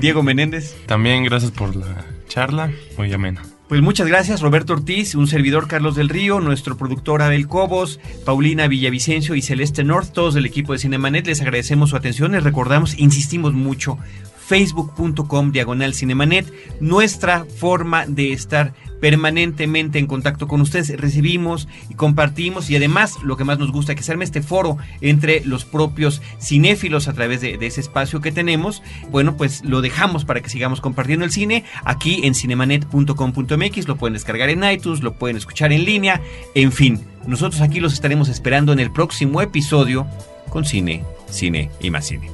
Diego 0.00 0.22
Menéndez. 0.22 0.76
También 0.86 1.24
gracias 1.24 1.50
por 1.50 1.74
la 1.76 2.04
charla, 2.28 2.70
muy 2.96 3.12
amena. 3.12 3.42
Pues 3.68 3.80
muchas 3.80 4.06
gracias, 4.06 4.42
Roberto 4.42 4.74
Ortiz, 4.74 5.14
un 5.14 5.26
servidor 5.26 5.68
Carlos 5.68 5.96
del 5.96 6.10
Río, 6.10 6.38
nuestro 6.40 6.76
productor 6.76 7.22
Abel 7.22 7.48
Cobos, 7.48 7.98
Paulina 8.26 8.68
Villavicencio 8.68 9.34
y 9.34 9.40
Celeste 9.40 9.84
North, 9.84 10.12
todos 10.12 10.34
del 10.34 10.44
equipo 10.44 10.74
de 10.74 10.78
Cinemanet, 10.78 11.26
les 11.26 11.40
agradecemos 11.40 11.90
su 11.90 11.96
atención, 11.96 12.32
les 12.32 12.44
recordamos, 12.44 12.98
insistimos 12.98 13.54
mucho, 13.54 13.98
facebook.com 14.46 15.52
diagonal 15.52 15.94
cinemanet, 15.94 16.52
nuestra 16.80 17.44
forma 17.44 18.06
de 18.06 18.32
estar 18.32 18.74
permanentemente 19.00 19.98
en 19.98 20.06
contacto 20.06 20.48
con 20.48 20.62
ustedes, 20.62 20.98
recibimos 20.98 21.68
y 21.90 21.94
compartimos 21.94 22.70
y 22.70 22.76
además 22.76 23.22
lo 23.22 23.36
que 23.36 23.44
más 23.44 23.58
nos 23.58 23.70
gusta 23.70 23.94
que 23.94 24.02
se 24.02 24.12
arme 24.12 24.24
este 24.24 24.42
foro 24.42 24.78
entre 25.02 25.44
los 25.44 25.66
propios 25.66 26.22
cinéfilos 26.40 27.06
a 27.06 27.12
través 27.12 27.42
de, 27.42 27.58
de 27.58 27.66
ese 27.66 27.82
espacio 27.82 28.22
que 28.22 28.32
tenemos, 28.32 28.82
bueno 29.10 29.36
pues 29.36 29.62
lo 29.62 29.82
dejamos 29.82 30.24
para 30.24 30.40
que 30.40 30.48
sigamos 30.48 30.80
compartiendo 30.80 31.26
el 31.26 31.32
cine 31.32 31.64
aquí 31.84 32.20
en 32.24 32.34
cinemanet.com.mx, 32.34 33.88
lo 33.88 33.96
pueden 33.96 34.14
descargar 34.14 34.48
en 34.48 34.64
iTunes, 34.64 35.02
lo 35.02 35.14
pueden 35.14 35.36
escuchar 35.36 35.72
en 35.72 35.84
línea, 35.84 36.22
en 36.54 36.72
fin, 36.72 37.04
nosotros 37.26 37.60
aquí 37.60 37.80
los 37.80 37.92
estaremos 37.92 38.28
esperando 38.28 38.72
en 38.72 38.80
el 38.80 38.90
próximo 38.90 39.42
episodio 39.42 40.06
con 40.48 40.64
cine, 40.64 41.04
cine 41.28 41.70
y 41.80 41.90
más 41.90 42.06
cine. 42.06 42.30